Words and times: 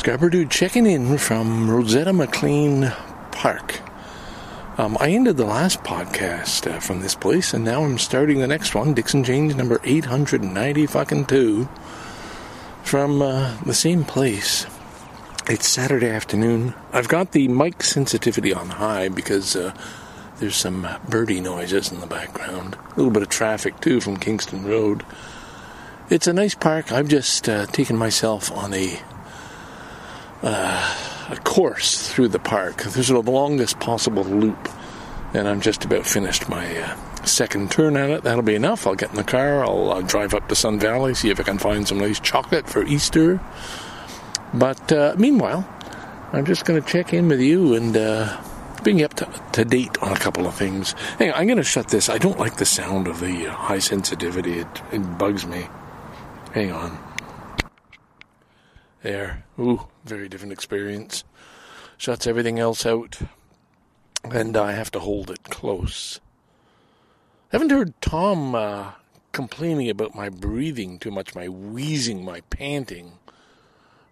Scarborough 0.00 0.30
Dude 0.30 0.50
checking 0.50 0.86
in 0.86 1.18
from 1.18 1.70
Rosetta 1.70 2.12
McClain 2.12 2.90
Park. 3.32 3.82
Um, 4.78 4.96
I 4.98 5.10
ended 5.10 5.36
the 5.36 5.44
last 5.44 5.84
podcast 5.84 6.66
uh, 6.66 6.80
from 6.80 7.00
this 7.00 7.14
place, 7.14 7.52
and 7.52 7.66
now 7.66 7.84
I'm 7.84 7.98
starting 7.98 8.38
the 8.40 8.46
next 8.46 8.74
one, 8.74 8.94
Dixon 8.94 9.24
James 9.24 9.54
number 9.54 9.78
890 9.84 10.86
fucking 10.86 11.26
two, 11.26 11.68
from 12.82 13.20
uh, 13.20 13.54
the 13.66 13.74
same 13.74 14.04
place. 14.04 14.66
It's 15.50 15.68
Saturday 15.68 16.08
afternoon. 16.08 16.72
I've 16.94 17.08
got 17.08 17.32
the 17.32 17.48
mic 17.48 17.82
sensitivity 17.82 18.54
on 18.54 18.70
high 18.70 19.10
because 19.10 19.54
uh, 19.54 19.74
there's 20.38 20.56
some 20.56 20.88
birdie 21.10 21.42
noises 21.42 21.92
in 21.92 22.00
the 22.00 22.06
background. 22.06 22.74
A 22.74 22.96
little 22.96 23.12
bit 23.12 23.22
of 23.22 23.28
traffic 23.28 23.78
too 23.82 24.00
from 24.00 24.16
Kingston 24.16 24.64
Road. 24.64 25.04
It's 26.08 26.26
a 26.26 26.32
nice 26.32 26.54
park. 26.54 26.90
I've 26.90 27.08
just 27.08 27.50
uh, 27.50 27.66
taken 27.66 27.98
myself 27.98 28.50
on 28.50 28.72
a 28.72 28.98
uh, 30.42 31.28
a 31.30 31.36
course 31.36 32.10
through 32.10 32.28
the 32.28 32.38
park. 32.38 32.82
There's 32.82 33.08
the 33.08 33.20
longest 33.20 33.80
possible 33.80 34.24
loop, 34.24 34.68
and 35.34 35.46
I'm 35.48 35.60
just 35.60 35.84
about 35.84 36.06
finished 36.06 36.48
my 36.48 36.76
uh, 36.82 37.24
second 37.24 37.70
turn 37.70 37.96
at 37.96 38.10
it. 38.10 38.22
That'll 38.22 38.42
be 38.42 38.54
enough. 38.54 38.86
I'll 38.86 38.94
get 38.94 39.10
in 39.10 39.16
the 39.16 39.24
car. 39.24 39.64
I'll 39.64 39.90
uh, 39.90 40.00
drive 40.02 40.34
up 40.34 40.48
to 40.48 40.54
Sun 40.54 40.80
Valley, 40.80 41.14
see 41.14 41.30
if 41.30 41.40
I 41.40 41.42
can 41.42 41.58
find 41.58 41.86
some 41.86 41.98
nice 41.98 42.20
chocolate 42.20 42.68
for 42.68 42.84
Easter. 42.84 43.40
But 44.52 44.92
uh, 44.92 45.14
meanwhile, 45.16 45.68
I'm 46.32 46.44
just 46.44 46.64
going 46.64 46.82
to 46.82 46.88
check 46.88 47.12
in 47.12 47.28
with 47.28 47.40
you 47.40 47.74
and 47.74 47.96
uh, 47.96 48.40
bring 48.82 48.98
you 48.98 49.04
up 49.04 49.14
to, 49.14 49.28
to 49.52 49.64
date 49.64 49.98
on 50.02 50.12
a 50.12 50.18
couple 50.18 50.46
of 50.46 50.54
things. 50.54 50.94
On, 51.20 51.32
I'm 51.32 51.46
going 51.46 51.58
to 51.58 51.64
shut 51.64 51.88
this. 51.88 52.08
I 52.08 52.18
don't 52.18 52.38
like 52.38 52.56
the 52.56 52.64
sound 52.64 53.06
of 53.06 53.20
the 53.20 53.48
uh, 53.48 53.52
high 53.52 53.78
sensitivity. 53.78 54.60
It, 54.60 54.82
it 54.92 55.18
bugs 55.18 55.46
me. 55.46 55.68
Hang 56.52 56.72
on. 56.72 56.98
There. 59.02 59.44
Ooh, 59.58 59.86
very 60.04 60.28
different 60.28 60.52
experience. 60.52 61.24
Shuts 61.96 62.26
everything 62.26 62.58
else 62.58 62.86
out. 62.86 63.18
And 64.24 64.56
I 64.56 64.72
have 64.72 64.90
to 64.92 65.00
hold 65.00 65.30
it 65.30 65.44
close. 65.44 66.20
Haven't 67.50 67.70
heard 67.70 68.00
Tom 68.00 68.54
uh, 68.54 68.92
complaining 69.32 69.90
about 69.90 70.14
my 70.14 70.28
breathing 70.28 70.98
too 70.98 71.10
much, 71.10 71.34
my 71.34 71.48
wheezing, 71.48 72.24
my 72.24 72.42
panting. 72.42 73.12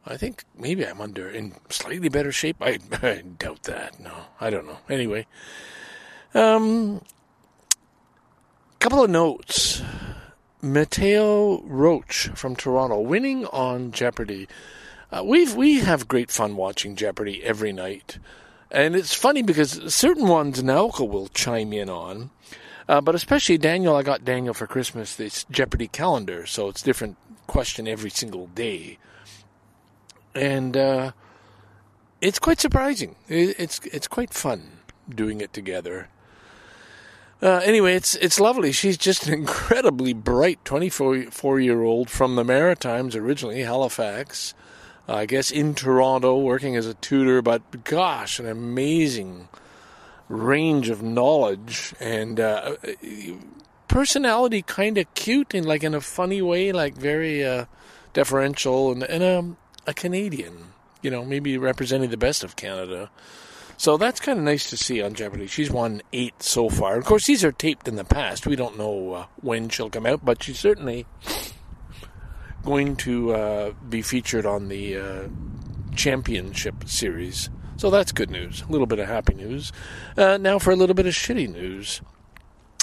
I 0.06 0.16
think 0.16 0.44
maybe 0.56 0.86
I'm 0.86 1.00
under 1.00 1.28
in 1.28 1.55
slightly 1.69 2.09
better 2.09 2.33
shape. 2.33 2.56
I, 2.61 2.78
I 3.03 3.22
doubt 3.39 3.64
that. 3.64 4.00
No, 4.00 4.12
I 4.41 4.50
don't 4.50 4.66
know. 4.66 4.78
Anyway, 4.89 5.27
um, 6.34 7.03
couple 8.78 9.05
of 9.05 9.11
notes. 9.11 9.83
Mattea 10.62 11.61
Roach 11.64 12.28
from 12.34 12.56
Toronto 12.56 13.00
winning 13.00 13.47
on 13.47 13.92
Jeopardy. 13.92 14.48
Uh, 15.10 15.22
we've 15.24 15.54
we 15.54 15.80
have 15.80 16.06
great 16.06 16.30
fun 16.30 16.56
watching 16.56 16.94
Jeopardy 16.94 17.42
every 17.42 17.72
night, 17.72 18.18
and 18.70 18.94
it's 18.94 19.14
funny 19.14 19.42
because 19.42 19.94
certain 19.94 20.28
ones 20.28 20.62
Naoko 20.62 21.08
will 21.08 21.28
chime 21.28 21.72
in 21.72 21.88
on, 21.88 22.30
uh, 22.88 23.00
but 23.00 23.14
especially 23.14 23.56
Daniel. 23.56 23.96
I 23.96 24.02
got 24.02 24.24
Daniel 24.24 24.52
for 24.52 24.66
Christmas 24.66 25.14
this 25.14 25.44
Jeopardy 25.50 25.88
calendar, 25.88 26.44
so 26.44 26.68
it's 26.68 26.82
different 26.82 27.16
question 27.47 27.88
every 27.88 28.10
single 28.10 28.48
day, 28.48 28.98
and 30.34 30.76
uh, 30.76 31.12
it's 32.20 32.38
quite 32.38 32.60
surprising. 32.60 33.16
It, 33.28 33.58
it's 33.58 33.80
it's 33.84 34.08
quite 34.08 34.34
fun 34.34 34.80
doing 35.08 35.41
it 35.41 35.54
together. 35.54 36.08
Uh, 37.41 37.62
anyway, 37.64 37.94
it's 37.94 38.14
it's 38.16 38.38
lovely. 38.38 38.72
She's 38.72 38.98
just 38.98 39.26
an 39.26 39.32
incredibly 39.32 40.12
bright 40.12 40.62
24 40.66 41.60
year 41.60 41.82
old 41.82 42.10
from 42.10 42.36
the 42.36 42.44
Maritimes 42.44 43.16
originally, 43.16 43.62
Halifax. 43.62 44.52
Uh, 45.08 45.14
I 45.14 45.26
guess 45.26 45.50
in 45.50 45.74
Toronto, 45.74 46.38
working 46.38 46.76
as 46.76 46.86
a 46.86 46.94
tutor, 46.94 47.41
but 47.41 47.84
gosh, 47.84 48.38
an 48.38 48.46
amazing 48.46 49.48
range 50.28 50.91
of 50.91 51.02
knowledge 51.02 51.94
and 51.98 52.38
uh, 52.38 52.76
personality. 53.88 54.62
Kind 54.62 54.98
of 54.98 55.12
cute 55.14 55.54
in 55.54 55.64
like 55.64 55.82
in 55.82 55.94
a 55.94 56.00
funny 56.00 56.42
way, 56.42 56.72
like 56.72 56.94
very 56.94 57.44
uh, 57.44 57.64
deferential 58.12 58.92
and, 58.92 59.02
and 59.02 59.22
a, 59.86 59.91
a 59.91 59.94
Canadian. 59.94 60.72
You 61.00 61.10
know, 61.10 61.24
maybe 61.24 61.56
representing 61.56 62.10
the 62.10 62.16
best 62.16 62.44
of 62.44 62.56
Canada. 62.56 63.10
So 63.78 63.97
that's 63.97 64.18
kind 64.18 64.38
of 64.38 64.44
nice 64.44 64.68
to 64.70 64.76
see 64.76 65.00
on 65.00 65.14
Jeopardy. 65.14 65.47
She's 65.47 65.70
won 65.70 66.02
eight 66.12 66.42
so 66.42 66.68
far. 66.68 66.97
Of 66.97 67.04
course, 67.04 67.26
these 67.26 67.44
are 67.44 67.52
taped 67.52 67.86
in 67.86 67.94
the 67.94 68.04
past. 68.04 68.44
We 68.44 68.56
don't 68.56 68.76
know 68.76 69.12
uh, 69.12 69.26
when 69.41 69.68
she'll 69.68 69.88
come 69.88 70.04
out, 70.04 70.24
but 70.24 70.42
she 70.42 70.52
certainly 70.52 71.06
going 72.68 72.96
to 72.96 73.32
uh, 73.32 73.72
be 73.88 74.02
featured 74.02 74.44
on 74.44 74.68
the 74.68 74.98
uh, 74.98 75.28
championship 75.96 76.86
series. 76.86 77.48
So 77.78 77.88
that's 77.88 78.12
good 78.12 78.30
news. 78.30 78.62
A 78.68 78.70
little 78.70 78.86
bit 78.86 78.98
of 78.98 79.08
happy 79.08 79.32
news. 79.32 79.72
Uh, 80.18 80.36
now 80.36 80.58
for 80.58 80.70
a 80.70 80.76
little 80.76 80.94
bit 80.94 81.06
of 81.06 81.14
shitty 81.14 81.50
news. 81.50 82.02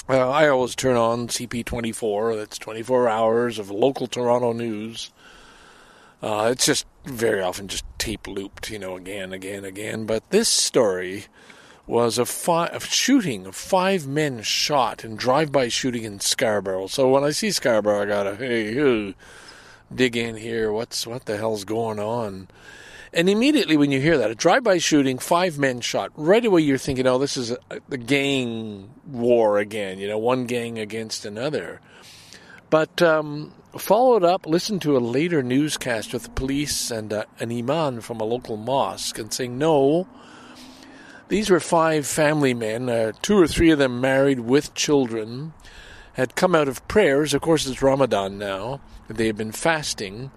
Uh, 0.08 0.28
I 0.28 0.48
always 0.48 0.74
turn 0.74 0.96
on 0.96 1.28
CP24. 1.28 2.36
That's 2.36 2.58
24 2.58 3.08
hours 3.08 3.60
of 3.60 3.70
local 3.70 4.08
Toronto 4.08 4.52
news. 4.52 5.12
Uh, 6.20 6.48
it's 6.50 6.66
just 6.66 6.84
very 7.04 7.40
often 7.40 7.68
just 7.68 7.84
tape 7.98 8.26
looped, 8.26 8.68
you 8.70 8.80
know, 8.80 8.96
again, 8.96 9.32
again, 9.32 9.64
again. 9.64 10.04
But 10.04 10.28
this 10.30 10.48
story 10.48 11.26
was 11.86 12.18
a, 12.18 12.26
fi- 12.26 12.70
a 12.72 12.80
shooting 12.80 13.46
of 13.46 13.54
five 13.54 14.08
men 14.08 14.42
shot 14.42 15.04
in 15.04 15.14
drive-by 15.14 15.68
shooting 15.68 16.02
in 16.02 16.18
Scarborough. 16.18 16.88
So 16.88 17.08
when 17.08 17.22
I 17.22 17.30
see 17.30 17.52
Scarborough, 17.52 18.02
I 18.02 18.06
gotta 18.06 18.34
hey, 18.34 18.74
hey 18.74 19.14
dig 19.94 20.16
in 20.16 20.36
here. 20.36 20.72
What's 20.72 21.06
what 21.06 21.26
the 21.26 21.36
hell's 21.36 21.64
going 21.64 21.98
on? 21.98 22.48
And 23.12 23.30
immediately 23.30 23.76
when 23.76 23.90
you 23.90 24.00
hear 24.00 24.18
that, 24.18 24.30
a 24.30 24.34
drive-by 24.34 24.78
shooting, 24.78 25.18
five 25.18 25.58
men 25.58 25.80
shot, 25.80 26.10
right 26.16 26.44
away 26.44 26.60
you're 26.60 26.76
thinking, 26.76 27.06
oh, 27.06 27.18
this 27.18 27.36
is 27.36 27.56
a 27.70 27.96
gang 27.96 28.90
war 29.06 29.58
again. 29.58 29.98
You 29.98 30.08
know, 30.08 30.18
one 30.18 30.44
gang 30.44 30.78
against 30.78 31.24
another. 31.24 31.80
But 32.68 33.00
um, 33.00 33.54
followed 33.78 34.24
up, 34.24 34.44
listened 34.46 34.82
to 34.82 34.96
a 34.96 34.98
later 34.98 35.42
newscast 35.42 36.12
with 36.12 36.24
the 36.24 36.30
police 36.30 36.90
and 36.90 37.12
uh, 37.12 37.24
an 37.38 37.50
imam 37.50 38.00
from 38.00 38.20
a 38.20 38.24
local 38.24 38.56
mosque 38.56 39.18
and 39.18 39.32
saying, 39.32 39.56
no, 39.56 40.08
these 41.28 41.48
were 41.48 41.60
five 41.60 42.06
family 42.06 42.54
men, 42.54 42.88
uh, 42.88 43.12
two 43.22 43.38
or 43.38 43.46
three 43.46 43.70
of 43.70 43.78
them 43.78 44.00
married 44.00 44.40
with 44.40 44.74
children, 44.74 45.54
had 46.16 46.34
come 46.34 46.54
out 46.54 46.68
of 46.68 46.86
prayers. 46.88 47.32
Of 47.32 47.40
course, 47.40 47.66
it's 47.66 47.80
Ramadan 47.80 48.36
now. 48.36 48.80
They 49.08 49.28
had 49.28 49.36
been 49.36 49.52
fasting. 49.52 50.30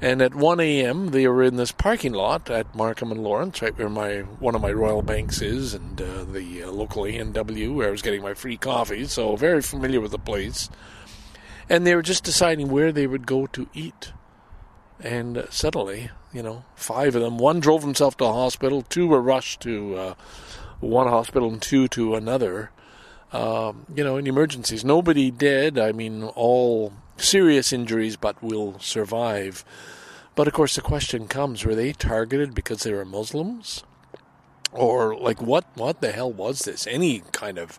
And 0.00 0.22
at 0.22 0.34
1 0.34 0.60
a.m., 0.60 1.08
they 1.08 1.26
were 1.26 1.42
in 1.42 1.56
this 1.56 1.72
parking 1.72 2.12
lot 2.12 2.50
at 2.50 2.74
Markham 2.74 3.10
and 3.10 3.22
Lawrence, 3.22 3.62
right 3.62 3.76
where 3.76 3.88
my 3.88 4.18
one 4.38 4.54
of 4.54 4.60
my 4.60 4.70
Royal 4.70 5.02
Banks 5.02 5.42
is, 5.42 5.74
and 5.74 6.00
uh, 6.00 6.24
the 6.24 6.62
uh, 6.62 6.70
local 6.70 7.04
A&W, 7.04 7.72
where 7.72 7.88
I 7.88 7.90
was 7.90 8.02
getting 8.02 8.22
my 8.22 8.34
free 8.34 8.56
coffee. 8.56 9.06
So 9.06 9.34
very 9.34 9.60
familiar 9.60 10.00
with 10.00 10.12
the 10.12 10.18
place 10.18 10.68
and 11.68 11.86
they 11.86 11.94
were 11.94 12.02
just 12.02 12.24
deciding 12.24 12.68
where 12.68 12.92
they 12.92 13.06
would 13.06 13.26
go 13.26 13.46
to 13.48 13.68
eat. 13.74 14.12
And 15.00 15.46
suddenly, 15.50 16.10
you 16.32 16.42
know, 16.42 16.64
five 16.74 17.14
of 17.14 17.22
them, 17.22 17.38
one 17.38 17.60
drove 17.60 17.82
himself 17.82 18.16
to 18.18 18.24
a 18.24 18.32
hospital, 18.32 18.82
two 18.82 19.06
were 19.06 19.20
rushed 19.20 19.60
to 19.60 19.96
uh, 19.96 20.14
one 20.80 21.08
hospital, 21.08 21.48
and 21.48 21.62
two 21.62 21.88
to 21.88 22.14
another. 22.14 22.70
Um, 23.30 23.84
you 23.94 24.02
know, 24.02 24.16
in 24.16 24.26
emergencies. 24.26 24.84
Nobody 24.84 25.30
dead. 25.30 25.78
I 25.78 25.92
mean, 25.92 26.24
all 26.24 26.94
serious 27.18 27.72
injuries, 27.72 28.16
but 28.16 28.42
will 28.42 28.78
survive. 28.78 29.64
But 30.34 30.46
of 30.46 30.54
course, 30.54 30.76
the 30.76 30.80
question 30.80 31.28
comes: 31.28 31.64
Were 31.64 31.74
they 31.74 31.92
targeted 31.92 32.54
because 32.54 32.82
they 32.82 32.92
were 32.92 33.04
Muslims, 33.04 33.84
or 34.72 35.14
like 35.16 35.42
what? 35.42 35.66
What 35.74 36.00
the 36.00 36.12
hell 36.12 36.32
was 36.32 36.60
this? 36.60 36.86
Any 36.86 37.22
kind 37.32 37.58
of 37.58 37.78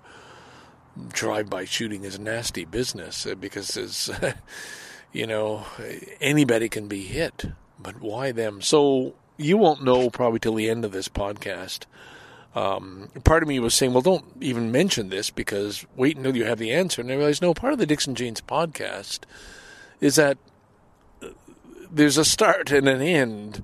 drive-by 1.07 1.65
shooting 1.65 2.03
is 2.03 2.19
nasty 2.19 2.65
business 2.65 3.25
uh, 3.25 3.35
because 3.35 3.77
it's, 3.77 4.09
you 5.13 5.25
know, 5.25 5.65
anybody 6.19 6.67
can 6.67 6.87
be 6.87 7.03
hit. 7.03 7.45
But 7.79 8.01
why 8.01 8.33
them? 8.33 8.61
So 8.61 9.15
you 9.37 9.57
won't 9.57 9.83
know 9.83 10.09
probably 10.09 10.39
till 10.39 10.55
the 10.55 10.69
end 10.69 10.83
of 10.83 10.91
this 10.91 11.07
podcast. 11.07 11.85
Um, 12.55 13.09
part 13.23 13.43
of 13.43 13.49
me 13.49 13.59
was 13.59 13.73
saying, 13.73 13.93
well, 13.93 14.01
don't 14.01 14.25
even 14.41 14.71
mention 14.71 15.09
this 15.09 15.29
because 15.29 15.85
wait 15.95 16.17
until 16.17 16.35
you 16.35 16.45
have 16.45 16.57
the 16.57 16.71
answer. 16.71 17.01
And 17.01 17.11
I 17.11 17.15
realized, 17.15 17.41
no, 17.41 17.53
part 17.53 17.73
of 17.73 17.79
the 17.79 17.85
Dixon 17.85 18.15
James 18.15 18.41
podcast 18.41 19.19
is 20.01 20.15
that 20.15 20.37
uh, 21.21 21.27
there's 21.91 22.17
a 22.17 22.25
start 22.25 22.71
and 22.71 22.87
an 22.87 23.01
end 23.01 23.63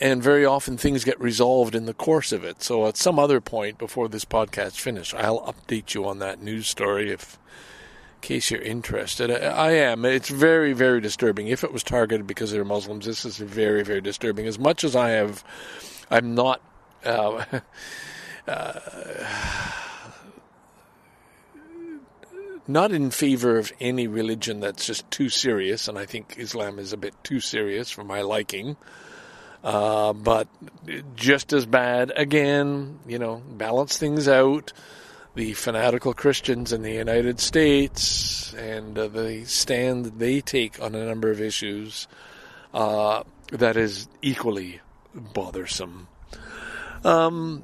and 0.00 0.20
very 0.22 0.44
often 0.44 0.76
things 0.76 1.04
get 1.04 1.20
resolved 1.20 1.76
in 1.76 1.86
the 1.86 1.94
course 1.94 2.32
of 2.32 2.42
it. 2.42 2.62
So 2.62 2.86
at 2.88 2.96
some 2.96 3.18
other 3.18 3.40
point 3.40 3.78
before 3.78 4.08
this 4.08 4.24
podcast 4.24 4.80
finished, 4.80 5.14
I'll 5.14 5.40
update 5.42 5.94
you 5.94 6.06
on 6.06 6.18
that 6.18 6.42
news 6.42 6.66
story 6.66 7.10
if 7.12 7.38
in 8.16 8.20
case 8.22 8.50
you're 8.50 8.62
interested. 8.62 9.30
I, 9.30 9.36
I 9.36 9.70
am. 9.72 10.04
It's 10.04 10.28
very, 10.28 10.72
very 10.72 11.00
disturbing. 11.00 11.46
If 11.46 11.62
it 11.62 11.72
was 11.72 11.84
targeted 11.84 12.26
because 12.26 12.50
they're 12.50 12.64
Muslims, 12.64 13.04
this 13.04 13.24
is 13.24 13.36
very, 13.36 13.84
very 13.84 14.00
disturbing. 14.00 14.46
As 14.46 14.58
much 14.58 14.82
as 14.82 14.96
I 14.96 15.10
have, 15.10 15.44
I'm 16.10 16.34
not. 16.34 16.60
Uh, 17.04 17.44
uh, 18.46 18.80
not 22.66 22.92
in 22.92 23.10
favor 23.10 23.58
of 23.58 23.72
any 23.80 24.06
religion 24.06 24.60
that's 24.60 24.86
just 24.86 25.10
too 25.10 25.28
serious, 25.28 25.88
and 25.88 25.98
I 25.98 26.06
think 26.06 26.36
Islam 26.38 26.78
is 26.78 26.92
a 26.92 26.96
bit 26.96 27.14
too 27.22 27.40
serious 27.40 27.90
for 27.90 28.04
my 28.04 28.22
liking. 28.22 28.76
Uh, 29.62 30.12
but 30.12 30.48
just 31.14 31.52
as 31.52 31.66
bad, 31.66 32.12
again, 32.16 32.98
you 33.06 33.18
know, 33.18 33.36
balance 33.36 33.96
things 33.96 34.28
out. 34.28 34.72
The 35.34 35.54
fanatical 35.54 36.12
Christians 36.12 36.74
in 36.74 36.82
the 36.82 36.92
United 36.92 37.40
States 37.40 38.52
and 38.52 38.98
uh, 38.98 39.08
the 39.08 39.46
stand 39.46 40.18
they 40.18 40.42
take 40.42 40.82
on 40.82 40.94
a 40.94 41.06
number 41.06 41.30
of 41.30 41.40
issues 41.40 42.06
uh, 42.74 43.22
that 43.50 43.78
is 43.78 44.08
equally 44.20 44.80
bothersome. 45.14 46.08
Um, 47.02 47.62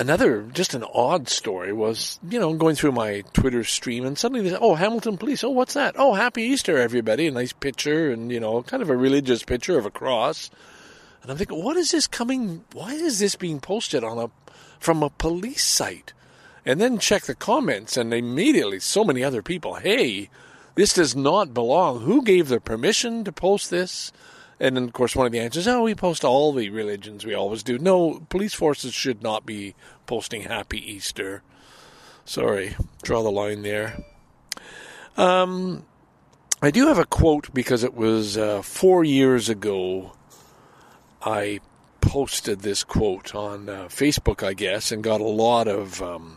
another 0.00 0.42
just 0.54 0.72
an 0.72 0.82
odd 0.94 1.28
story 1.28 1.74
was 1.74 2.18
you 2.28 2.40
know 2.40 2.54
going 2.54 2.74
through 2.74 2.90
my 2.90 3.22
twitter 3.34 3.62
stream 3.62 4.06
and 4.06 4.16
suddenly 4.16 4.42
they 4.42 4.48
said 4.48 4.58
oh 4.62 4.74
hamilton 4.74 5.18
police 5.18 5.44
oh 5.44 5.50
what's 5.50 5.74
that? 5.74 5.94
Oh 5.98 6.14
happy 6.14 6.42
easter 6.42 6.78
everybody. 6.78 7.26
A 7.26 7.30
nice 7.30 7.52
picture 7.52 8.10
and 8.10 8.32
you 8.32 8.40
know 8.40 8.62
kind 8.62 8.82
of 8.82 8.88
a 8.88 8.96
religious 8.96 9.42
picture 9.42 9.78
of 9.78 9.84
a 9.84 9.90
cross. 9.90 10.50
And 11.22 11.30
i'm 11.30 11.36
thinking 11.36 11.62
what 11.62 11.76
is 11.76 11.90
this 11.90 12.06
coming 12.06 12.64
why 12.72 12.94
is 12.94 13.18
this 13.18 13.36
being 13.36 13.60
posted 13.60 14.02
on 14.02 14.18
a 14.18 14.30
from 14.78 15.02
a 15.02 15.10
police 15.10 15.64
site? 15.64 16.14
And 16.64 16.80
then 16.80 16.98
check 16.98 17.24
the 17.24 17.34
comments 17.34 17.96
and 17.96 18.14
immediately 18.14 18.80
so 18.80 19.04
many 19.04 19.22
other 19.22 19.42
people 19.42 19.74
hey 19.74 20.30
this 20.76 20.94
does 20.94 21.14
not 21.14 21.52
belong. 21.52 22.00
Who 22.00 22.22
gave 22.22 22.48
the 22.48 22.60
permission 22.60 23.22
to 23.24 23.32
post 23.32 23.68
this 23.68 24.12
and 24.60 24.76
then, 24.76 24.84
of 24.84 24.92
course, 24.92 25.16
one 25.16 25.24
of 25.24 25.32
the 25.32 25.40
answers, 25.40 25.66
oh, 25.66 25.82
we 25.82 25.94
post 25.94 26.22
all 26.22 26.52
the 26.52 26.68
religions 26.68 27.24
we 27.24 27.34
always 27.34 27.62
do. 27.62 27.78
No, 27.78 28.20
police 28.28 28.52
forces 28.52 28.92
should 28.92 29.22
not 29.22 29.46
be 29.46 29.74
posting 30.06 30.42
Happy 30.42 30.78
Easter. 30.78 31.42
Sorry, 32.26 32.76
draw 33.02 33.22
the 33.22 33.30
line 33.30 33.62
there. 33.62 34.04
Um, 35.16 35.86
I 36.60 36.70
do 36.70 36.88
have 36.88 36.98
a 36.98 37.06
quote 37.06 37.52
because 37.54 37.82
it 37.82 37.94
was 37.94 38.36
uh, 38.36 38.60
four 38.60 39.02
years 39.02 39.48
ago. 39.48 40.12
I 41.22 41.60
posted 42.02 42.60
this 42.60 42.84
quote 42.84 43.34
on 43.34 43.68
uh, 43.68 43.84
Facebook, 43.84 44.46
I 44.46 44.52
guess, 44.52 44.92
and 44.92 45.02
got 45.02 45.22
a 45.22 45.24
lot 45.24 45.68
of 45.68 46.02
um, 46.02 46.36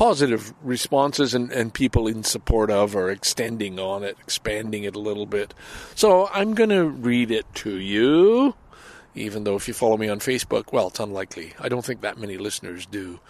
positive 0.00 0.54
responses 0.62 1.34
and, 1.34 1.52
and 1.52 1.74
people 1.74 2.08
in 2.08 2.24
support 2.24 2.70
of 2.70 2.96
or 2.96 3.10
extending 3.10 3.78
on 3.78 4.02
it, 4.02 4.16
expanding 4.22 4.84
it 4.84 4.96
a 4.96 4.98
little 4.98 5.26
bit. 5.26 5.52
So 5.94 6.26
I'm 6.32 6.54
going 6.54 6.70
to 6.70 6.86
read 6.86 7.30
it 7.30 7.44
to 7.56 7.76
you, 7.76 8.54
even 9.14 9.44
though 9.44 9.56
if 9.56 9.68
you 9.68 9.74
follow 9.74 9.98
me 9.98 10.08
on 10.08 10.18
Facebook, 10.18 10.72
well, 10.72 10.88
it's 10.88 11.00
unlikely. 11.00 11.52
I 11.60 11.68
don't 11.68 11.84
think 11.84 12.00
that 12.00 12.16
many 12.16 12.38
listeners 12.38 12.86
do. 12.86 13.20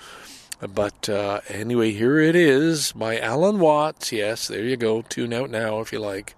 But 0.61 1.09
uh, 1.09 1.41
anyway, 1.49 1.91
here 1.91 2.21
it 2.21 2.37
is 2.37 2.93
by 2.93 3.19
Alan 3.19 3.59
Watts. 3.59 4.13
Yes, 4.13 4.47
there 4.47 4.63
you 4.63 4.77
go. 4.77 5.03
Tune 5.03 5.33
out 5.33 5.51
now 5.51 5.81
if 5.81 5.93
you 5.93 5.99
like. 5.99 6.37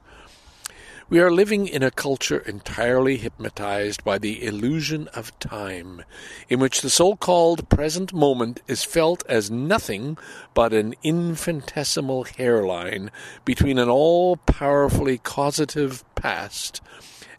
We 1.13 1.21
are 1.21 1.31
living 1.31 1.69
in 1.69 1.83
a 1.83 1.91
culture 1.91 2.39
entirely 2.39 3.19
hypnotized 3.19 4.03
by 4.03 4.17
the 4.17 4.47
illusion 4.47 5.09
of 5.09 5.39
time, 5.39 6.05
in 6.49 6.59
which 6.59 6.81
the 6.81 6.89
so 6.89 7.17
called 7.17 7.69
present 7.69 8.15
moment 8.15 8.63
is 8.67 8.83
felt 8.83 9.23
as 9.29 9.51
nothing 9.51 10.17
but 10.55 10.73
an 10.73 10.95
infinitesimal 11.03 12.25
hairline 12.25 13.11
between 13.45 13.77
an 13.77 13.91
all 13.91 14.39
powerfully 14.39 15.19
causative 15.19 16.03
past 16.15 16.81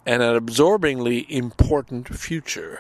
and 0.06 0.22
an 0.22 0.36
absorbingly 0.36 1.26
important 1.28 2.16
future. 2.16 2.80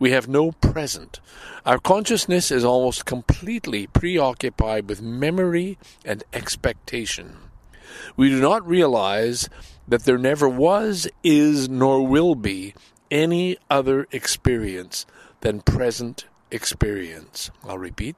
We 0.00 0.10
have 0.10 0.26
no 0.26 0.50
present. 0.50 1.20
Our 1.64 1.78
consciousness 1.78 2.50
is 2.50 2.64
almost 2.64 3.06
completely 3.06 3.86
preoccupied 3.86 4.88
with 4.88 5.00
memory 5.00 5.78
and 6.04 6.24
expectation. 6.32 7.36
We 8.16 8.28
do 8.28 8.40
not 8.40 8.66
realize 8.66 9.48
that 9.92 10.04
there 10.04 10.16
never 10.16 10.48
was, 10.48 11.06
is, 11.22 11.68
nor 11.68 12.06
will 12.06 12.34
be 12.34 12.72
any 13.10 13.58
other 13.68 14.06
experience 14.10 15.04
than 15.42 15.60
present 15.60 16.24
experience. 16.50 17.50
I'll 17.62 17.76
repeat. 17.76 18.16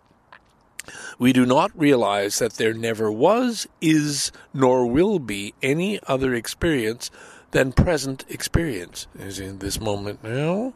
We 1.19 1.33
do 1.33 1.45
not 1.45 1.73
realize 1.77 2.39
that 2.39 2.53
there 2.53 2.75
never 2.75 3.11
was, 3.11 3.67
is, 3.81 4.31
nor 4.53 4.87
will 4.87 5.19
be 5.19 5.53
any 5.65 5.99
other 6.07 6.33
experience 6.33 7.11
than 7.51 7.73
present 7.73 8.25
experience. 8.29 9.09
Is 9.19 9.41
in 9.41 9.59
this 9.59 9.81
moment 9.81 10.23
now, 10.23 10.75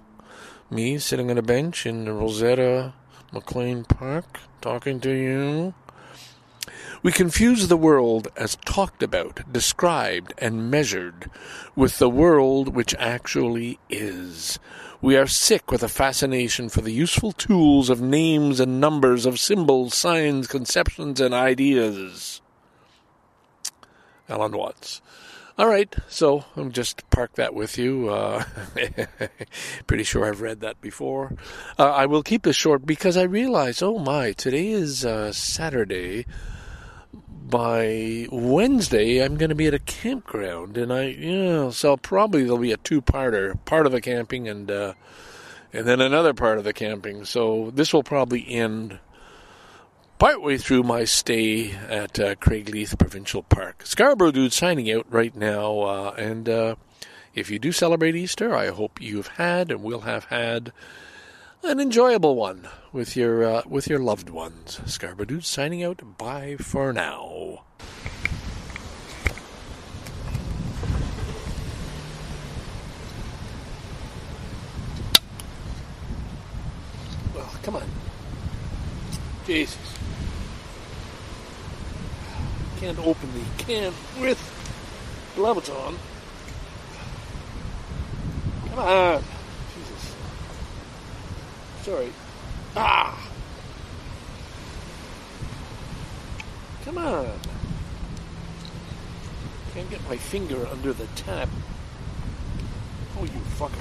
me 0.68 0.98
sitting 0.98 1.30
on 1.30 1.38
a 1.38 1.42
bench 1.42 1.86
in 1.86 2.08
Rosetta 2.08 2.92
McClain 3.32 3.88
Park 3.88 4.40
talking 4.60 4.98
to 4.98 5.12
you. 5.12 5.74
We 7.00 7.12
confuse 7.12 7.68
the 7.68 7.76
world 7.76 8.28
as 8.36 8.56
talked 8.64 9.04
about, 9.04 9.52
described, 9.52 10.34
and 10.38 10.68
measured 10.68 11.30
with 11.76 11.98
the 11.98 12.10
world 12.10 12.74
which 12.74 12.94
actually 12.98 13.78
is. 13.88 14.58
We 15.00 15.16
are 15.16 15.28
sick 15.28 15.70
with 15.70 15.84
a 15.84 15.88
fascination 15.88 16.68
for 16.68 16.80
the 16.80 16.92
useful 16.92 17.30
tools 17.30 17.88
of 17.88 18.00
names 18.00 18.58
and 18.58 18.80
numbers, 18.80 19.26
of 19.26 19.38
symbols, 19.38 19.96
signs, 19.96 20.48
conceptions, 20.48 21.20
and 21.20 21.32
ideas. 21.32 22.40
Alan 24.28 24.56
Watts. 24.56 25.00
All 25.56 25.68
right, 25.68 25.94
so 26.08 26.44
I'll 26.56 26.68
just 26.68 27.08
park 27.10 27.34
that 27.34 27.54
with 27.54 27.78
you. 27.78 28.08
Uh, 28.08 28.44
pretty 29.86 30.04
sure 30.04 30.24
I've 30.24 30.40
read 30.40 30.60
that 30.60 30.80
before. 30.80 31.36
Uh, 31.78 31.90
I 31.90 32.06
will 32.06 32.24
keep 32.24 32.42
this 32.42 32.56
short 32.56 32.84
because 32.84 33.16
I 33.16 33.22
realize, 33.22 33.82
oh 33.82 33.98
my, 34.00 34.32
today 34.32 34.68
is 34.68 35.04
uh, 35.04 35.32
Saturday 35.32 36.26
by 37.48 38.26
Wednesday, 38.30 39.24
I'm 39.24 39.36
going 39.36 39.48
to 39.48 39.54
be 39.54 39.66
at 39.66 39.74
a 39.74 39.78
campground, 39.78 40.76
and 40.76 40.92
I, 40.92 41.12
know, 41.12 41.70
so 41.70 41.96
probably 41.96 42.42
there'll 42.42 42.58
be 42.58 42.72
a 42.72 42.76
two-parter, 42.76 43.64
part 43.64 43.86
of 43.86 43.92
the 43.92 44.00
camping 44.00 44.48
and 44.48 44.70
uh, 44.70 44.94
and 45.72 45.86
then 45.86 46.00
another 46.00 46.34
part 46.34 46.58
of 46.58 46.64
the 46.64 46.72
camping. 46.72 47.24
So 47.24 47.70
this 47.74 47.93
will 47.93 48.02
probably 48.02 48.48
end 48.48 48.98
partway 50.19 50.56
through 50.56 50.82
my 50.82 51.05
stay 51.05 51.72
at 51.72 52.19
uh, 52.19 52.34
Craigleith 52.36 52.98
Provincial 52.98 53.43
Park. 53.43 53.82
Scarborough 53.84 54.32
Dude 54.32 54.52
signing 54.52 54.90
out 54.90 55.06
right 55.10 55.34
now, 55.34 55.81
uh, 55.81 56.14
and 56.19 56.48
uh, 56.48 56.74
if 57.34 57.50
you 57.50 57.58
do 57.58 57.72
celebrate 57.72 58.17
Easter, 58.17 58.55
I 58.55 58.69
hope 58.69 59.00
you've 59.00 59.28
had 59.28 59.70
and 59.70 59.82
will 59.82 60.00
have 60.00 60.24
had 60.24 60.72
an 61.62 61.81
enjoyable 61.81 62.36
one 62.36 62.69
with 62.93 63.17
your 63.17 63.44
uh, 63.44 63.62
with 63.67 63.88
your 63.88 63.98
loved 63.98 64.31
ones. 64.31 64.81
Scarborough 64.86 65.27
Dude 65.27 65.44
signing 65.44 65.82
out. 65.82 66.19
Bye 66.19 66.56
for 66.58 66.93
now. 66.93 67.65
Well, 77.34 77.50
come 77.62 77.77
on. 77.77 77.84
Jesus. 79.46 79.79
Can't 82.81 82.98
open 83.00 83.29
the 83.34 83.65
can 83.65 83.93
with 84.20 84.38
gloves 85.34 85.69
on. 85.69 85.98
Come 88.69 88.79
on. 88.79 89.24
Sorry. 91.88 92.12
Ah! 92.76 93.30
Come 96.84 96.98
on. 96.98 97.32
Can't 99.72 99.88
get 99.88 100.06
my 100.06 100.18
finger 100.18 100.66
under 100.66 100.92
the 100.92 101.06
tap. 101.16 101.48
Oh, 103.16 103.24
you 103.24 103.40
fucker. 103.56 103.72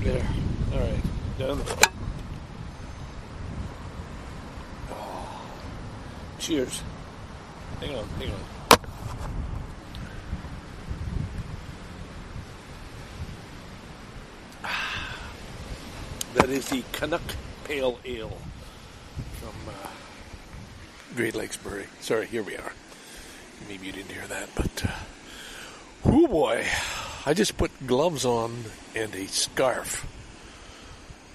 There. 0.00 0.28
Alright. 0.74 1.04
Done. 1.38 1.62
Oh. 4.90 5.46
Cheers. 6.38 6.82
Hang 7.80 7.96
on, 7.96 8.06
hang 8.18 8.32
on. 8.32 8.53
That 16.34 16.50
is 16.50 16.68
the 16.68 16.82
Canuck 16.92 17.22
Pale 17.62 17.98
Ale 18.04 18.36
from 19.40 19.54
uh, 19.68 19.88
Great 21.14 21.36
Lakes 21.36 21.56
Brewery. 21.56 21.86
Sorry, 22.00 22.26
here 22.26 22.42
we 22.42 22.56
are. 22.56 22.72
Maybe 23.68 23.86
you 23.86 23.92
didn't 23.92 24.10
hear 24.10 24.26
that, 24.26 24.48
but 24.56 24.84
uh, 24.84 24.92
oh 26.04 26.26
boy, 26.26 26.66
I 27.24 27.34
just 27.34 27.56
put 27.56 27.86
gloves 27.86 28.24
on 28.24 28.64
and 28.96 29.14
a 29.14 29.28
scarf, 29.28 30.04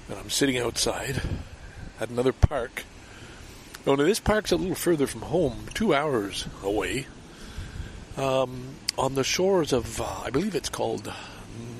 and 0.10 0.20
I'm 0.20 0.30
sitting 0.30 0.58
outside 0.58 1.22
at 2.02 2.10
another 2.10 2.34
park. 2.34 2.84
Oh, 3.88 3.96
now 3.96 4.04
this 4.04 4.20
park's 4.20 4.52
a 4.52 4.58
little 4.58 4.76
further 4.76 5.08
from 5.08 5.22
home, 5.22 5.68
two 5.74 5.96
hours 5.96 6.46
away, 6.62 7.08
um, 8.18 8.76
on 8.98 9.16
the 9.16 9.24
shores 9.24 9.72
of, 9.72 10.02
uh, 10.02 10.24
I 10.26 10.30
believe 10.30 10.56
it's 10.56 10.70
called 10.70 11.12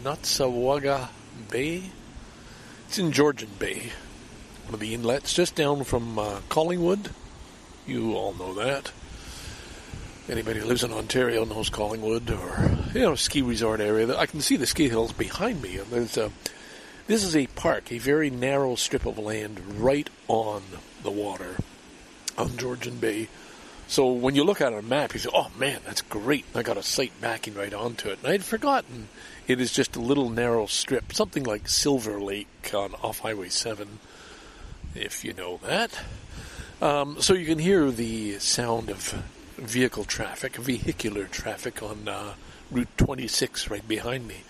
Nottawasaga 0.04 1.10
Bay. 1.52 1.92
It's 2.90 2.98
in 2.98 3.12
Georgian 3.12 3.52
Bay, 3.60 3.92
one 4.66 4.74
of 4.74 4.80
the 4.80 4.96
inlets 4.96 5.32
just 5.32 5.54
down 5.54 5.84
from 5.84 6.18
uh, 6.18 6.40
Collingwood. 6.50 7.12
You 7.86 8.16
all 8.16 8.34
know 8.34 8.56
that. 8.56 8.92
Anybody 10.28 10.60
who 10.60 10.66
lives 10.66 10.84
in 10.84 10.92
Ontario 10.92 11.46
knows 11.46 11.70
Collingwood 11.70 12.32
or 12.32 12.80
you 12.96 13.02
know 13.02 13.14
ski 13.14 13.44
resort 13.44 13.80
area. 13.80 14.18
I 14.18 14.26
can 14.26 14.42
see 14.42 14.56
the 14.56 14.66
ski 14.66 14.90
hills 14.90 15.14
behind 15.14 15.62
me, 15.62 15.78
and 15.78 15.86
there's 15.92 16.18
a. 16.18 16.32
This 17.06 17.24
is 17.24 17.36
a 17.36 17.46
park, 17.46 17.92
a 17.92 18.00
very 18.00 18.32
narrow 18.32 18.74
strip 18.74 19.06
of 19.06 19.20
land 19.20 19.62
right 19.80 20.10
on 20.28 20.64
the 21.04 21.12
water, 21.12 21.58
on 22.40 22.58
Georgian 22.58 22.98
Bay. 22.98 23.28
So 23.90 24.12
when 24.12 24.36
you 24.36 24.44
look 24.44 24.62
at 24.62 24.72
a 24.72 24.84
map, 24.84 25.16
you 25.16 25.20
say, 25.20 25.32
"Oh 25.34 25.50
man, 25.58 25.82
that's 25.84 26.04
great! 26.04 26.46
I 26.54 26.62
got 26.62 26.78
a 26.78 26.84
site 26.84 27.20
backing 27.20 27.56
right 27.56 27.74
onto 27.74 28.10
it." 28.10 28.20
And 28.22 28.32
I'd 28.32 28.44
forgotten 28.44 29.10
it 29.48 29.60
is 29.60 29.74
just 29.74 29.96
a 29.96 30.00
little 30.00 30.30
narrow 30.30 30.68
strip, 30.68 31.12
something 31.12 31.44
like 31.44 31.68
Silver 31.68 32.22
Lake 32.22 32.72
on 32.72 32.94
off 33.02 33.22
Highway 33.22 33.50
Seven, 33.50 33.98
if 34.94 35.26
you 35.26 35.34
know 35.34 35.60
that. 35.64 36.00
Um, 36.84 37.20
so 37.20 37.34
you 37.34 37.48
can 37.48 37.58
hear 37.58 37.90
the 37.90 38.38
sound 38.38 38.92
of 38.92 39.24
vehicle 39.58 40.04
traffic, 40.04 40.58
vehicular 40.58 41.26
traffic 41.26 41.82
on 41.82 42.08
uh, 42.08 42.34
Route 42.70 42.96
26 42.98 43.72
right 43.72 43.88
behind 43.88 44.28
me. 44.28 44.44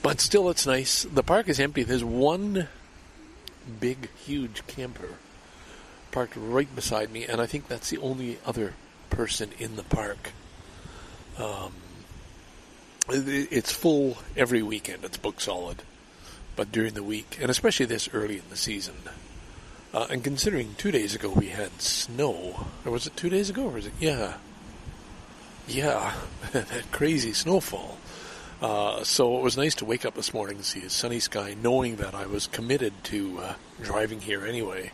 But 0.00 0.20
still, 0.20 0.48
it's 0.48 0.64
nice. 0.64 1.02
The 1.02 1.24
park 1.24 1.48
is 1.48 1.58
empty. 1.58 1.82
There's 1.82 2.04
one 2.04 2.68
big, 3.80 4.10
huge 4.24 4.64
camper 4.68 5.16
parked 6.10 6.34
right 6.36 6.74
beside 6.74 7.10
me, 7.10 7.24
and 7.24 7.40
I 7.40 7.46
think 7.46 7.68
that's 7.68 7.90
the 7.90 7.98
only 7.98 8.38
other 8.44 8.74
person 9.10 9.50
in 9.58 9.76
the 9.76 9.82
park. 9.82 10.32
Um, 11.38 11.72
it's 13.08 13.72
full 13.72 14.18
every 14.36 14.62
weekend. 14.62 15.04
It's 15.04 15.16
book 15.16 15.40
solid, 15.40 15.82
but 16.56 16.70
during 16.70 16.94
the 16.94 17.02
week, 17.02 17.38
and 17.40 17.50
especially 17.50 17.86
this 17.86 18.08
early 18.12 18.36
in 18.38 18.44
the 18.50 18.56
season, 18.56 18.96
uh, 19.92 20.06
and 20.10 20.22
considering 20.22 20.74
two 20.76 20.90
days 20.90 21.14
ago 21.14 21.30
we 21.30 21.48
had 21.48 21.80
snow, 21.80 22.66
or 22.84 22.92
was 22.92 23.06
it 23.06 23.16
two 23.16 23.28
days 23.30 23.50
ago, 23.50 23.64
or 23.64 23.72
was 23.72 23.86
it? 23.86 23.92
Yeah, 23.98 24.34
yeah, 25.66 26.14
that 26.52 26.90
crazy 26.92 27.32
snowfall. 27.32 27.96
Uh, 28.60 29.02
so 29.04 29.38
it 29.38 29.42
was 29.42 29.56
nice 29.56 29.74
to 29.76 29.86
wake 29.86 30.04
up 30.04 30.14
this 30.14 30.34
morning 30.34 30.56
and 30.56 30.64
see 30.64 30.82
a 30.82 30.90
sunny 30.90 31.18
sky, 31.18 31.56
knowing 31.60 31.96
that 31.96 32.14
I 32.14 32.26
was 32.26 32.46
committed 32.46 32.92
to 33.04 33.38
uh, 33.38 33.54
driving 33.82 34.20
here 34.20 34.46
anyway. 34.46 34.92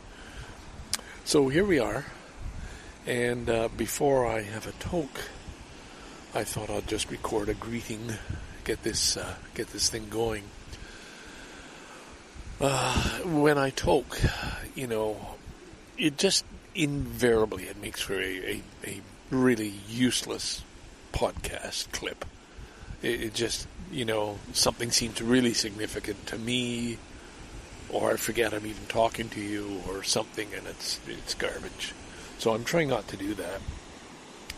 So 1.26 1.49
here 1.49 1.64
we 1.64 1.80
are, 1.80 2.04
and 3.04 3.50
uh, 3.50 3.68
before 3.76 4.28
I 4.28 4.42
have 4.42 4.68
a 4.68 4.73
toke, 4.75 5.23
I 6.33 6.45
thought 6.45 6.71
I'd 6.71 6.87
just 6.87 7.11
record 7.11 7.49
a 7.49 7.54
greeting, 7.54 8.12
get 8.62 8.85
this 8.85 9.16
uh, 9.16 9.35
get 9.52 9.73
this 9.73 9.90
thing 9.90 10.09
going. 10.09 10.45
Uh, 12.61 12.95
when 13.25 13.59
I 13.59 13.71
toke, 13.71 14.21
you 14.76 14.87
know, 14.87 15.16
it 15.99 16.16
just 16.16 16.45
invariably 16.76 17.64
it 17.64 17.83
makes 17.83 18.00
for 18.00 18.14
a, 18.14 18.38
a, 18.47 18.62
a 18.85 19.00
really 19.33 19.75
useless 19.88 20.62
podcast 21.12 21.90
clip. 21.90 22.25
It, 23.02 23.21
it, 23.21 23.35
just, 23.35 23.66
you 23.90 24.04
know, 24.04 24.38
something 24.52 24.92
seems 24.92 25.21
really 25.21 25.54
significant 25.54 26.25
to 26.28 26.38
me, 26.38 26.99
or 27.90 28.12
I 28.12 28.16
forget 28.16 28.52
I'm 28.52 28.66
even 28.66 28.87
talking 28.88 29.28
to 29.31 29.40
you, 29.40 29.81
or 29.88 30.02
something, 30.02 30.49
and 30.57 30.66
it's 30.66 31.00
it's 31.07 31.35
garbage. 31.35 31.95
So 32.38 32.55
I'm 32.55 32.64
trying 32.64 32.88
not 32.88 33.09
to 33.09 33.16
do 33.16 33.35
that. 33.35 33.61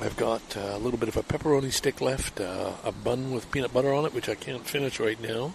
I've 0.00 0.16
got 0.16 0.56
a 0.56 0.78
little 0.78 0.98
bit 0.98 1.08
of 1.08 1.16
a 1.16 1.22
pepperoni 1.22 1.72
stick 1.72 2.00
left, 2.00 2.40
uh, 2.40 2.72
a 2.84 2.92
bun 2.92 3.32
with 3.32 3.50
peanut 3.50 3.72
butter 3.72 3.92
on 3.92 4.04
it, 4.04 4.14
which 4.14 4.28
I 4.28 4.36
can't 4.36 4.64
finish 4.64 5.00
right 5.00 5.20
now 5.20 5.54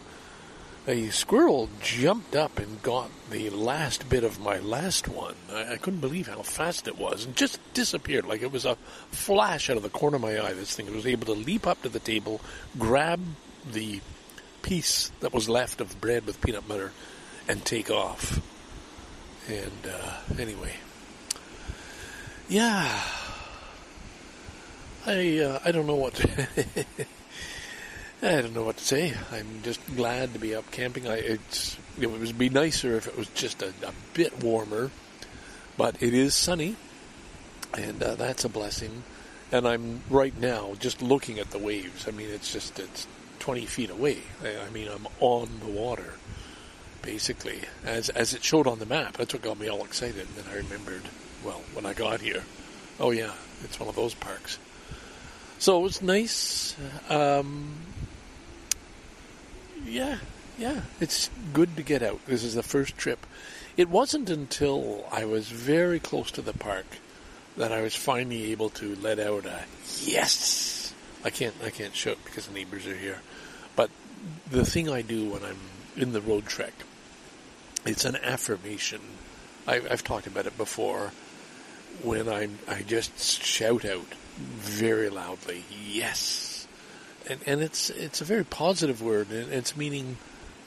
a 0.88 1.10
squirrel 1.10 1.70
jumped 1.82 2.36
up 2.36 2.60
and 2.60 2.82
got 2.82 3.10
the 3.30 3.50
last 3.50 4.10
bit 4.10 4.24
of 4.24 4.40
my 4.40 4.60
last 4.60 5.08
one. 5.08 5.36
I, 5.52 5.74
I, 5.74 5.78
couldn't 5.78 6.02
believe 6.02 6.28
how 6.28 6.42
fast 6.42 6.88
it 6.88 6.98
was 6.98 7.26
and 7.26 7.36
just 7.36 7.60
disappeared 7.74 8.26
like 8.26 8.42
it 8.42 8.52
was 8.52 8.66
a 8.66 8.76
flash 9.12 9.70
out 9.70 9.78
of 9.78 9.84
the 9.84 9.90
corner 9.90 10.18
of 10.18 10.22
my 10.22 10.40
eye. 10.42 10.54
This 10.54 10.76
thing 10.76 10.94
was 10.94 11.08
able 11.08 11.26
to 11.28 11.40
leap 11.40 11.66
up 11.66 11.82
to 11.84 11.90
the 11.90 12.00
table, 12.00 12.42
grab 12.78 13.22
the 13.72 14.02
piece 14.62 15.12
that 15.22 15.34
was 15.34 15.48
left 15.48 15.80
of 15.80 16.00
bread 16.02 16.26
with 16.26 16.42
peanut 16.42 16.68
butter, 16.68 16.92
and 17.48 17.64
take 17.66 17.90
off. 17.90 18.40
And 19.48 19.92
uh, 19.92 20.40
anyway, 20.40 20.74
yeah, 22.48 23.02
I 25.06 25.40
uh, 25.40 25.60
I 25.66 25.72
don't 25.72 25.88
know 25.88 25.96
what. 25.96 26.24
I 28.22 28.42
don't 28.42 28.54
know 28.54 28.64
what 28.64 28.78
to 28.78 28.84
say. 28.86 29.14
I'm 29.34 29.62
just 29.64 29.82
glad 29.98 30.32
to 30.32 30.40
be 30.40 30.56
up 30.56 30.72
camping. 30.72 31.10
I, 31.10 31.16
it's 31.16 31.78
it 32.00 32.08
would 32.08 32.38
be 32.38 32.48
nicer 32.50 32.96
if 32.96 33.08
it 33.08 33.18
was 33.18 33.28
just 33.30 33.62
a, 33.62 33.74
a 33.86 33.92
bit 34.14 34.42
warmer, 34.42 34.92
but 35.78 36.02
it 36.02 36.14
is 36.14 36.34
sunny, 36.34 36.78
and 37.78 38.02
uh, 38.02 38.16
that's 38.16 38.46
a 38.46 38.50
blessing. 38.50 39.04
And 39.52 39.68
I'm 39.68 40.02
right 40.10 40.36
now 40.40 40.74
just 40.80 41.02
looking 41.02 41.38
at 41.38 41.52
the 41.52 41.60
waves. 41.60 42.08
I 42.08 42.12
mean, 42.12 42.30
it's 42.30 42.52
just 42.54 42.80
it's 42.80 43.08
20 43.40 43.66
feet 43.66 43.90
away. 43.90 44.20
I, 44.42 44.66
I 44.68 44.70
mean, 44.70 44.88
I'm 44.88 45.06
on 45.20 45.50
the 45.60 45.70
water, 45.70 46.14
basically, 47.04 47.62
as 47.86 48.10
as 48.10 48.34
it 48.34 48.44
showed 48.44 48.66
on 48.66 48.80
the 48.80 48.88
map. 48.88 49.18
That's 49.18 49.34
what 49.34 49.44
got 49.44 49.60
me 49.60 49.70
all 49.70 49.86
excited. 49.86 50.26
And 50.28 50.36
then 50.36 50.46
I 50.52 50.58
remembered, 50.58 51.04
well, 51.46 51.62
when 51.74 51.86
I 51.86 51.94
got 51.94 52.22
here, 52.22 52.44
oh 53.00 53.12
yeah, 53.12 53.34
it's 53.64 53.80
one 53.80 53.88
of 53.88 53.96
those 53.96 54.16
parks. 54.16 54.58
So 55.60 55.80
it 55.80 55.84
was 55.84 56.02
nice. 56.02 56.76
Um, 57.10 57.76
yeah, 59.86 60.18
yeah, 60.58 60.82
it's 61.00 61.30
good 61.54 61.76
to 61.78 61.84
get 61.84 62.02
out. 62.02 62.26
This 62.26 62.44
is 62.44 62.56
the 62.56 62.64
first 62.64 62.98
trip. 62.98 63.26
It 63.78 63.90
wasn't 63.90 64.30
until 64.30 65.06
I 65.12 65.26
was 65.26 65.50
very 65.50 66.00
close 66.00 66.32
to 66.32 66.42
the 66.42 66.54
park 66.54 66.86
that 67.58 67.72
I 67.72 67.82
was 67.82 67.96
finally 67.96 68.52
able 68.52 68.70
to 68.72 68.96
let 68.96 69.20
out 69.20 69.46
a 69.46 69.64
yes. 70.02 70.94
I 71.24 71.30
can't 71.30 71.56
I 71.64 71.70
can't 71.70 71.96
show 71.96 72.12
it 72.12 72.26
because 72.26 72.48
the 72.48 72.54
neighbors 72.54 72.88
are 72.88 72.96
here. 72.96 73.20
But 73.76 73.90
the 74.50 74.66
thing 74.66 74.90
I 74.90 75.02
do 75.02 75.30
when 75.30 75.44
I'm 75.44 75.58
in 75.96 76.14
the 76.14 76.20
Roadtrek, 76.20 76.72
it's 77.86 78.06
an 78.06 78.16
affirmation. 78.18 79.02
I, 79.68 79.82
I've 79.90 80.04
talked 80.04 80.28
about 80.28 80.46
it 80.46 80.58
before. 80.58 81.12
When 82.02 82.28
I 82.28 82.50
I 82.68 82.82
just 82.82 83.44
shout 83.44 83.86
out 83.86 84.08
very 84.38 85.10
loudly, 85.10 85.64
yes 85.86 86.54
and, 87.28 87.40
and 87.46 87.62
it's 87.62 87.90
it's 87.90 88.22
a 88.22 88.26
very 88.26 88.44
positive 88.44 89.02
word, 89.02 89.30
and 89.32 89.52
it's 89.52 89.78
meaning 89.78 90.18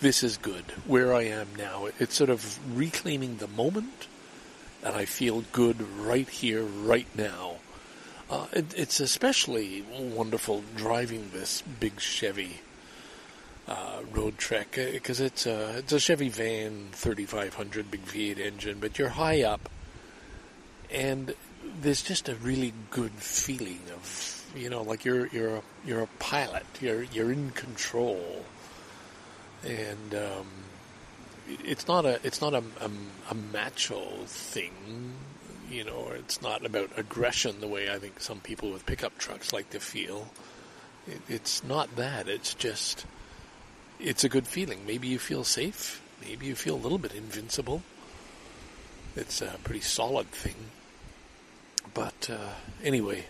this 0.01 0.23
is 0.23 0.37
good 0.37 0.65
where 0.87 1.15
I 1.15 1.23
am 1.23 1.49
now. 1.57 1.89
It's 1.99 2.15
sort 2.15 2.31
of 2.31 2.59
reclaiming 2.77 3.37
the 3.37 3.49
moment, 3.49 4.09
and 4.83 4.95
I 4.95 5.05
feel 5.05 5.45
good 5.53 5.81
right 5.99 6.29
here, 6.29 6.63
right 6.63 7.09
now. 7.17 7.57
Uh, 8.29 8.47
it, 8.53 8.75
it's 8.77 9.01
especially 9.01 9.85
wonderful 9.99 10.65
driving 10.77 11.31
this 11.33 11.63
big 11.63 12.01
Chevy 12.01 12.61
uh, 13.69 14.01
Roadtrek 14.13 14.93
because 14.93 15.21
uh, 15.21 15.25
it's 15.25 15.47
a 15.47 15.79
it's 15.79 15.93
a 15.93 16.01
Chevy 16.01 16.29
van 16.29 16.89
3500 16.93 17.91
big 17.91 18.05
V8 18.05 18.39
engine, 18.39 18.79
but 18.81 18.99
you're 18.99 19.11
high 19.11 19.43
up, 19.43 19.69
and 20.91 21.35
there's 21.81 22.03
just 22.03 22.29
a 22.29 22.35
really 22.37 22.73
good 22.91 23.13
feeling 23.13 23.81
of 23.95 24.37
you 24.57 24.71
know, 24.71 24.83
like 24.83 25.05
you're 25.05 25.27
you're 25.29 25.57
a, 25.57 25.63
you're 25.85 26.03
a 26.03 26.09
pilot. 26.19 26.65
You're 26.81 27.03
you're 27.03 27.31
in 27.31 27.51
control, 27.51 28.45
and 29.65 30.15
um, 30.15 30.47
it's 31.65 31.87
not 31.87 32.05
a 32.05 32.21
it's 32.25 32.41
not 32.41 32.55
a, 32.55 32.63
a, 32.81 32.91
a 33.31 33.35
macho 33.35 34.03
thing, 34.27 34.73
you 35.71 35.85
know, 35.85 36.11
it's 36.15 36.41
not 36.41 36.65
about 36.65 36.91
aggression 36.97 37.61
the 37.61 37.69
way 37.69 37.91
I 37.91 37.99
think 37.99 38.21
some 38.21 38.41
people 38.41 38.71
with 38.71 38.87
pickup 38.87 39.19
trucks 39.19 39.53
like 39.53 39.71
to 39.71 39.81
feel. 39.81 40.29
It, 41.07 41.21
it's 41.29 41.63
not 41.65 41.95
that. 41.97 42.29
It's 42.29 42.55
just 42.55 43.05
it's 44.01 44.25
a 44.25 44.29
good 44.29 44.47
feeling. 44.47 44.81
Maybe 44.87 45.09
you 45.09 45.19
feel 45.19 45.45
safe. 45.45 46.03
Maybe 46.23 46.47
you 46.47 46.55
feel 46.55 46.75
a 46.75 46.77
little 46.77 46.99
bit 46.99 47.15
invincible. 47.15 47.83
It's 49.15 49.41
a 49.41 49.57
pretty 49.65 49.81
solid 49.81 50.31
thing. 50.31 50.71
But 51.95 52.29
uh, 52.31 52.53
anyway, 52.83 53.25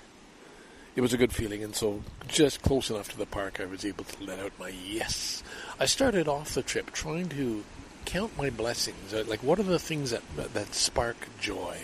it 0.97 1.01
was 1.01 1.13
a 1.13 1.19
good 1.19 1.33
feeling, 1.33 1.63
and 1.63 1.75
so 1.75 2.03
just 2.27 2.63
close 2.63 2.91
enough 2.91 3.11
to 3.11 3.19
the 3.19 3.27
park, 3.27 3.61
I 3.61 3.67
was 3.67 3.85
able 3.85 4.05
to 4.05 4.25
let 4.25 4.41
out 4.41 4.53
my 4.59 4.71
yes. 4.71 5.43
I 5.79 5.87
started 5.87 6.27
off 6.27 6.55
the 6.55 6.63
trip 6.63 6.93
trying 6.93 7.29
to 7.31 7.65
count 8.07 8.37
my 8.39 8.51
blessings. 8.51 9.13
Uh, 9.13 9.25
like, 9.29 9.43
what 9.43 9.59
are 9.59 9.65
the 9.65 9.79
things 9.79 10.11
that 10.11 10.23
that 10.55 10.75
spark 10.75 11.17
joy? 11.39 11.79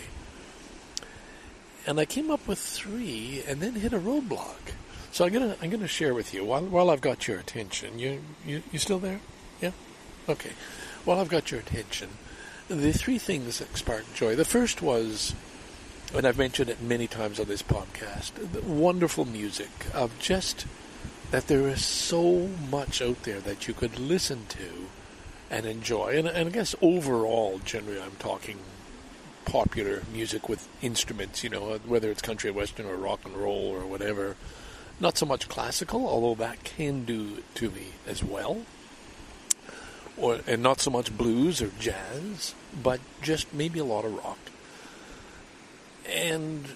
And 1.85 1.99
I 1.99 2.05
came 2.05 2.31
up 2.31 2.47
with 2.47 2.59
three, 2.59 3.43
and 3.47 3.61
then 3.61 3.75
hit 3.75 3.93
a 3.93 3.99
roadblock. 3.99 4.73
So 5.13 5.25
I'm 5.25 5.31
gonna 5.31 5.55
I'm 5.61 5.69
gonna 5.69 5.87
share 5.87 6.15
with 6.15 6.33
you 6.33 6.43
while 6.43 6.65
while 6.65 6.89
I've 6.89 6.99
got 6.99 7.27
your 7.27 7.37
attention. 7.37 7.99
You 7.99 8.23
you 8.47 8.63
you 8.71 8.79
still 8.79 8.97
there? 8.97 9.19
Yeah. 9.61 9.69
Okay. 10.27 10.53
While 11.05 11.19
I've 11.19 11.29
got 11.29 11.51
your 11.51 11.59
attention, 11.59 12.09
the 12.67 12.91
three 12.91 13.19
things 13.19 13.59
that 13.59 13.77
spark 13.77 14.11
joy. 14.15 14.35
The 14.35 14.43
first 14.43 14.81
was 14.81 15.35
and 16.15 16.25
I've 16.25 16.39
mentioned 16.39 16.71
it 16.71 16.81
many 16.81 17.05
times 17.05 17.39
on 17.39 17.45
this 17.45 17.61
podcast, 17.61 18.63
wonderful 18.63 19.25
music 19.25 19.69
of 19.93 20.17
just 20.17 20.65
that 21.29 21.45
there 21.45 21.67
is 21.67 21.85
so 21.85 22.49
much 22.71 22.99
out 22.99 23.21
there 23.21 23.39
that 23.39 23.67
you 23.67 23.75
could 23.75 23.99
listen 23.99 24.47
to 24.49 24.87
and 25.51 25.67
enjoy. 25.67 26.17
And, 26.17 26.27
and 26.27 26.49
I 26.49 26.51
guess 26.51 26.73
overall, 26.81 27.59
generally, 27.63 28.01
I'm 28.01 28.15
talking 28.17 28.57
popular 29.45 30.01
music 30.11 30.49
with 30.49 30.67
instruments, 30.81 31.43
you 31.43 31.51
know, 31.51 31.79
whether 31.85 32.09
it's 32.09 32.23
country, 32.23 32.49
western, 32.49 32.87
or 32.87 32.95
rock 32.95 33.19
and 33.25 33.37
roll, 33.37 33.67
or 33.67 33.85
whatever. 33.85 34.35
Not 34.99 35.17
so 35.17 35.25
much 35.25 35.49
classical, 35.49 36.07
although 36.07 36.35
that 36.35 36.63
can 36.63 37.05
do 37.05 37.43
to 37.55 37.69
me 37.71 37.87
as 38.07 38.23
well. 38.23 38.61
Or, 40.15 40.39
and 40.47 40.61
not 40.61 40.79
so 40.79 40.91
much 40.91 41.15
blues 41.17 41.61
or 41.61 41.71
jazz, 41.79 42.53
but 42.81 42.99
just 43.21 43.53
maybe 43.53 43.79
a 43.79 43.83
lot 43.83 44.05
of 44.05 44.15
rock. 44.15 44.37
And 46.07 46.67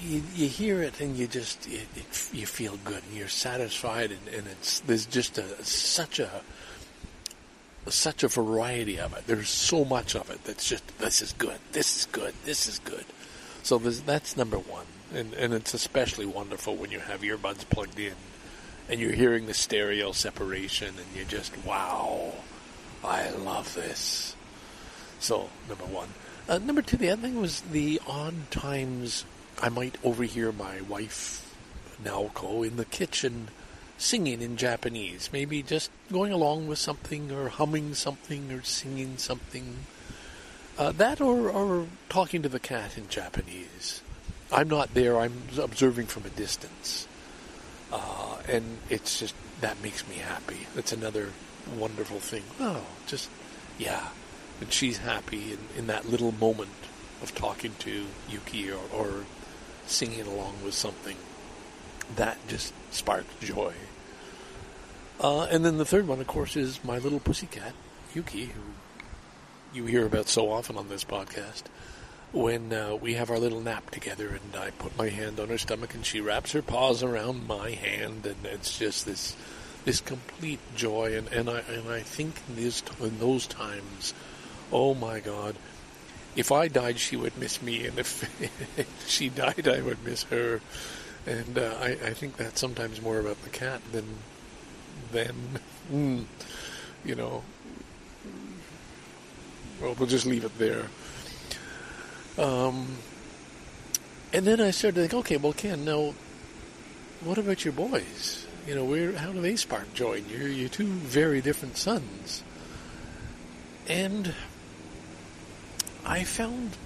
you, 0.00 0.22
you 0.34 0.48
hear 0.48 0.82
it 0.82 1.00
and 1.00 1.16
you 1.16 1.26
just 1.26 1.66
it, 1.68 1.88
it, 1.96 2.30
you 2.32 2.46
feel 2.46 2.78
good 2.84 3.02
and 3.08 3.16
you're 3.16 3.28
satisfied 3.28 4.12
and, 4.12 4.28
and 4.28 4.46
it's 4.46 4.80
there's 4.80 5.06
just 5.06 5.36
a, 5.38 5.64
such 5.64 6.18
a 6.18 6.42
such 7.88 8.22
a 8.22 8.28
variety 8.28 8.98
of 8.98 9.12
it. 9.14 9.26
There's 9.26 9.48
so 9.48 9.84
much 9.84 10.14
of 10.14 10.30
it 10.30 10.44
that's 10.44 10.68
just 10.68 10.98
this 10.98 11.20
is 11.20 11.32
good, 11.32 11.58
this 11.72 11.96
is 11.98 12.06
good, 12.06 12.34
this 12.44 12.66
is 12.66 12.78
good. 12.78 13.04
So 13.62 13.78
that's 13.78 14.36
number 14.36 14.58
one, 14.58 14.86
and 15.14 15.32
and 15.34 15.54
it's 15.54 15.74
especially 15.74 16.26
wonderful 16.26 16.76
when 16.76 16.90
you 16.90 17.00
have 17.00 17.22
earbuds 17.22 17.68
plugged 17.68 17.98
in, 17.98 18.14
and 18.88 19.00
you're 19.00 19.12
hearing 19.12 19.46
the 19.46 19.54
stereo 19.54 20.12
separation, 20.12 20.88
and 20.88 21.06
you're 21.16 21.24
just 21.24 21.52
wow, 21.64 22.32
I 23.04 23.30
love 23.30 23.74
this. 23.74 24.34
So 25.20 25.50
number 25.68 25.84
one, 25.84 26.08
uh, 26.48 26.58
number 26.58 26.82
two, 26.82 26.96
the 26.96 27.10
other 27.10 27.22
thing 27.22 27.40
was 27.40 27.60
the 27.60 28.00
odd 28.06 28.50
times 28.50 29.24
I 29.60 29.68
might 29.68 29.96
overhear 30.04 30.52
my 30.52 30.80
wife 30.82 31.54
Naoko 32.02 32.66
in 32.66 32.76
the 32.76 32.84
kitchen 32.84 33.48
singing 33.98 34.40
in 34.40 34.56
Japanese, 34.56 35.30
maybe 35.32 35.62
just 35.62 35.90
going 36.12 36.32
along 36.32 36.68
with 36.68 36.78
something 36.78 37.32
or 37.32 37.48
humming 37.48 37.94
something 37.94 38.52
or 38.52 38.62
singing 38.62 39.18
something. 39.18 39.76
Uh, 40.78 40.92
that 40.92 41.20
or, 41.20 41.50
or 41.50 41.86
talking 42.08 42.40
to 42.42 42.48
the 42.48 42.60
cat 42.60 42.96
in 42.96 43.08
Japanese. 43.08 44.00
I'm 44.52 44.68
not 44.68 44.94
there, 44.94 45.18
I'm 45.18 45.42
observing 45.58 46.06
from 46.06 46.24
a 46.24 46.30
distance. 46.30 47.06
Uh, 47.92 48.38
and 48.48 48.78
it's 48.88 49.18
just, 49.18 49.34
that 49.60 49.82
makes 49.82 50.06
me 50.08 50.16
happy. 50.16 50.66
That's 50.74 50.92
another 50.92 51.30
wonderful 51.76 52.18
thing. 52.18 52.44
Oh, 52.60 52.84
just, 53.06 53.28
yeah. 53.78 54.08
And 54.60 54.72
she's 54.72 54.98
happy 54.98 55.52
in, 55.52 55.58
in 55.76 55.86
that 55.88 56.08
little 56.08 56.32
moment 56.32 56.70
of 57.22 57.34
talking 57.34 57.72
to 57.80 58.06
Yuki 58.28 58.70
or, 58.70 58.80
or 58.92 59.24
singing 59.86 60.26
along 60.26 60.54
with 60.64 60.74
something. 60.74 61.16
That 62.16 62.38
just 62.48 62.72
sparks 62.90 63.34
joy. 63.40 63.74
Uh, 65.20 65.42
and 65.44 65.64
then 65.64 65.78
the 65.78 65.84
third 65.84 66.06
one, 66.06 66.20
of 66.20 66.26
course, 66.26 66.56
is 66.56 66.82
my 66.84 66.98
little 66.98 67.20
pussycat, 67.20 67.72
Yuki, 68.14 68.46
who 68.46 68.60
you 69.74 69.84
hear 69.84 70.06
about 70.06 70.28
so 70.28 70.50
often 70.50 70.76
on 70.76 70.88
this 70.88 71.04
podcast. 71.04 71.64
When 72.32 72.72
uh, 72.72 72.94
we 72.96 73.14
have 73.14 73.30
our 73.30 73.38
little 73.38 73.60
nap 73.60 73.90
together, 73.90 74.28
and 74.28 74.60
I 74.60 74.70
put 74.70 74.96
my 74.98 75.08
hand 75.08 75.40
on 75.40 75.48
her 75.48 75.58
stomach, 75.58 75.94
and 75.94 76.04
she 76.04 76.20
wraps 76.20 76.52
her 76.52 76.60
paws 76.60 77.02
around 77.02 77.46
my 77.46 77.70
hand, 77.70 78.26
and 78.26 78.36
it's 78.44 78.78
just 78.78 79.06
this 79.06 79.34
this 79.84 80.00
complete 80.00 80.60
joy. 80.76 81.16
And, 81.16 81.28
and 81.28 81.48
I 81.48 81.60
and 81.60 81.88
I 81.88 82.00
think 82.00 82.34
in, 82.48 82.56
these, 82.56 82.82
in 83.00 83.18
those 83.18 83.46
times, 83.46 84.12
oh 84.70 84.94
my 84.94 85.20
God, 85.20 85.56
if 86.36 86.52
I 86.52 86.68
died, 86.68 86.98
she 86.98 87.16
would 87.16 87.36
miss 87.38 87.62
me, 87.62 87.86
and 87.86 87.98
if, 87.98 88.22
she 89.08 89.28
died, 89.28 89.66
I 89.66 89.80
would 89.80 90.04
miss 90.04 90.24
her. 90.24 90.60
And 91.26 91.58
uh, 91.58 91.74
I, 91.80 91.88
I 91.90 92.14
think 92.14 92.36
that's 92.36 92.60
sometimes 92.60 93.02
more 93.02 93.18
about 93.18 93.42
the 93.42 93.50
cat 93.50 93.80
than 93.92 94.04
then, 95.10 95.34
mm, 95.92 96.24
you 97.04 97.14
know, 97.14 97.42
well, 99.80 99.94
we'll 99.98 100.08
just 100.08 100.26
leave 100.26 100.44
it 100.44 100.56
there. 100.58 100.86
Um, 102.38 102.96
and 104.32 104.46
then 104.46 104.60
I 104.60 104.70
started 104.70 104.94
to 104.94 105.00
think, 105.02 105.14
okay, 105.14 105.36
well, 105.36 105.52
Ken, 105.52 105.84
now, 105.84 106.14
what 107.22 107.38
about 107.38 107.64
your 107.64 107.72
boys? 107.72 108.46
You 108.66 108.74
know, 108.74 108.84
where, 108.84 109.12
how 109.12 109.32
do 109.32 109.40
they 109.40 109.56
spark 109.56 109.92
joy 109.94 110.18
in 110.18 110.28
you? 110.28 110.46
You're 110.46 110.68
two 110.68 110.86
very 110.86 111.40
different 111.40 111.76
sons. 111.76 112.42
And 113.88 114.34
I 116.04 116.24
found 116.24 116.76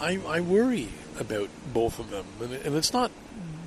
I, 0.00 0.20
I 0.26 0.40
worry 0.40 0.88
about 1.18 1.48
both 1.72 1.98
of 1.98 2.10
them. 2.10 2.26
And, 2.40 2.52
and 2.52 2.76
it's 2.76 2.92
not 2.92 3.10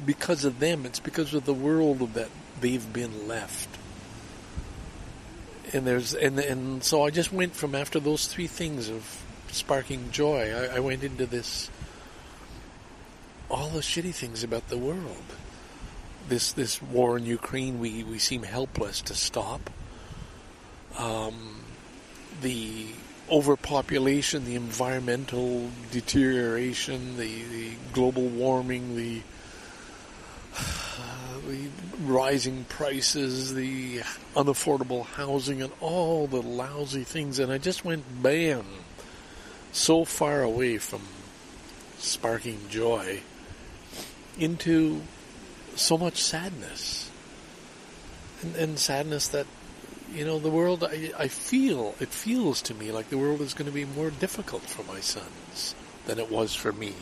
because 0.05 0.45
of 0.45 0.59
them, 0.59 0.85
it's 0.85 0.99
because 0.99 1.33
of 1.33 1.45
the 1.45 1.53
world 1.53 2.13
that 2.13 2.29
they've 2.61 2.93
been 2.93 3.27
left. 3.27 3.69
And 5.73 5.85
there's 5.85 6.13
and 6.13 6.39
and 6.39 6.83
so 6.83 7.03
I 7.03 7.09
just 7.09 7.33
went 7.33 7.53
from 7.53 7.75
after 7.75 7.99
those 7.99 8.27
three 8.27 8.47
things 8.47 8.89
of 8.89 9.16
sparking 9.51 10.11
joy, 10.11 10.53
I, 10.53 10.77
I 10.77 10.79
went 10.79 11.03
into 11.03 11.25
this 11.25 11.69
all 13.49 13.69
the 13.69 13.79
shitty 13.79 14.13
things 14.13 14.43
about 14.43 14.67
the 14.67 14.77
world. 14.77 15.23
This 16.27 16.51
this 16.51 16.81
war 16.81 17.17
in 17.17 17.25
Ukraine, 17.25 17.79
we, 17.79 18.03
we 18.03 18.19
seem 18.19 18.43
helpless 18.43 19.01
to 19.03 19.15
stop. 19.15 19.69
Um, 20.97 21.61
the 22.41 22.87
overpopulation, 23.29 24.45
the 24.45 24.55
environmental 24.55 25.69
deterioration, 25.91 27.17
the, 27.17 27.43
the 27.43 27.71
global 27.93 28.23
warming, 28.23 28.95
the 28.95 29.21
the 31.47 31.69
rising 32.01 32.65
prices, 32.65 33.53
the 33.53 33.99
unaffordable 34.35 35.05
housing, 35.05 35.61
and 35.61 35.71
all 35.79 36.27
the 36.27 36.41
lousy 36.41 37.03
things. 37.03 37.39
And 37.39 37.51
I 37.51 37.57
just 37.57 37.85
went 37.85 38.03
bam, 38.21 38.65
so 39.77 40.03
far 40.03 40.41
away 40.41 40.77
from 40.77 41.01
sparking 41.99 42.59
joy 42.69 43.21
into 44.39 45.01
so 45.75 45.97
much 45.97 46.21
sadness. 46.21 47.11
And, 48.41 48.55
and 48.55 48.79
sadness 48.79 49.27
that, 49.29 49.45
you 50.13 50.25
know, 50.25 50.39
the 50.39 50.49
world, 50.49 50.83
I, 50.83 51.11
I 51.17 51.27
feel, 51.27 51.95
it 51.99 52.09
feels 52.09 52.61
to 52.63 52.73
me 52.73 52.91
like 52.91 53.09
the 53.09 53.17
world 53.17 53.41
is 53.41 53.53
going 53.53 53.67
to 53.67 53.71
be 53.71 53.85
more 53.85 54.09
difficult 54.09 54.63
for 54.63 54.83
my 54.91 54.99
sons 54.99 55.75
than 56.05 56.19
it 56.19 56.31
was 56.31 56.55
for 56.55 56.71
me 56.71 56.93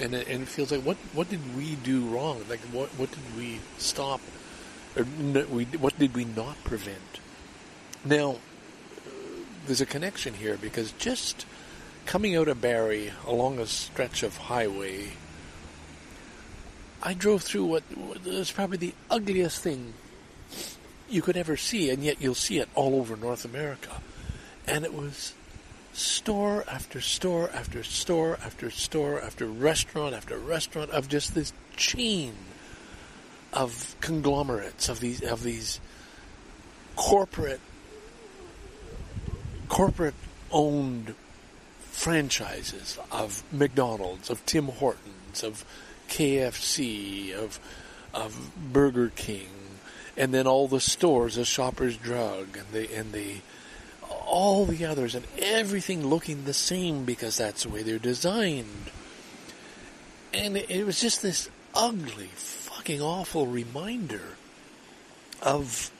and 0.00 0.14
it, 0.14 0.28
and 0.28 0.42
it 0.42 0.48
feels 0.48 0.72
like 0.72 0.82
what 0.82 0.96
what 1.12 1.28
did 1.28 1.56
we 1.56 1.76
do 1.76 2.04
wrong? 2.06 2.44
Like 2.48 2.60
what 2.72 2.88
what 2.98 3.10
did 3.10 3.36
we 3.36 3.60
stop? 3.78 4.20
Or 4.96 5.04
we 5.04 5.64
what 5.64 5.98
did 5.98 6.14
we 6.14 6.24
not 6.24 6.62
prevent? 6.64 7.20
Now, 8.04 8.32
uh, 8.32 9.10
there's 9.66 9.80
a 9.80 9.86
connection 9.86 10.34
here 10.34 10.56
because 10.56 10.92
just 10.92 11.46
coming 12.06 12.36
out 12.36 12.48
of 12.48 12.60
Barrie 12.60 13.12
along 13.26 13.58
a 13.58 13.66
stretch 13.66 14.22
of 14.22 14.36
highway, 14.36 15.10
I 17.02 17.14
drove 17.14 17.42
through 17.42 17.66
what 17.66 17.82
was 18.24 18.50
probably 18.50 18.78
the 18.78 18.94
ugliest 19.10 19.62
thing 19.62 19.94
you 21.08 21.22
could 21.22 21.36
ever 21.36 21.56
see, 21.56 21.90
and 21.90 22.02
yet 22.02 22.20
you'll 22.20 22.34
see 22.34 22.58
it 22.58 22.68
all 22.74 22.94
over 22.94 23.16
North 23.16 23.44
America, 23.44 24.00
and 24.66 24.84
it 24.84 24.94
was 24.94 25.34
store 25.92 26.64
after 26.68 27.00
store 27.00 27.50
after 27.50 27.84
store 27.84 28.38
after 28.42 28.68
store 28.68 29.20
after 29.20 29.46
restaurant 29.46 30.14
after 30.14 30.36
restaurant 30.36 30.90
of 30.90 31.08
just 31.08 31.34
this 31.34 31.52
chain 31.76 32.34
of 33.52 33.94
conglomerates 34.00 34.88
of 34.88 34.98
these 34.98 35.22
of 35.22 35.44
these 35.44 35.78
corporate 36.96 37.60
corporate 39.68 40.14
owned 40.50 41.14
franchises 41.94 42.98
of 43.12 43.44
McDonald's, 43.52 44.28
of 44.28 44.44
Tim 44.44 44.66
Hortons, 44.66 45.42
of 45.42 45.64
KFC, 46.08 47.32
of 47.32 47.60
of 48.12 48.50
Burger 48.72 49.10
King, 49.14 49.48
and 50.16 50.34
then 50.34 50.46
all 50.46 50.68
the 50.68 50.80
stores, 50.80 51.36
the 51.36 51.44
Shoppers 51.44 51.96
Drug, 51.96 52.56
and 52.56 52.66
the 52.72 52.94
and 52.94 53.12
the 53.12 53.36
all 54.26 54.66
the 54.66 54.84
others 54.84 55.14
and 55.14 55.24
everything 55.38 56.06
looking 56.06 56.44
the 56.44 56.54
same 56.54 57.04
because 57.04 57.38
that's 57.38 57.62
the 57.62 57.68
way 57.68 57.82
they're 57.82 57.98
designed. 57.98 58.90
And 60.32 60.56
it 60.56 60.84
was 60.84 61.00
just 61.00 61.22
this 61.22 61.48
ugly, 61.74 62.30
fucking 62.34 63.00
awful 63.00 63.46
reminder 63.46 64.36
of 65.40 65.90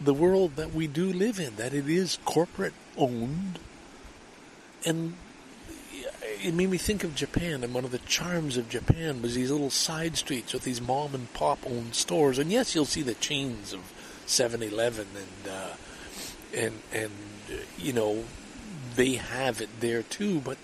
the 0.00 0.14
world 0.14 0.56
that 0.56 0.72
we 0.72 0.86
do 0.86 1.12
live 1.12 1.40
in, 1.40 1.56
that 1.56 1.74
it 1.74 1.88
is 1.88 2.18
corporate 2.24 2.74
owned. 2.96 3.58
And 4.84 5.14
it 6.44 6.52
made 6.52 6.68
me 6.68 6.76
think 6.76 7.04
of 7.04 7.14
Japan, 7.14 7.64
and 7.64 7.72
one 7.72 7.86
of 7.86 7.90
the 7.90 7.98
charms 8.00 8.58
of 8.58 8.68
Japan 8.68 9.22
was 9.22 9.34
these 9.34 9.50
little 9.50 9.70
side 9.70 10.16
streets 10.18 10.52
with 10.52 10.62
these 10.62 10.80
mom 10.80 11.14
and 11.14 11.32
pop 11.32 11.58
owned 11.66 11.94
stores. 11.94 12.38
And 12.38 12.52
yes, 12.52 12.74
you'll 12.74 12.84
see 12.84 13.00
the 13.00 13.14
chains 13.14 13.72
of 13.72 13.80
7 14.26 14.62
Eleven 14.62 15.06
and, 15.16 15.52
uh, 15.52 15.74
and, 16.54 16.80
and 16.92 17.12
you 17.78 17.94
know, 17.94 18.24
they 18.94 19.14
have 19.14 19.62
it 19.62 19.70
there 19.80 20.02
too, 20.02 20.40
but 20.40 20.58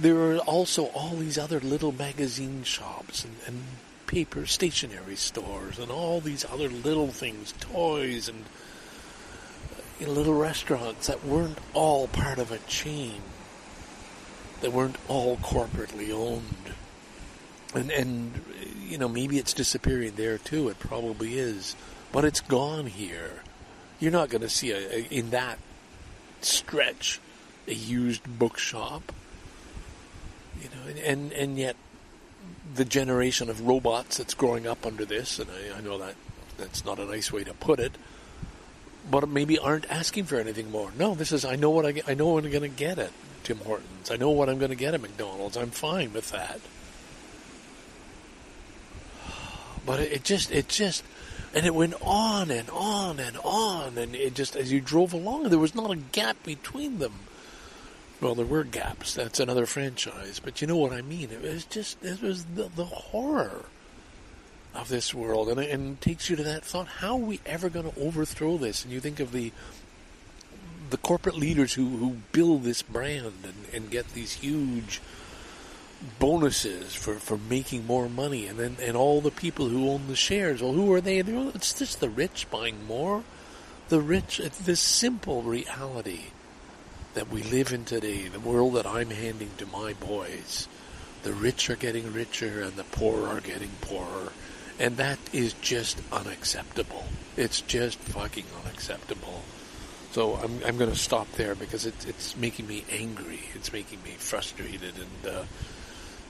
there 0.00 0.16
are 0.16 0.38
also 0.38 0.86
all 0.86 1.14
these 1.16 1.38
other 1.38 1.60
little 1.60 1.92
magazine 1.92 2.64
shops 2.64 3.24
and, 3.24 3.36
and 3.46 3.62
paper 4.06 4.44
stationery 4.44 5.14
stores 5.14 5.78
and 5.78 5.90
all 5.90 6.20
these 6.20 6.44
other 6.44 6.68
little 6.68 7.08
things, 7.08 7.54
toys 7.60 8.28
and 8.28 8.44
little 10.00 10.34
restaurants 10.34 11.06
that 11.06 11.24
weren't 11.24 11.58
all 11.74 12.08
part 12.08 12.38
of 12.38 12.50
a 12.50 12.58
chain, 12.60 13.20
that 14.60 14.72
weren't 14.72 14.96
all 15.08 15.36
corporately 15.38 16.12
owned. 16.12 16.74
And, 17.74 17.90
and, 17.90 18.42
you 18.86 18.98
know, 18.98 19.08
maybe 19.08 19.38
it's 19.38 19.52
disappearing 19.52 20.14
there 20.16 20.38
too. 20.38 20.68
It 20.68 20.78
probably 20.78 21.38
is. 21.38 21.76
But 22.12 22.24
it's 22.24 22.40
gone 22.40 22.86
here. 22.86 23.42
You're 24.00 24.12
not 24.12 24.30
going 24.30 24.42
to 24.42 24.48
see 24.48 24.72
a, 24.72 24.78
a, 24.78 25.08
in 25.10 25.30
that 25.30 25.58
stretch 26.40 27.20
a 27.68 27.74
used 27.74 28.22
bookshop. 28.38 29.12
You 30.60 30.68
know, 30.68 30.88
and, 30.88 30.98
and, 30.98 31.32
and 31.32 31.58
yet 31.58 31.76
the 32.74 32.84
generation 32.84 33.48
of 33.48 33.66
robots 33.66 34.18
that's 34.18 34.34
growing 34.34 34.66
up 34.66 34.84
under 34.84 35.04
this, 35.04 35.38
and 35.38 35.48
I, 35.50 35.78
I 35.78 35.80
know 35.80 35.98
that 35.98 36.14
that's 36.58 36.84
not 36.84 36.98
a 36.98 37.04
nice 37.04 37.32
way 37.32 37.44
to 37.44 37.54
put 37.54 37.80
it, 37.80 37.92
but 39.10 39.28
maybe 39.28 39.58
aren't 39.58 39.90
asking 39.90 40.24
for 40.24 40.36
anything 40.36 40.70
more. 40.70 40.92
No, 40.98 41.14
this 41.14 41.32
is 41.32 41.44
I 41.44 41.56
know 41.56 41.70
what 41.70 41.86
I, 41.86 42.02
I 42.06 42.14
know 42.14 42.28
what 42.28 42.44
I'm 42.44 42.50
going 42.50 42.62
to 42.62 42.68
get 42.68 42.98
at 42.98 43.10
Tim 43.42 43.58
Hortons. 43.58 44.10
I 44.10 44.16
know 44.16 44.30
what 44.30 44.48
I'm 44.48 44.58
going 44.58 44.70
to 44.70 44.76
get 44.76 44.94
at 44.94 45.00
McDonald's. 45.00 45.56
I'm 45.56 45.70
fine 45.70 46.12
with 46.12 46.30
that. 46.30 46.60
But 49.84 50.00
it, 50.00 50.12
it 50.12 50.24
just 50.24 50.52
it 50.52 50.68
just 50.68 51.02
and 51.54 51.66
it 51.66 51.74
went 51.74 51.94
on 52.02 52.50
and 52.50 52.70
on 52.70 53.18
and 53.18 53.36
on 53.38 53.98
and 53.98 54.14
it 54.14 54.34
just 54.34 54.54
as 54.54 54.70
you 54.70 54.80
drove 54.80 55.12
along 55.12 55.48
there 55.48 55.58
was 55.58 55.74
not 55.74 55.90
a 55.90 55.96
gap 55.96 56.42
between 56.44 56.98
them. 56.98 57.14
Well, 58.20 58.34
there 58.34 58.46
were 58.46 58.64
gaps. 58.64 59.14
That's 59.14 59.40
another 59.40 59.64
franchise, 59.64 60.40
but 60.44 60.60
you 60.60 60.66
know 60.66 60.76
what 60.76 60.92
I 60.92 61.00
mean. 61.00 61.30
It 61.30 61.42
was 61.42 61.64
just 61.64 62.04
it 62.04 62.20
was 62.20 62.44
the, 62.44 62.70
the 62.76 62.84
horror 62.84 63.64
of 64.74 64.88
this 64.88 65.12
world, 65.12 65.48
and 65.48 65.60
and 65.60 66.00
takes 66.00 66.30
you 66.30 66.36
to 66.36 66.42
that 66.44 66.64
thought: 66.64 66.86
How 66.86 67.14
are 67.14 67.16
we 67.16 67.40
ever 67.46 67.68
going 67.68 67.90
to 67.90 68.00
overthrow 68.00 68.56
this? 68.56 68.84
And 68.84 68.92
you 68.92 69.00
think 69.00 69.20
of 69.20 69.32
the 69.32 69.52
the 70.90 70.96
corporate 70.96 71.36
leaders 71.36 71.74
who, 71.74 71.86
who 71.98 72.16
build 72.32 72.64
this 72.64 72.82
brand 72.82 73.32
and, 73.44 73.54
and 73.72 73.90
get 73.90 74.08
these 74.08 74.32
huge 74.32 75.00
bonuses 76.18 76.94
for, 76.94 77.14
for 77.14 77.36
making 77.36 77.86
more 77.86 78.08
money, 78.08 78.46
and 78.46 78.58
then 78.58 78.76
and 78.82 78.96
all 78.96 79.20
the 79.20 79.30
people 79.30 79.68
who 79.68 79.88
own 79.88 80.06
the 80.08 80.16
shares. 80.16 80.62
Well, 80.62 80.72
who 80.72 80.92
are 80.92 81.00
they? 81.00 81.18
It's 81.18 81.74
just 81.74 82.00
the 82.00 82.08
rich 82.08 82.46
buying 82.50 82.86
more. 82.86 83.22
The 83.88 84.00
rich. 84.00 84.40
It's 84.40 84.58
this 84.58 84.80
simple 84.80 85.42
reality 85.42 86.26
that 87.14 87.28
we 87.28 87.42
live 87.42 87.72
in 87.72 87.84
today, 87.84 88.28
the 88.28 88.40
world 88.40 88.74
that 88.74 88.86
I'm 88.86 89.10
handing 89.10 89.50
to 89.58 89.66
my 89.66 89.94
boys. 89.94 90.68
The 91.22 91.32
rich 91.32 91.68
are 91.68 91.76
getting 91.76 92.12
richer, 92.12 92.62
and 92.62 92.76
the 92.76 92.84
poor 92.84 93.28
are 93.28 93.40
getting 93.40 93.70
poorer, 93.80 94.32
and 94.80 94.96
that 94.96 95.18
is 95.32 95.52
just 95.60 96.00
unacceptable. 96.10 97.04
It's 97.36 97.60
just 97.60 97.98
fucking 97.98 98.46
unacceptable. 98.64 99.42
So 100.12 100.34
I'm 100.36 100.60
I'm 100.66 100.78
going 100.78 100.90
to 100.90 100.96
stop 100.96 101.30
there 101.32 101.54
because 101.54 101.86
it's 101.86 102.04
it's 102.06 102.36
making 102.36 102.66
me 102.66 102.84
angry. 102.90 103.40
It's 103.54 103.72
making 103.72 104.02
me 104.02 104.12
frustrated, 104.18 104.94
and 104.96 105.34
uh, 105.34 105.44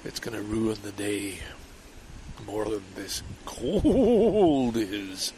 it's 0.04 0.20
going 0.20 0.36
to 0.36 0.42
ruin 0.42 0.76
the 0.82 0.92
day 0.92 1.38
more 2.44 2.64
than 2.64 2.82
this 2.96 3.22
cold 3.46 4.76
is. 4.76 5.32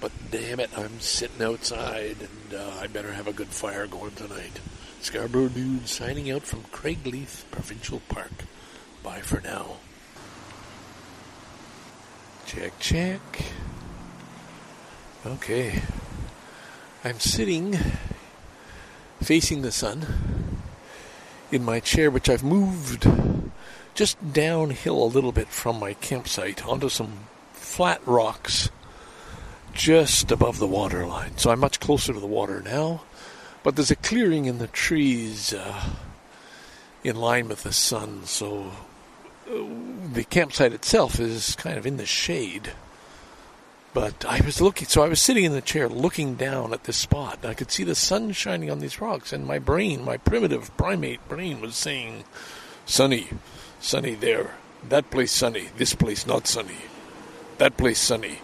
But 0.00 0.12
damn 0.30 0.60
it, 0.60 0.70
I'm 0.76 1.00
sitting 1.00 1.42
outside, 1.42 2.16
and 2.20 2.60
uh, 2.60 2.80
I 2.80 2.88
better 2.88 3.12
have 3.12 3.28
a 3.28 3.32
good 3.32 3.48
fire 3.48 3.86
going 3.86 4.12
tonight. 4.12 4.60
Scarborough 5.00 5.48
Dude 5.48 5.88
signing 5.88 6.30
out 6.30 6.42
from 6.42 6.62
Craigleith 6.64 7.44
Provincial 7.50 8.02
Park. 8.08 8.32
Bye 9.02 9.20
for 9.20 9.40
now. 9.40 9.76
Check, 12.46 12.78
check. 12.78 13.20
Okay. 15.26 15.82
I'm 17.04 17.18
sitting 17.18 17.76
facing 19.20 19.62
the 19.62 19.72
sun 19.72 20.06
in 21.50 21.64
my 21.64 21.80
chair, 21.80 22.10
which 22.10 22.28
I've 22.30 22.44
moved 22.44 23.08
just 23.94 24.32
downhill 24.32 25.02
a 25.02 25.04
little 25.04 25.32
bit 25.32 25.48
from 25.48 25.80
my 25.80 25.94
campsite 25.94 26.64
onto 26.66 26.88
some 26.88 27.26
flat 27.52 28.00
rocks 28.06 28.70
just 29.72 30.30
above 30.30 30.58
the 30.58 30.66
water 30.66 31.04
line. 31.04 31.36
So 31.38 31.50
I'm 31.50 31.60
much 31.60 31.80
closer 31.80 32.12
to 32.12 32.20
the 32.20 32.26
water 32.26 32.62
now, 32.62 33.02
but 33.62 33.74
there's 33.74 33.90
a 33.90 33.96
clearing 33.96 34.44
in 34.44 34.58
the 34.58 34.68
trees 34.68 35.52
uh, 35.52 35.82
in 37.02 37.16
line 37.16 37.48
with 37.48 37.64
the 37.64 37.72
sun, 37.72 38.24
so 38.24 38.70
the 39.46 40.24
campsite 40.24 40.72
itself 40.72 41.20
is 41.20 41.54
kind 41.56 41.78
of 41.78 41.86
in 41.86 41.96
the 41.96 42.06
shade. 42.06 42.72
But 43.94 44.26
I 44.26 44.40
was 44.44 44.60
looking, 44.60 44.88
so 44.88 45.02
I 45.02 45.08
was 45.08 45.22
sitting 45.22 45.44
in 45.44 45.52
the 45.52 45.62
chair 45.62 45.88
looking 45.88 46.34
down 46.34 46.74
at 46.74 46.84
this 46.84 46.98
spot. 46.98 47.44
I 47.46 47.54
could 47.54 47.70
see 47.70 47.82
the 47.82 47.94
sun 47.94 48.32
shining 48.32 48.70
on 48.70 48.80
these 48.80 49.00
rocks, 49.00 49.32
and 49.32 49.46
my 49.46 49.58
brain, 49.58 50.04
my 50.04 50.18
primitive 50.18 50.76
primate 50.76 51.26
brain, 51.28 51.62
was 51.62 51.76
saying, 51.76 52.24
Sunny, 52.84 53.28
sunny 53.80 54.14
there. 54.14 54.54
That 54.88 55.10
place 55.10 55.32
sunny. 55.32 55.68
This 55.76 55.94
place 55.94 56.26
not 56.26 56.46
sunny. 56.46 56.76
That 57.58 57.76
place 57.76 57.98
sunny. 57.98 58.40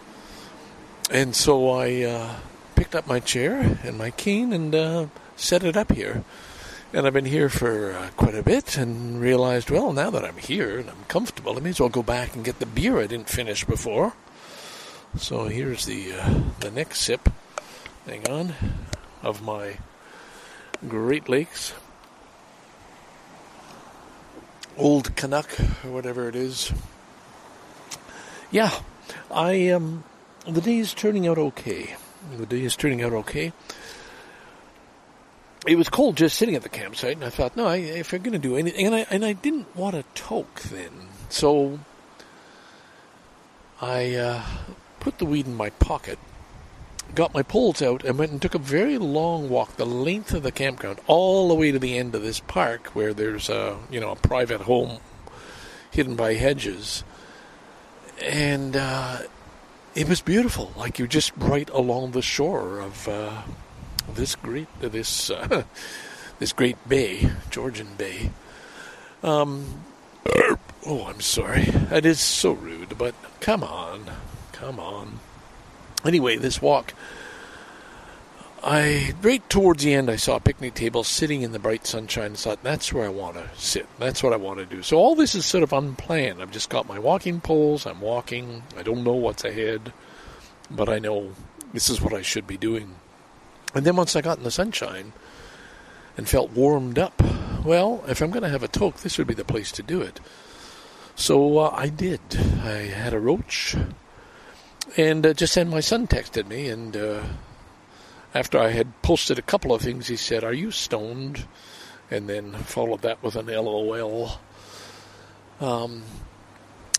And 1.11 1.35
so 1.35 1.69
I 1.69 2.01
uh, 2.01 2.35
picked 2.75 2.95
up 2.95 3.07
my 3.07 3.19
chair 3.19 3.77
and 3.83 3.97
my 3.97 4.11
cane 4.11 4.53
and 4.53 4.73
uh, 4.73 5.05
set 5.35 5.63
it 5.63 5.77
up 5.77 5.91
here. 5.91 6.23
And 6.95 7.07
I've 7.07 7.13
been 7.13 7.25
here 7.25 7.49
for 7.49 7.91
uh, 7.91 8.09
quite 8.17 8.35
a 8.35 8.43
bit 8.43 8.77
and 8.77 9.19
realized, 9.19 9.71
well, 9.71 9.93
now 9.93 10.11
that 10.11 10.23
I'm 10.23 10.37
here 10.37 10.77
and 10.77 10.87
I'm 10.87 11.05
comfortable, 11.07 11.57
I 11.57 11.59
may 11.59 11.71
as 11.71 11.79
well 11.79 11.89
go 11.89 12.03
back 12.03 12.35
and 12.35 12.45
get 12.45 12.59
the 12.59 12.67
beer 12.67 12.99
I 12.99 13.07
didn't 13.07 13.29
finish 13.29 13.65
before. 13.65 14.13
So 15.17 15.45
here's 15.45 15.87
the 15.87 16.13
uh, 16.13 16.41
the 16.59 16.69
next 16.69 16.99
sip. 16.99 17.29
Hang 18.05 18.29
on, 18.29 18.53
of 19.23 19.41
my 19.41 19.77
Great 20.87 21.27
Lakes 21.27 21.73
Old 24.77 25.15
Canuck 25.15 25.49
or 25.83 25.91
whatever 25.91 26.27
it 26.29 26.35
is. 26.35 26.71
Yeah, 28.51 28.71
I 29.31 29.69
um, 29.69 30.03
the 30.47 30.61
day 30.61 30.77
is 30.77 30.93
turning 30.93 31.27
out 31.27 31.39
okay. 31.39 31.95
The 32.37 32.45
day 32.45 32.61
is 32.61 32.75
turning 32.75 33.01
out 33.01 33.13
okay. 33.13 33.51
It 35.65 35.77
was 35.77 35.87
cold 35.87 36.17
just 36.17 36.37
sitting 36.37 36.55
at 36.55 36.63
the 36.63 36.69
campsite, 36.69 37.15
and 37.15 37.23
I 37.23 37.29
thought, 37.29 37.55
no, 37.55 37.67
I, 37.67 37.77
if 37.77 38.11
you're 38.11 38.19
going 38.19 38.33
to 38.33 38.39
do 38.39 38.57
anything, 38.57 38.85
and 38.85 38.95
I 38.95 39.05
and 39.09 39.23
I 39.23 39.33
didn't 39.33 39.73
want 39.75 39.95
a 39.95 40.03
toke 40.13 40.61
then, 40.63 41.07
so 41.29 41.79
I 43.81 44.13
uh, 44.15 44.43
put 44.99 45.19
the 45.19 45.25
weed 45.25 45.45
in 45.45 45.55
my 45.55 45.69
pocket, 45.69 46.19
got 47.15 47.33
my 47.33 47.43
poles 47.43 47.81
out, 47.81 48.03
and 48.03 48.19
went 48.19 48.31
and 48.31 48.41
took 48.41 48.55
a 48.55 48.59
very 48.59 48.97
long 48.97 49.49
walk 49.49 49.77
the 49.77 49.85
length 49.85 50.33
of 50.33 50.43
the 50.43 50.51
campground, 50.51 50.99
all 51.07 51.47
the 51.47 51.55
way 51.55 51.71
to 51.71 51.79
the 51.79 51.97
end 51.97 52.13
of 52.13 52.23
this 52.23 52.41
park 52.41 52.87
where 52.87 53.13
there's 53.13 53.49
a 53.49 53.77
you 53.89 54.01
know 54.01 54.11
a 54.11 54.17
private 54.17 54.61
home 54.61 54.99
hidden 55.91 56.15
by 56.17 56.33
hedges, 56.33 57.05
and 58.21 58.75
uh, 58.75 59.19
it 59.95 60.09
was 60.09 60.19
beautiful. 60.19 60.73
Like 60.75 60.99
you're 60.99 61.07
just 61.07 61.31
right 61.37 61.69
along 61.69 62.11
the 62.11 62.21
shore 62.21 62.79
of 62.79 63.07
uh, 63.07 63.43
this 64.13 64.35
great 64.35 64.67
this 64.79 65.29
uh, 65.29 65.63
this 66.39 66.53
great 66.53 66.77
bay, 66.87 67.29
Georgian 67.49 67.95
Bay. 67.97 68.31
Um, 69.23 69.83
oh, 70.85 71.05
I'm 71.07 71.21
sorry. 71.21 71.63
That 71.63 72.05
is 72.05 72.19
so 72.19 72.51
rude, 72.51 72.97
but 72.97 73.15
come 73.39 73.63
on. 73.63 74.11
Come 74.51 74.79
on. 74.79 75.19
Anyway, 76.05 76.37
this 76.37 76.61
walk. 76.61 76.93
I 78.65 79.13
right 79.21 79.47
towards 79.49 79.83
the 79.83 79.93
end, 79.93 80.09
I 80.09 80.15
saw 80.15 80.37
a 80.37 80.39
picnic 80.39 80.73
table 80.73 81.03
sitting 81.03 81.41
in 81.41 81.51
the 81.51 81.59
bright 81.59 81.85
sunshine. 81.85 82.27
and 82.27 82.37
thought 82.37 82.63
that's 82.63 82.93
where 82.93 83.05
I 83.05 83.09
want 83.09 83.35
to 83.35 83.49
sit. 83.55 83.87
That's 83.99 84.23
what 84.23 84.31
I 84.31 84.37
want 84.37 84.59
to 84.59 84.65
do. 84.65 84.81
So 84.81 84.97
all 84.97 85.15
this 85.15 85.35
is 85.35 85.45
sort 85.45 85.63
of 85.63 85.73
unplanned. 85.73 86.41
I've 86.41 86.51
just 86.51 86.69
got 86.69 86.87
my 86.87 86.97
walking 86.97 87.41
poles. 87.41 87.85
I'm 87.85 87.99
walking. 87.99 88.63
I 88.77 88.83
don't 88.83 89.03
know 89.03 89.13
what's 89.13 89.43
ahead, 89.43 89.91
but 90.71 90.87
I 90.87 90.99
know 90.99 91.31
this 91.73 91.89
is 91.89 92.01
what 92.01 92.13
I 92.13 92.21
should 92.21 92.47
be 92.47 92.55
doing. 92.57 92.95
And 93.73 93.85
then 93.85 93.95
once 93.95 94.15
I 94.15 94.21
got 94.21 94.37
in 94.37 94.43
the 94.43 94.51
sunshine 94.51 95.13
and 96.17 96.27
felt 96.27 96.51
warmed 96.51 96.99
up, 96.99 97.21
well, 97.63 98.03
if 98.07 98.21
I'm 98.21 98.31
going 98.31 98.43
to 98.43 98.49
have 98.49 98.63
a 98.63 98.67
toke, 98.67 98.97
this 98.97 99.17
would 99.17 99.27
be 99.27 99.33
the 99.33 99.45
place 99.45 99.71
to 99.73 99.83
do 99.83 100.01
it. 100.01 100.19
So 101.15 101.59
uh, 101.59 101.69
I 101.75 101.89
did. 101.89 102.21
I 102.63 102.87
had 102.89 103.13
a 103.13 103.19
roach 103.19 103.75
and 104.97 105.25
uh, 105.25 105.33
just 105.33 105.55
then 105.55 105.69
my 105.69 105.79
son 105.79 106.07
texted 106.07 106.47
me, 106.47 106.67
and 106.67 106.95
uh, 106.95 107.23
after 108.33 108.59
I 108.59 108.69
had 108.69 109.01
posted 109.01 109.39
a 109.39 109.43
couple 109.43 109.73
of 109.73 109.81
things, 109.81 110.07
he 110.07 110.15
said, 110.15 110.43
Are 110.43 110.53
you 110.53 110.71
stoned? 110.71 111.45
And 112.11 112.29
then 112.29 112.51
followed 112.53 113.01
that 113.01 113.23
with 113.23 113.35
an 113.35 113.47
LOL. 113.47 114.39
Um, 115.59 116.03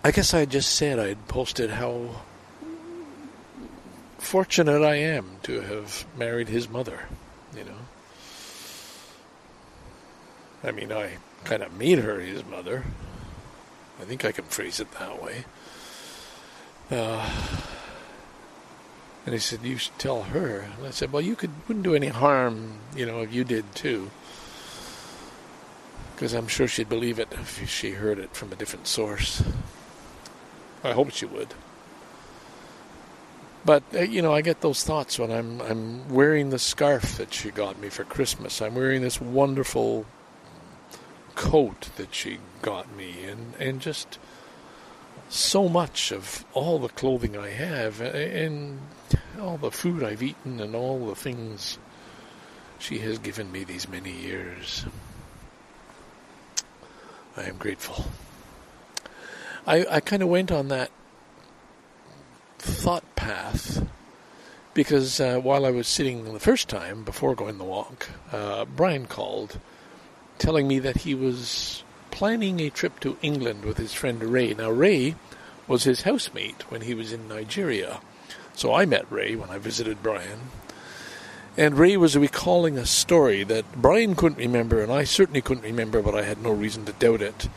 I 0.03 0.11
guess 0.11 0.35
I 0.35 0.45
just 0.45 0.75
said 0.75 0.99
I'd 0.99 1.29
posted 1.29 1.71
how 1.71 2.23
fortunate 4.25 4.83
I 4.83 4.97
am 4.97 5.37
to 5.45 5.61
have 5.61 6.05
married 6.17 6.49
his 6.49 6.69
mother, 6.69 7.01
you 7.57 7.65
know. 7.65 7.79
I 10.63 10.71
mean, 10.73 10.91
I 10.93 11.19
kind 11.45 11.63
of 11.63 11.73
made 11.77 11.99
her 11.99 12.21
his 12.21 12.45
mother. 12.45 12.85
I 14.01 14.05
think 14.05 14.25
I 14.25 14.33
can 14.33 14.45
phrase 14.45 14.81
it 14.81 14.91
that 14.93 15.23
way. 15.23 15.45
Uh, 16.91 17.31
And 19.27 19.33
he 19.33 19.39
said, 19.41 19.61
You 19.63 19.79
should 19.79 19.99
tell 19.99 20.25
her. 20.25 20.61
And 20.77 20.87
I 20.87 20.91
said, 20.91 21.13
Well, 21.13 21.23
you 21.23 21.37
could, 21.37 21.51
wouldn't 21.67 21.85
do 21.85 21.95
any 21.95 22.09
harm, 22.09 22.79
you 22.97 23.07
know, 23.07 23.21
if 23.23 23.33
you 23.33 23.45
did 23.45 23.75
too. 23.75 24.11
Because 26.15 26.33
I'm 26.35 26.47
sure 26.49 26.69
she'd 26.69 26.89
believe 26.89 27.19
it 27.19 27.29
if 27.33 27.69
she 27.69 27.93
heard 27.93 28.19
it 28.19 28.35
from 28.37 28.53
a 28.53 28.57
different 28.57 28.87
source. 28.87 29.43
I 30.83 30.93
hope 30.93 31.11
she 31.11 31.27
would. 31.27 31.55
But 33.65 33.83
uh, 33.95 34.01
you 34.01 34.21
know, 34.21 34.35
I 34.35 34.43
get 34.43 34.61
those 34.61 34.85
thoughts 34.85 35.19
when 35.19 35.31
I'm 35.31 35.61
I'm 35.63 36.09
wearing 36.09 36.51
the 36.51 36.59
scarf 36.59 37.17
that 37.17 37.33
she 37.33 37.51
got 37.51 37.79
me 37.79 37.89
for 37.89 38.05
Christmas. 38.05 38.61
I'm 38.61 38.75
wearing 38.75 39.03
this 39.03 39.21
wonderful 39.21 40.07
coat 41.35 41.89
that 41.97 42.15
she 42.15 42.39
got 42.63 42.95
me, 42.95 43.25
and 43.25 43.55
and 43.59 43.81
just 43.81 44.19
so 45.29 45.69
much 45.69 46.13
of 46.13 46.45
all 46.53 46.79
the 46.79 46.89
clothing 46.89 47.37
I 47.37 47.51
have, 47.51 48.01
and 48.01 48.81
all 49.41 49.57
the 49.57 49.71
food 49.71 50.03
I've 50.03 50.23
eaten, 50.23 50.61
and 50.61 50.75
all 50.75 51.07
the 51.07 51.15
things 51.15 51.79
she 52.79 52.99
has 52.99 53.19
given 53.19 53.51
me 53.51 53.65
these 53.65 53.89
many 53.89 54.13
years. 54.13 54.85
I 57.37 57.45
am 57.45 57.57
grateful. 57.57 58.05
I, 59.67 59.87
I 59.91 60.01
kind 60.01 60.23
of 60.23 60.29
went 60.29 60.53
on 60.53 60.69
that 60.69 60.91
thought 62.59 63.14
path 63.25 63.87
because 64.75 65.19
uh, 65.19 65.39
while 65.39 65.65
I 65.65 65.71
was 65.71 65.89
sitting 65.89 66.31
the 66.31 66.39
first 66.39 66.69
time 66.69 67.05
before 67.05 67.35
going 67.35 67.57
the 67.57 67.65
walk, 67.65 68.11
uh, 68.33 68.67
Brian 68.67 69.07
called 69.07 69.59
telling 70.39 70.69
me 70.69 70.79
that 70.81 70.99
he 70.99 71.15
was 71.15 71.85
planning 72.11 72.61
a 72.61 72.69
trip 72.69 73.01
to 73.01 73.17
England 73.23 73.65
with 73.65 73.79
his 73.79 73.95
friend 73.95 74.23
Ray. 74.23 74.53
Now, 74.53 74.71
Ray 74.71 75.15
was 75.67 75.85
his 75.85 76.03
housemate 76.03 76.71
when 76.71 76.83
he 76.83 76.93
was 76.93 77.13
in 77.13 77.29
Nigeria. 77.29 78.01
So 78.55 78.75
I 78.75 78.85
met 78.85 79.11
Ray 79.11 79.37
when 79.37 79.49
I 79.49 79.59
visited 79.59 80.03
Brian. 80.03 80.51
And 81.57 81.79
Ray 81.79 81.97
was 81.97 82.17
recalling 82.17 82.77
a 82.77 82.85
story 82.85 83.43
that 83.45 83.81
Brian 83.81 84.17
couldn't 84.17 84.39
remember, 84.39 84.83
and 84.83 84.93
I 84.93 85.05
certainly 85.05 85.41
couldn't 85.41 85.65
remember, 85.65 86.03
but 86.03 86.15
I 86.15 86.23
had 86.23 86.43
no 86.43 86.51
reason 86.51 86.85
to 86.85 86.93
doubt 86.93 87.23
it. 87.23 87.49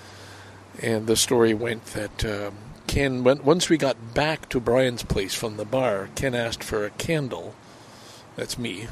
And 0.82 1.08
the 1.08 1.16
story 1.16 1.54
went 1.54 1.84
that 1.88 2.24
um, 2.24 2.54
Ken, 2.88 3.24
once 3.24 3.70
we 3.70 3.78
got 3.78 4.14
back 4.14 4.50
to 4.50 4.60
Brian's 4.60 5.04
place 5.04 5.36
from 5.36 5.58
the 5.58 5.66
bar, 5.66 6.10
Ken 6.16 6.34
asked 6.34 6.64
for 6.64 6.86
a 6.86 6.90
candle. 6.92 7.54
That's 8.36 8.58
me. 8.58 8.88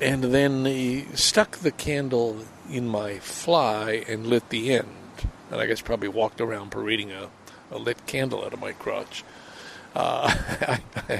And 0.00 0.24
then 0.24 0.64
he 0.64 1.06
stuck 1.14 1.58
the 1.58 1.70
candle 1.70 2.44
in 2.68 2.88
my 2.88 3.18
fly 3.20 4.04
and 4.08 4.26
lit 4.26 4.50
the 4.50 4.74
end. 4.74 4.88
And 5.50 5.60
I 5.60 5.66
guess 5.66 5.80
probably 5.80 6.08
walked 6.08 6.40
around 6.40 6.70
parading 6.70 7.12
a, 7.12 7.28
a 7.70 7.78
lit 7.78 8.04
candle 8.06 8.44
out 8.44 8.52
of 8.52 8.60
my 8.60 8.72
crotch. 8.72 9.24
Uh, 9.94 10.34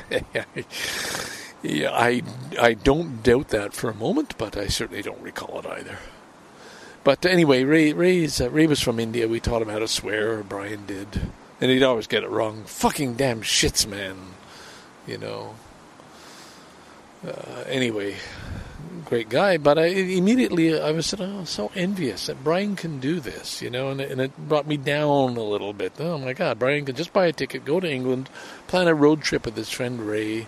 yeah, 1.62 1.90
I, 1.92 2.22
I 2.60 2.74
don't 2.74 3.22
doubt 3.22 3.48
that 3.50 3.72
for 3.72 3.88
a 3.88 3.94
moment, 3.94 4.36
but 4.36 4.56
I 4.56 4.66
certainly 4.66 5.02
don't 5.02 5.22
recall 5.22 5.60
it 5.60 5.66
either. 5.66 5.98
But 7.04 7.24
anyway, 7.24 7.62
Ray, 7.64 7.92
uh, 7.92 8.50
Ray 8.50 8.66
was 8.66 8.80
from 8.80 8.98
India. 8.98 9.28
We 9.28 9.38
taught 9.38 9.62
him 9.62 9.68
how 9.68 9.78
to 9.78 9.88
swear, 9.88 10.42
Brian 10.42 10.86
did 10.86 11.30
and 11.64 11.72
he'd 11.72 11.83
always 11.83 12.07
get 12.07 12.22
it 12.22 12.29
wrong. 12.29 12.62
Fucking 12.64 13.14
damn 13.14 13.40
shits, 13.40 13.87
man. 13.87 14.18
You 15.07 15.16
know. 15.16 15.55
Uh, 17.27 17.64
anyway, 17.66 18.16
great 19.07 19.31
guy, 19.31 19.57
but 19.57 19.79
I 19.79 19.87
immediately 19.87 20.79
I 20.79 20.90
was 20.90 21.14
oh, 21.18 21.44
so 21.44 21.72
envious 21.74 22.27
that 22.27 22.44
Brian 22.44 22.77
can 22.77 23.00
do 23.00 23.18
this, 23.18 23.62
you 23.62 23.70
know, 23.70 23.88
and, 23.88 23.98
and 23.98 24.20
it 24.20 24.37
brought 24.37 24.66
me 24.66 24.77
down 24.77 25.38
a 25.38 25.42
little 25.42 25.72
bit. 25.72 25.94
Oh 25.98 26.18
my 26.18 26.35
God, 26.35 26.59
Brian 26.59 26.85
can 26.85 26.96
just 26.96 27.14
buy 27.14 27.24
a 27.24 27.33
ticket, 27.33 27.64
go 27.64 27.81
to 27.81 27.90
England, 27.90 28.29
plan 28.66 28.87
a 28.87 28.94
road 28.94 29.22
trip 29.22 29.46
with 29.46 29.57
his 29.57 29.70
friend 29.70 30.07
Ray, 30.07 30.46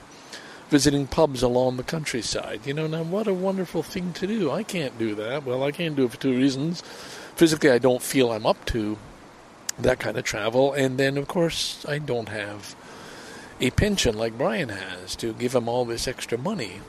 visiting 0.68 1.06
pubs 1.06 1.42
along 1.42 1.78
the 1.78 1.82
countryside. 1.82 2.66
You 2.66 2.74
know, 2.74 2.86
now 2.86 3.04
what 3.04 3.26
a 3.26 3.32
wonderful 3.32 3.82
thing 3.82 4.12
to 4.14 4.26
do. 4.26 4.50
I 4.50 4.64
can't 4.64 4.98
do 4.98 5.14
that. 5.14 5.46
Well, 5.46 5.64
I 5.64 5.72
can't 5.72 5.96
do 5.96 6.04
it 6.04 6.10
for 6.10 6.20
two 6.20 6.36
reasons. 6.36 6.82
Physically, 7.36 7.70
I 7.70 7.78
don't 7.78 8.02
feel 8.02 8.32
I'm 8.32 8.44
up 8.44 8.62
to 8.66 8.98
that 9.78 9.98
kind 9.98 10.16
of 10.16 10.24
travel. 10.24 10.72
And 10.72 10.98
then, 10.98 11.16
of 11.18 11.28
course, 11.28 11.84
I 11.88 11.98
don't 11.98 12.28
have 12.28 12.74
a 13.60 13.70
pension 13.70 14.16
like 14.16 14.36
Brian 14.36 14.68
has 14.68 15.16
to 15.16 15.32
give 15.32 15.54
him 15.54 15.68
all 15.68 15.84
this 15.84 16.08
extra 16.08 16.38
money. 16.38 16.80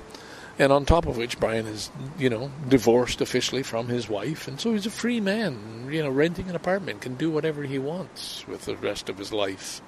And 0.60 0.71
on 0.71 0.86
top 0.86 1.06
of 1.06 1.17
which, 1.17 1.39
Brian 1.39 1.67
is, 1.67 1.91
you 2.17 2.30
know, 2.30 2.52
divorced 2.67 3.21
officially 3.21 3.62
from 3.62 3.88
his 3.88 4.10
wife, 4.10 4.47
and 4.47 4.60
so 4.60 4.73
he's 4.73 4.88
a 4.88 4.91
free 4.91 5.19
man. 5.19 5.88
You 5.91 6.02
know, 6.02 6.10
renting 6.10 6.50
an 6.50 6.56
apartment 6.56 7.02
can 7.02 7.13
do 7.13 7.30
whatever 7.30 7.62
he 7.63 7.78
wants 7.78 8.43
with 8.47 8.65
the 8.65 8.76
rest 8.76 9.08
of 9.08 9.19
his 9.19 9.32
life. 9.32 9.82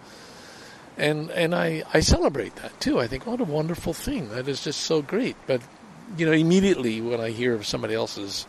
And 0.95 1.31
and 1.31 1.55
I 1.55 1.83
I 1.91 2.01
celebrate 2.01 2.55
that 2.57 2.79
too. 2.79 2.99
I 2.99 3.07
think 3.07 3.25
what 3.25 3.41
a 3.41 3.45
wonderful 3.45 3.93
thing. 3.93 4.29
That 4.29 4.47
is 4.47 4.63
just 4.63 4.81
so 4.81 5.01
great. 5.01 5.35
But 5.47 5.61
you 6.17 6.27
know, 6.27 6.33
immediately 6.33 7.01
when 7.01 7.19
I 7.19 7.31
hear 7.31 7.55
of 7.55 7.65
somebody 7.65 7.95
else's 7.95 8.45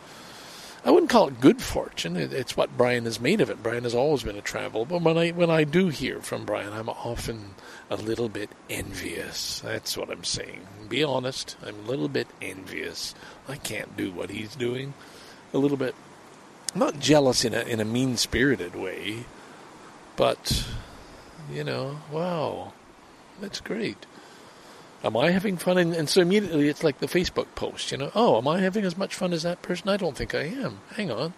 I 0.82 0.90
wouldn't 0.90 1.10
call 1.10 1.28
it 1.28 1.40
good 1.40 1.60
fortune. 1.60 2.16
it's 2.16 2.56
what 2.56 2.76
Brian 2.76 3.04
has 3.04 3.20
made 3.20 3.40
of 3.42 3.50
it. 3.50 3.62
Brian 3.62 3.84
has 3.84 3.94
always 3.94 4.22
been 4.22 4.36
a 4.36 4.42
traveler, 4.42 4.86
but 4.86 5.02
when 5.02 5.18
I 5.18 5.30
when 5.30 5.50
I 5.50 5.64
do 5.64 5.88
hear 5.88 6.20
from 6.20 6.46
Brian, 6.46 6.72
I'm 6.72 6.88
often 6.88 7.54
a 7.90 7.96
little 7.96 8.30
bit 8.30 8.48
envious. 8.70 9.60
That's 9.60 9.96
what 9.96 10.10
I'm 10.10 10.24
saying. 10.24 10.66
Be 10.88 11.04
honest. 11.04 11.56
I'm 11.62 11.80
a 11.80 11.88
little 11.88 12.08
bit 12.08 12.28
envious. 12.40 13.14
I 13.46 13.56
can't 13.56 13.94
do 13.96 14.10
what 14.10 14.30
he's 14.30 14.56
doing. 14.56 14.94
A 15.52 15.58
little 15.58 15.76
bit. 15.76 15.94
I'm 16.72 16.80
not 16.80 16.98
jealous 16.98 17.44
in 17.44 17.52
a 17.52 17.60
in 17.60 17.80
a 17.80 17.84
mean 17.84 18.16
spirited 18.16 18.74
way, 18.74 19.24
but 20.16 20.66
you 21.52 21.64
know, 21.64 21.98
wow, 22.10 22.72
that's 23.40 23.60
great. 23.60 24.06
Am 25.02 25.16
I 25.16 25.30
having 25.30 25.56
fun? 25.56 25.78
And, 25.78 25.94
and, 25.94 26.08
so 26.08 26.20
immediately 26.20 26.68
it's 26.68 26.84
like 26.84 26.98
the 26.98 27.06
Facebook 27.06 27.46
post, 27.54 27.90
you 27.90 27.98
know, 27.98 28.10
oh, 28.14 28.36
am 28.36 28.46
I 28.46 28.60
having 28.60 28.84
as 28.84 28.98
much 28.98 29.14
fun 29.14 29.32
as 29.32 29.44
that 29.44 29.62
person? 29.62 29.88
I 29.88 29.96
don't 29.96 30.16
think 30.16 30.34
I 30.34 30.42
am. 30.42 30.80
Hang 30.94 31.10
on. 31.10 31.32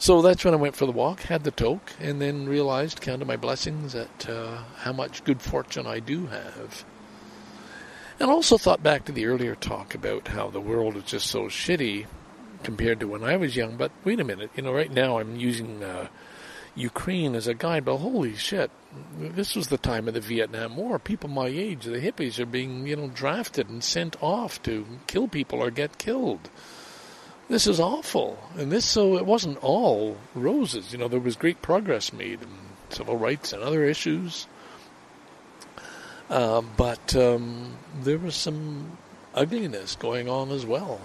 So 0.00 0.22
that's 0.22 0.44
when 0.44 0.54
I 0.54 0.56
went 0.56 0.76
for 0.76 0.86
the 0.86 0.92
walk, 0.92 1.20
had 1.20 1.44
the 1.44 1.50
toke, 1.50 1.92
and 2.00 2.20
then 2.20 2.48
realized, 2.48 3.02
counted 3.02 3.26
my 3.26 3.36
blessings, 3.36 3.94
at 3.94 4.28
uh, 4.28 4.62
how 4.78 4.92
much 4.92 5.22
good 5.24 5.42
fortune 5.42 5.86
I 5.86 6.00
do 6.00 6.26
have. 6.26 6.84
And 8.18 8.30
also 8.30 8.58
thought 8.58 8.82
back 8.82 9.04
to 9.04 9.12
the 9.12 9.26
earlier 9.26 9.54
talk 9.54 9.94
about 9.94 10.28
how 10.28 10.48
the 10.48 10.60
world 10.60 10.96
is 10.96 11.04
just 11.04 11.26
so 11.26 11.44
shitty 11.44 12.06
compared 12.62 13.00
to 13.00 13.08
when 13.08 13.22
I 13.22 13.36
was 13.36 13.56
young. 13.56 13.76
But 13.76 13.92
wait 14.04 14.20
a 14.20 14.24
minute, 14.24 14.50
you 14.56 14.62
know, 14.62 14.72
right 14.72 14.90
now 14.90 15.18
I'm 15.18 15.36
using 15.36 15.84
uh, 15.84 16.08
Ukraine 16.74 17.34
as 17.34 17.46
a 17.46 17.54
guide, 17.54 17.84
but 17.84 17.98
holy 17.98 18.34
shit, 18.36 18.70
this 19.18 19.54
was 19.56 19.68
the 19.68 19.78
time 19.78 20.08
of 20.08 20.14
the 20.14 20.20
Vietnam 20.20 20.76
War. 20.76 20.98
People 20.98 21.28
my 21.28 21.46
age, 21.46 21.84
the 21.84 22.00
hippies, 22.00 22.38
are 22.38 22.46
being, 22.46 22.86
you 22.86 22.96
know, 22.96 23.08
drafted 23.08 23.68
and 23.68 23.82
sent 23.82 24.20
off 24.22 24.62
to 24.62 24.86
kill 25.06 25.28
people 25.28 25.60
or 25.60 25.70
get 25.70 25.98
killed. 25.98 26.48
This 27.48 27.66
is 27.66 27.80
awful. 27.80 28.38
And 28.56 28.70
this, 28.70 28.84
so 28.84 29.16
it 29.16 29.26
wasn't 29.26 29.62
all 29.62 30.16
roses. 30.34 30.92
You 30.92 30.98
know, 30.98 31.08
there 31.08 31.20
was 31.20 31.36
great 31.36 31.62
progress 31.62 32.12
made 32.12 32.42
in 32.42 32.48
civil 32.90 33.16
rights 33.16 33.52
and 33.52 33.62
other 33.62 33.84
issues. 33.84 34.46
Uh, 36.28 36.62
but 36.76 37.16
um, 37.16 37.76
there 38.02 38.18
was 38.18 38.36
some 38.36 38.96
ugliness 39.34 39.96
going 39.96 40.28
on 40.28 40.50
as 40.50 40.64
well. 40.64 41.00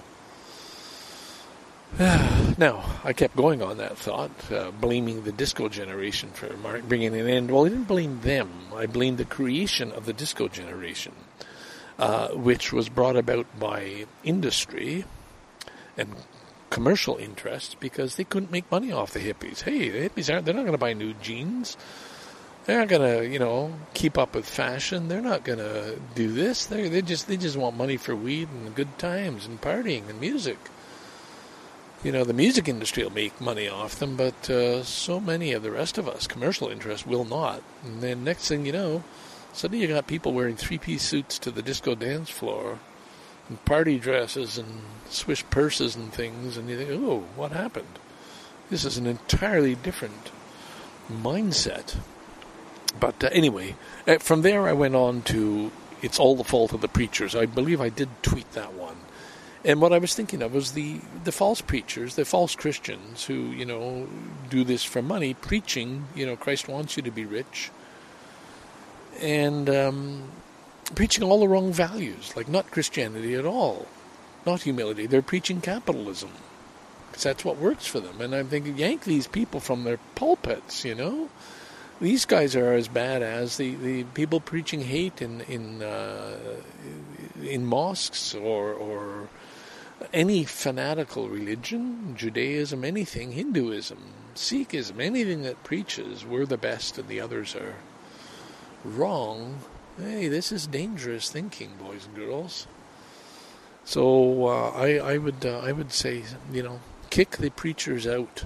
now, 1.99 2.83
I 3.05 3.13
kept 3.13 3.37
going 3.37 3.61
on 3.61 3.77
that 3.77 3.97
thought, 3.97 4.51
uh, 4.51 4.71
blaming 4.71 5.23
the 5.23 5.31
disco 5.31 5.69
generation 5.69 6.29
for 6.33 6.49
bringing 6.81 7.15
an 7.15 7.27
end. 7.27 7.51
Well, 7.51 7.65
I 7.65 7.69
didn't 7.69 7.85
blame 7.85 8.19
them. 8.19 8.51
I 8.75 8.85
blamed 8.85 9.17
the 9.17 9.25
creation 9.25 9.93
of 9.93 10.05
the 10.05 10.11
disco 10.11 10.49
generation, 10.49 11.13
uh, 11.97 12.29
which 12.29 12.73
was 12.73 12.89
brought 12.89 13.15
about 13.15 13.47
by 13.57 14.07
industry 14.25 15.05
and 15.97 16.09
commercial 16.69 17.15
interests 17.15 17.75
because 17.75 18.17
they 18.17 18.25
couldn't 18.25 18.51
make 18.51 18.69
money 18.69 18.91
off 18.91 19.11
the 19.11 19.21
hippies. 19.21 19.61
Hey, 19.61 19.87
the 19.87 20.09
hippies 20.09 20.33
aren't, 20.33 20.43
they're 20.43 20.53
not 20.53 20.63
going 20.63 20.73
to 20.73 20.77
buy 20.77 20.91
new 20.91 21.13
jeans. 21.13 21.77
They're 22.65 22.79
not 22.79 22.89
going 22.89 23.19
to, 23.19 23.25
you 23.25 23.39
know, 23.39 23.73
keep 23.93 24.17
up 24.17 24.35
with 24.35 24.49
fashion. 24.49 25.07
They're 25.07 25.21
not 25.21 25.45
going 25.45 25.59
to 25.59 25.97
do 26.15 26.33
this. 26.33 26.65
They 26.65 26.89
they 26.89 27.03
just 27.03 27.27
they 27.27 27.37
just 27.37 27.55
want 27.55 27.77
money 27.77 27.95
for 27.95 28.15
weed 28.15 28.49
and 28.49 28.75
good 28.75 28.97
times 28.97 29.45
and 29.45 29.61
partying 29.61 30.09
and 30.09 30.19
music 30.19 30.57
you 32.05 32.11
know, 32.11 32.23
the 32.23 32.33
music 32.33 32.67
industry 32.67 33.03
will 33.03 33.11
make 33.11 33.41
money 33.41 33.67
off 33.67 33.95
them, 33.95 34.15
but 34.15 34.47
uh, 34.47 34.83
so 34.83 35.19
many 35.19 35.53
of 35.53 35.63
the 35.63 35.71
rest 35.71 35.97
of 35.97 36.07
us, 36.07 36.27
commercial 36.27 36.67
interests, 36.67 37.07
will 37.07 37.25
not. 37.25 37.63
And 37.83 38.01
then 38.01 38.23
next 38.23 38.47
thing 38.47 38.63
you 38.63 38.71
know, 38.71 39.03
suddenly 39.53 39.81
you 39.81 39.91
got 39.91 40.05
people 40.05 40.31
wearing 40.31 40.55
three-piece 40.55 41.01
suits 41.01 41.39
to 41.39 41.49
the 41.49 41.63
disco 41.63 41.95
dance 41.95 42.29
floor, 42.29 42.77
and 43.49 43.65
party 43.65 43.97
dresses 43.97 44.59
and 44.59 44.81
swish 45.09 45.43
purses 45.49 45.95
and 45.95 46.13
things, 46.13 46.57
and 46.57 46.69
you 46.69 46.77
think, 46.77 46.91
oh, 46.91 47.23
what 47.35 47.51
happened? 47.51 47.97
This 48.69 48.85
is 48.85 48.99
an 48.99 49.07
entirely 49.07 49.73
different 49.73 50.29
mindset. 51.11 51.95
But 52.99 53.23
uh, 53.23 53.29
anyway, 53.31 53.77
uh, 54.07 54.19
from 54.19 54.43
there 54.43 54.67
I 54.67 54.73
went 54.73 54.93
on 54.93 55.23
to 55.23 55.71
it's 56.03 56.19
all 56.19 56.35
the 56.35 56.43
fault 56.43 56.71
of 56.71 56.81
the 56.81 56.87
preachers. 56.87 57.35
I 57.35 57.47
believe 57.47 57.81
I 57.81 57.89
did 57.89 58.09
tweet 58.21 58.51
that 58.51 58.73
one. 58.73 58.97
And 59.65 59.81
what 59.81 59.93
I 59.93 59.97
was 59.97 60.13
thinking 60.13 60.43
of 60.43 60.53
was 60.53 60.73
the, 60.73 60.99
the 61.23 61.31
false 61.31 61.59
preachers, 61.59 62.13
the 62.13 62.23
false 62.23 62.55
Christians 62.55 63.25
who, 63.25 63.33
you 63.33 63.65
know, 63.65 64.07
do 64.51 64.63
this 64.63 64.83
for 64.83 65.01
money, 65.01 65.33
preaching, 65.33 66.05
you 66.13 66.23
know, 66.23 66.35
Christ 66.35 66.67
wants 66.67 66.95
you 66.95 67.03
to 67.03 67.09
be 67.09 67.25
rich. 67.25 67.71
And 69.19 69.67
um, 69.67 70.23
preaching 70.93 71.23
all 71.23 71.39
the 71.39 71.47
wrong 71.47 71.73
values, 71.73 72.31
like 72.35 72.47
not 72.47 72.69
Christianity 72.69 73.33
at 73.33 73.45
all, 73.45 73.87
not 74.45 74.61
humility. 74.61 75.07
They're 75.07 75.23
preaching 75.23 75.61
capitalism 75.61 76.29
because 77.09 77.23
that's 77.23 77.43
what 77.43 77.57
works 77.57 77.87
for 77.87 77.99
them. 77.99 78.21
And 78.21 78.35
I'm 78.35 78.47
thinking, 78.47 78.77
yank 78.77 79.03
these 79.03 79.25
people 79.25 79.59
from 79.59 79.83
their 79.83 79.97
pulpits, 80.13 80.85
you 80.85 80.93
know. 80.93 81.29
These 81.99 82.25
guys 82.25 82.55
are 82.55 82.73
as 82.73 82.87
bad 82.87 83.23
as 83.23 83.57
the, 83.57 83.73
the 83.75 84.03
people 84.03 84.41
preaching 84.41 84.81
hate 84.81 85.21
in 85.21 85.41
in 85.41 85.81
uh, 85.81 86.37
in 87.41 87.65
mosques 87.65 88.35
or 88.35 88.73
or 88.73 89.29
any 90.13 90.43
fanatical 90.43 91.29
religion, 91.29 92.15
Judaism, 92.17 92.83
anything, 92.83 93.31
Hinduism, 93.31 93.99
Sikhism, 94.35 94.99
anything 94.99 95.43
that 95.43 95.63
preaches 95.63 96.25
we're 96.25 96.45
the 96.45 96.57
best 96.57 96.97
and 96.97 97.07
the 97.07 97.21
others 97.21 97.55
are 97.55 97.75
wrong. 98.83 99.59
Hey, 99.97 100.27
this 100.27 100.51
is 100.51 100.67
dangerous 100.67 101.29
thinking, 101.29 101.71
boys 101.79 102.05
and 102.05 102.15
girls. 102.15 102.67
So 103.85 104.47
uh, 104.47 104.71
I 104.71 104.97
I 104.97 105.17
would 105.17 105.45
uh, 105.45 105.59
I 105.59 105.71
would 105.71 105.91
say 105.91 106.23
you 106.51 106.63
know 106.63 106.79
kick 107.09 107.37
the 107.37 107.51
preachers 107.51 108.07
out. 108.07 108.43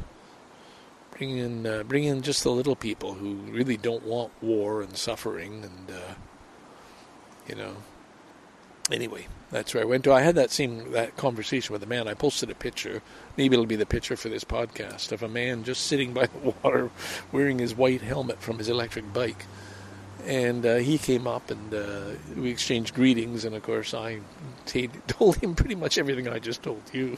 Bring 1.11 1.37
in 1.37 1.65
uh, 1.65 1.83
bring 1.83 2.03
in 2.03 2.21
just 2.21 2.43
the 2.43 2.51
little 2.51 2.75
people 2.75 3.15
who 3.15 3.35
really 3.51 3.77
don't 3.77 4.03
want 4.03 4.31
war 4.41 4.81
and 4.81 4.95
suffering 4.95 5.63
and 5.63 5.97
uh, 5.97 6.13
you 7.47 7.55
know. 7.55 7.77
Anyway, 8.91 9.27
that's 9.51 9.73
where 9.73 9.83
I 9.83 9.85
went 9.85 10.03
to. 10.03 10.13
I 10.13 10.21
had 10.21 10.35
that 10.35 10.51
same 10.51 10.91
that 10.91 11.17
conversation 11.17 11.73
with 11.73 11.83
a 11.83 11.87
man. 11.87 12.07
I 12.07 12.13
posted 12.13 12.49
a 12.49 12.55
picture. 12.55 13.01
Maybe 13.37 13.53
it'll 13.53 13.65
be 13.65 13.75
the 13.75 13.85
picture 13.85 14.15
for 14.15 14.29
this 14.29 14.43
podcast 14.43 15.11
of 15.11 15.23
a 15.23 15.27
man 15.27 15.63
just 15.63 15.87
sitting 15.87 16.13
by 16.13 16.25
the 16.43 16.53
water, 16.63 16.89
wearing 17.31 17.59
his 17.59 17.75
white 17.75 18.01
helmet 18.01 18.41
from 18.41 18.57
his 18.57 18.69
electric 18.69 19.11
bike 19.13 19.45
and 20.25 20.65
uh, 20.65 20.75
he 20.75 20.97
came 20.97 21.27
up 21.27 21.49
and 21.49 21.73
uh, 21.73 22.01
we 22.35 22.49
exchanged 22.49 22.93
greetings. 22.93 23.45
And 23.45 23.55
of 23.55 23.63
course, 23.63 23.93
I 23.93 24.19
t- 24.65 24.89
told 25.07 25.37
him 25.37 25.55
pretty 25.55 25.75
much 25.75 25.97
everything 25.97 26.27
I 26.27 26.39
just 26.39 26.61
told 26.61 26.81
you. 26.93 27.17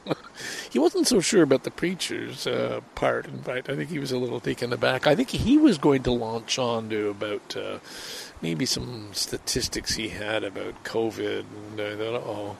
he 0.70 0.78
wasn't 0.78 1.06
so 1.06 1.20
sure 1.20 1.42
about 1.42 1.62
the 1.64 1.70
preacher's 1.70 2.46
uh, 2.46 2.80
part. 2.94 3.26
In 3.26 3.42
fact, 3.42 3.70
I 3.70 3.76
think 3.76 3.90
he 3.90 3.98
was 3.98 4.12
a 4.12 4.18
little 4.18 4.40
taken 4.40 4.72
aback. 4.72 5.06
I 5.06 5.14
think 5.14 5.30
he 5.30 5.56
was 5.56 5.78
going 5.78 6.02
to 6.04 6.10
launch 6.10 6.58
on 6.58 6.90
to 6.90 7.10
about 7.10 7.56
uh, 7.56 7.78
maybe 8.44 8.66
some 8.66 9.08
statistics 9.14 9.94
he 9.94 10.10
had 10.10 10.44
about 10.44 10.84
COVID. 10.84 11.44
And 11.70 11.80
I 11.80 11.96
thought, 11.96 12.22
oh. 12.26 12.56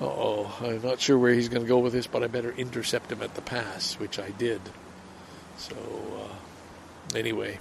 oh, 0.00 0.58
I'm 0.60 0.82
not 0.82 1.00
sure 1.00 1.16
where 1.16 1.32
he's 1.32 1.48
going 1.48 1.62
to 1.62 1.68
go 1.68 1.78
with 1.78 1.92
this, 1.92 2.08
but 2.08 2.24
I 2.24 2.26
better 2.26 2.50
intercept 2.50 3.12
him 3.12 3.22
at 3.22 3.36
the 3.36 3.42
pass, 3.42 3.94
which 4.00 4.18
I 4.18 4.30
did. 4.30 4.60
So, 5.56 5.76
uh, 5.76 7.16
anyway, 7.16 7.60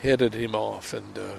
headed 0.00 0.32
him 0.34 0.54
off 0.54 0.94
and 0.94 1.18
uh, 1.18 1.34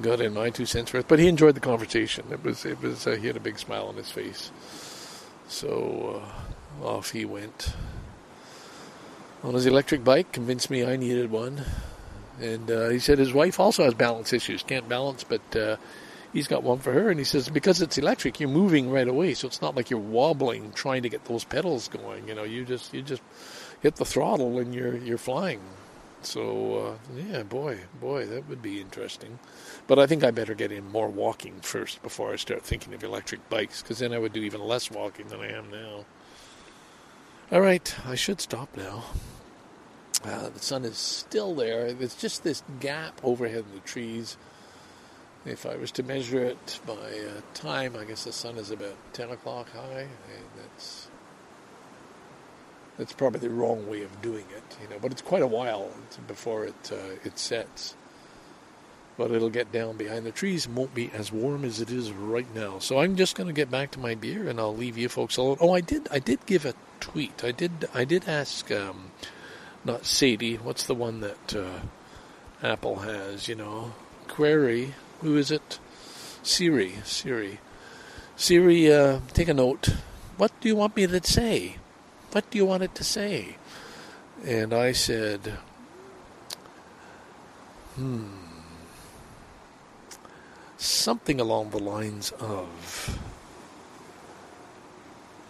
got 0.00 0.22
in 0.22 0.32
my 0.32 0.48
two 0.48 0.64
cents 0.64 0.94
worth. 0.94 1.06
But 1.06 1.18
he 1.18 1.28
enjoyed 1.28 1.54
the 1.54 1.60
conversation. 1.60 2.24
It 2.30 2.42
was 2.42 2.64
it 2.64 2.80
was 2.80 3.06
uh, 3.06 3.10
he 3.10 3.26
had 3.26 3.36
a 3.36 3.40
big 3.40 3.58
smile 3.58 3.88
on 3.88 3.96
his 3.96 4.10
face. 4.10 4.50
So 5.48 6.22
uh, 6.82 6.86
off 6.86 7.10
he 7.10 7.26
went 7.26 7.74
on 9.44 9.52
his 9.52 9.66
electric 9.66 10.02
bike. 10.02 10.32
Convinced 10.32 10.70
me 10.70 10.82
I 10.82 10.96
needed 10.96 11.30
one, 11.30 11.66
and 12.40 12.70
uh, 12.70 12.88
he 12.88 12.98
said 12.98 13.18
his 13.18 13.32
wife 13.32 13.60
also 13.60 13.84
has 13.84 13.94
balance 13.94 14.32
issues. 14.32 14.62
Can't 14.62 14.88
balance, 14.88 15.24
but. 15.24 15.56
Uh, 15.56 15.76
he's 16.32 16.48
got 16.48 16.62
one 16.62 16.78
for 16.78 16.92
her, 16.92 17.10
and 17.10 17.18
he 17.18 17.24
says 17.24 17.48
because 17.48 17.80
it's 17.80 17.98
electric, 17.98 18.40
you're 18.40 18.48
moving 18.48 18.90
right 18.90 19.08
away, 19.08 19.34
so 19.34 19.46
it's 19.46 19.62
not 19.62 19.76
like 19.76 19.90
you're 19.90 19.98
wobbling 19.98 20.72
trying 20.72 21.02
to 21.02 21.08
get 21.08 21.24
those 21.24 21.44
pedals 21.44 21.88
going. 21.88 22.28
You 22.28 22.34
know, 22.34 22.44
you 22.44 22.64
just 22.64 22.92
you 22.92 23.02
just 23.02 23.22
hit 23.82 23.96
the 23.96 24.04
throttle 24.04 24.58
and 24.58 24.74
you're 24.74 24.96
you're 24.96 25.18
flying. 25.18 25.60
So 26.22 26.98
uh, 27.14 27.16
yeah, 27.16 27.44
boy, 27.44 27.78
boy, 28.00 28.26
that 28.26 28.48
would 28.48 28.60
be 28.60 28.80
interesting. 28.80 29.38
But 29.86 29.98
I 29.98 30.06
think 30.06 30.24
I 30.24 30.30
better 30.30 30.54
get 30.54 30.72
in 30.72 30.90
more 30.90 31.08
walking 31.08 31.60
first 31.60 32.02
before 32.02 32.32
I 32.32 32.36
start 32.36 32.62
thinking 32.62 32.92
of 32.94 33.04
electric 33.04 33.48
bikes, 33.48 33.82
because 33.82 33.98
then 33.98 34.12
I 34.12 34.18
would 34.18 34.32
do 34.32 34.42
even 34.42 34.60
less 34.60 34.90
walking 34.90 35.28
than 35.28 35.40
I 35.40 35.52
am 35.52 35.70
now. 35.70 36.04
All 37.50 37.60
right, 37.60 37.94
I 38.04 38.14
should 38.14 38.40
stop 38.40 38.76
now. 38.76 39.04
Uh, 40.24 40.48
the 40.48 40.58
sun 40.58 40.84
is 40.84 40.98
still 40.98 41.54
there. 41.54 41.92
There's 41.92 42.16
just 42.16 42.42
this 42.42 42.62
gap 42.80 43.20
overhead 43.22 43.64
in 43.68 43.74
the 43.74 43.80
trees. 43.80 44.36
If 45.46 45.64
I 45.64 45.76
was 45.76 45.92
to 45.92 46.02
measure 46.02 46.42
it 46.42 46.80
by 46.86 46.92
uh, 46.92 47.40
time, 47.54 47.96
I 47.96 48.04
guess 48.04 48.24
the 48.24 48.32
sun 48.32 48.56
is 48.56 48.70
about 48.70 48.96
10 49.12 49.30
o'clock 49.30 49.70
high. 49.70 50.00
And 50.00 50.46
that's 50.56 51.08
that's 52.98 53.12
probably 53.12 53.38
the 53.38 53.50
wrong 53.50 53.88
way 53.88 54.02
of 54.02 54.20
doing 54.20 54.44
it, 54.56 54.76
you 54.82 54.88
know. 54.88 54.96
But 55.00 55.12
it's 55.12 55.22
quite 55.22 55.42
a 55.42 55.46
while 55.46 55.88
before 56.26 56.64
it 56.64 56.90
uh, 56.92 57.14
it 57.24 57.38
sets. 57.38 57.94
But 59.16 59.30
it'll 59.30 59.50
get 59.50 59.72
down 59.72 59.96
behind 59.96 60.26
the 60.26 60.30
trees 60.32 60.66
and 60.66 60.76
won't 60.76 60.94
be 60.94 61.10
as 61.12 61.32
warm 61.32 61.64
as 61.64 61.80
it 61.80 61.90
is 61.90 62.12
right 62.12 62.52
now. 62.54 62.78
So 62.78 63.00
I'm 63.00 63.16
just 63.16 63.36
going 63.36 63.48
to 63.48 63.52
get 63.52 63.70
back 63.70 63.90
to 63.92 63.98
my 63.98 64.14
beer 64.14 64.48
and 64.48 64.60
I'll 64.60 64.76
leave 64.76 64.98
you 64.98 65.08
folks 65.08 65.36
alone. 65.36 65.58
Oh, 65.60 65.72
I 65.72 65.80
did 65.80 66.08
I 66.10 66.18
did 66.18 66.44
give 66.46 66.64
a 66.64 66.74
tweet. 66.98 67.44
I 67.44 67.52
did 67.52 67.88
I 67.94 68.04
did 68.04 68.28
ask 68.28 68.70
um, 68.72 69.12
not 69.88 70.04
Sadie. 70.04 70.56
What's 70.56 70.86
the 70.86 70.94
one 70.94 71.20
that 71.20 71.56
uh, 71.56 71.80
Apple 72.62 72.96
has? 72.96 73.48
You 73.48 73.56
know, 73.56 73.94
Query. 74.28 74.94
Who 75.22 75.36
is 75.36 75.50
it? 75.50 75.78
Siri. 76.42 76.94
Siri. 77.04 77.58
Siri. 78.36 78.92
Uh, 78.92 79.20
take 79.32 79.48
a 79.48 79.54
note. 79.54 79.96
What 80.36 80.52
do 80.60 80.68
you 80.68 80.76
want 80.76 80.94
me 80.94 81.06
to 81.06 81.24
say? 81.24 81.76
What 82.32 82.50
do 82.50 82.58
you 82.58 82.66
want 82.66 82.82
it 82.82 82.94
to 82.96 83.02
say? 83.02 83.56
And 84.44 84.72
I 84.72 84.92
said, 84.92 85.54
hmm, 87.96 88.26
something 90.76 91.40
along 91.40 91.70
the 91.70 91.78
lines 91.78 92.30
of, 92.38 93.18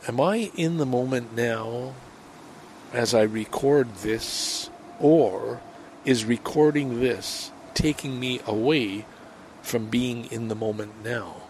Am 0.06 0.20
I 0.22 0.50
in 0.54 0.78
the 0.78 0.86
moment 0.86 1.36
now 1.36 1.92
as 2.92 3.14
I 3.14 3.22
record 3.22 3.94
this, 3.96 4.70
or 4.98 5.60
is 6.04 6.24
recording 6.24 7.00
this 7.00 7.50
taking 7.74 8.18
me 8.18 8.40
away 8.46 9.04
from 9.62 9.86
being 9.86 10.24
in 10.26 10.48
the 10.48 10.54
moment 10.54 11.04
now? 11.04 11.42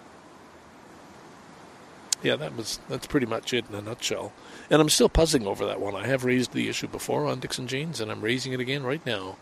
Yeah, 2.23 2.35
that 2.37 2.57
was 2.57 2.81
that's 2.89 3.07
pretty 3.07 3.27
much 3.27 3.55
it 3.55 3.67
in 3.69 3.75
a 3.77 3.81
nutshell. 3.81 4.33
And 4.71 4.83
I'm 4.83 4.89
still 4.89 5.09
puzzling 5.09 5.47
over 5.47 5.65
that 5.67 5.81
one. 5.81 5.95
I 5.95 6.07
have 6.07 6.25
raised 6.25 6.53
the 6.53 6.69
issue 6.69 6.89
before 6.89 7.27
on 7.27 7.41
Dixon 7.41 7.69
Janes, 7.69 8.01
and 8.01 8.11
I'm 8.11 8.21
raising 8.21 8.53
it 8.53 8.61
again 8.61 8.83
right 8.83 9.05
now. 9.07 9.37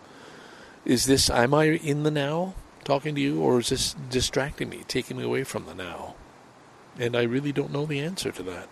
Is 0.85 1.07
this, 1.07 1.31
am 1.31 1.55
I 1.55 1.65
in 1.65 2.03
the 2.03 2.11
now 2.11 2.55
talking 2.85 3.15
to 3.15 3.21
you, 3.21 3.41
or 3.41 3.59
is 3.59 3.71
this 3.71 3.97
distracting 4.11 4.69
me, 4.69 4.85
taking 4.87 5.17
me 5.17 5.25
away 5.25 5.43
from 5.43 5.65
the 5.65 5.75
now? 5.75 6.15
And 6.99 7.17
I 7.17 7.23
really 7.23 7.51
don't 7.51 7.73
know 7.73 7.87
the 7.87 8.01
answer 8.01 8.31
to 8.31 8.43
that. 8.45 8.69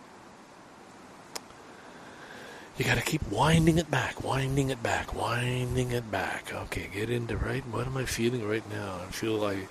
You 2.76 2.84
got 2.84 2.96
to 2.96 3.04
keep 3.04 3.22
winding 3.30 3.78
it 3.78 3.88
back, 3.88 4.24
winding 4.24 4.70
it 4.70 4.82
back, 4.82 5.14
winding 5.14 5.92
it 5.92 6.10
back. 6.10 6.52
Okay, 6.52 6.88
get 6.92 7.08
into 7.08 7.36
right. 7.36 7.64
What 7.68 7.86
am 7.86 7.96
I 7.96 8.04
feeling 8.04 8.46
right 8.46 8.68
now? 8.68 9.00
I 9.06 9.12
feel 9.12 9.34
like 9.34 9.68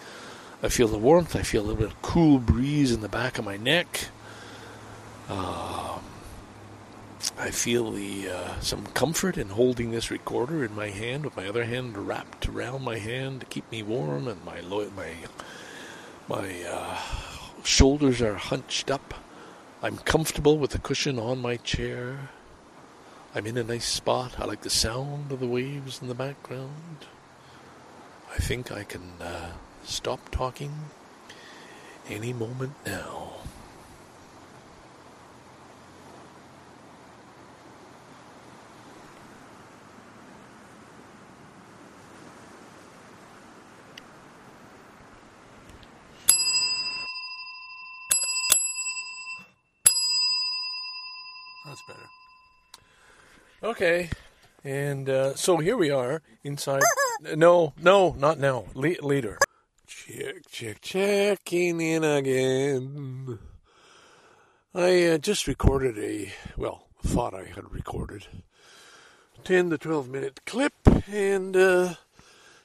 I 0.61 0.69
feel 0.69 0.87
the 0.87 0.97
warmth. 0.97 1.35
I 1.35 1.41
feel 1.41 1.61
a 1.61 1.65
little 1.65 1.81
bit 1.81 1.87
of 1.87 2.01
cool 2.01 2.39
breeze 2.39 2.93
in 2.93 3.01
the 3.01 3.09
back 3.09 3.37
of 3.37 3.43
my 3.43 3.57
neck. 3.57 4.05
Um, 5.27 6.01
I 7.37 7.51
feel 7.51 7.91
the 7.91 8.29
uh, 8.29 8.59
some 8.61 8.85
comfort 8.87 9.37
in 9.37 9.49
holding 9.49 9.91
this 9.91 10.09
recorder 10.09 10.63
in 10.63 10.73
my 10.73 10.89
hand, 10.89 11.25
with 11.25 11.35
my 11.35 11.47
other 11.47 11.65
hand 11.65 12.07
wrapped 12.07 12.47
around 12.47 12.83
my 12.83 12.99
hand 12.99 13.41
to 13.41 13.45
keep 13.45 13.69
me 13.69 13.83
warm, 13.83 14.29
and 14.29 14.43
my 14.45 14.61
my 14.61 15.13
my 16.29 16.63
uh, 16.63 16.97
shoulders 17.65 18.21
are 18.21 18.35
hunched 18.35 18.89
up. 18.89 19.13
I'm 19.81 19.97
comfortable 19.97 20.57
with 20.57 20.71
the 20.71 20.79
cushion 20.79 21.19
on 21.19 21.41
my 21.41 21.57
chair. 21.57 22.29
I'm 23.35 23.47
in 23.47 23.57
a 23.57 23.63
nice 23.63 23.87
spot. 23.87 24.39
I 24.39 24.45
like 24.45 24.61
the 24.61 24.69
sound 24.69 25.31
of 25.31 25.39
the 25.39 25.47
waves 25.47 26.03
in 26.03 26.07
the 26.07 26.13
background. 26.13 27.07
I 28.31 28.37
think 28.37 28.71
I 28.71 28.83
can 28.83 29.01
uh, 29.19 29.53
stop 29.83 30.29
talking 30.29 30.71
any 32.07 32.31
moment 32.31 32.73
now. 32.85 33.31
That's 51.65 51.81
better. 51.81 52.22
Okay, 53.63 54.09
and 54.65 55.07
uh, 55.07 55.35
so 55.35 55.55
here 55.55 55.77
we 55.77 55.89
are 55.89 56.21
inside. 56.43 56.81
no, 57.21 57.73
no, 57.81 58.13
not 58.19 58.37
now. 58.37 58.65
Le- 58.73 59.01
later. 59.01 59.37
Check, 59.87 60.49
check, 60.51 60.81
checking 60.81 61.79
in 61.79 62.03
again. 62.03 63.39
I 64.75 65.05
uh, 65.05 65.17
just 65.17 65.47
recorded 65.47 65.97
a, 65.97 66.33
well, 66.57 66.87
thought 67.05 67.33
I 67.33 67.45
had 67.45 67.71
recorded 67.71 68.27
10 69.45 69.69
to 69.69 69.77
12 69.77 70.09
minute 70.09 70.41
clip 70.45 70.73
and 71.07 71.55
uh, 71.55 71.93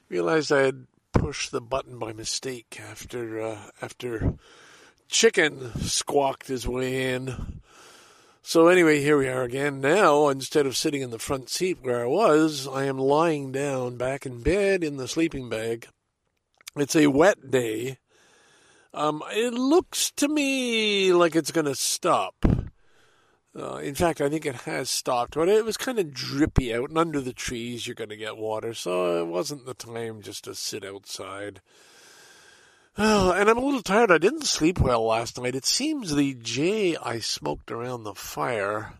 realized 0.09 0.51
I 0.51 0.63
had 0.63 0.85
pushed 1.13 1.53
the 1.53 1.61
button 1.61 1.97
by 1.97 2.11
mistake 2.11 2.81
after 2.91 3.41
uh, 3.41 3.59
after 3.81 4.33
chicken 5.07 5.71
squawked 5.79 6.47
his 6.47 6.67
way 6.67 7.13
in. 7.13 7.61
So 8.41 8.67
anyway, 8.67 9.01
here 9.01 9.17
we 9.17 9.27
are 9.27 9.43
again. 9.43 9.81
Now, 9.81 10.29
instead 10.29 10.65
of 10.65 10.77
sitting 10.77 11.01
in 11.01 11.11
the 11.11 11.19
front 11.19 11.49
seat 11.49 11.79
where 11.81 12.01
I 12.01 12.07
was, 12.07 12.67
I 12.67 12.85
am 12.85 12.97
lying 12.97 13.51
down 13.51 13.97
back 13.97 14.25
in 14.25 14.41
bed 14.41 14.83
in 14.83 14.97
the 14.97 15.07
sleeping 15.07 15.49
bag. 15.49 15.87
It's 16.75 16.95
a 16.95 17.07
wet 17.07 17.51
day. 17.51 17.97
Um, 18.93 19.21
it 19.31 19.53
looks 19.53 20.11
to 20.11 20.27
me 20.27 21.13
like 21.13 21.35
it's 21.35 21.51
going 21.51 21.65
to 21.65 21.75
stop. 21.75 22.33
Uh, 23.55 23.75
in 23.77 23.93
fact, 23.93 24.21
I 24.21 24.29
think 24.29 24.45
it 24.45 24.55
has 24.55 24.89
stopped, 24.89 25.35
but 25.35 25.49
it 25.49 25.65
was 25.65 25.77
kind 25.77 25.99
of 25.99 26.13
drippy 26.13 26.73
out, 26.73 26.89
and 26.89 26.97
under 26.97 27.19
the 27.19 27.33
trees 27.33 27.85
you're 27.85 27.95
going 27.95 28.09
to 28.09 28.15
get 28.15 28.37
water, 28.37 28.73
so 28.73 29.21
it 29.21 29.27
wasn't 29.27 29.65
the 29.65 29.73
time 29.73 30.21
just 30.21 30.45
to 30.45 30.55
sit 30.55 30.85
outside. 30.85 31.61
Oh, 32.97 33.31
and 33.35 33.49
I'm 33.49 33.57
a 33.57 33.65
little 33.65 33.81
tired. 33.81 34.11
I 34.11 34.17
didn't 34.17 34.45
sleep 34.45 34.79
well 34.79 35.05
last 35.05 35.39
night. 35.39 35.55
It 35.55 35.65
seems 35.65 36.15
the 36.15 36.33
J 36.33 36.95
I 36.97 37.19
smoked 37.19 37.71
around 37.71 38.03
the 38.03 38.15
fire, 38.15 38.93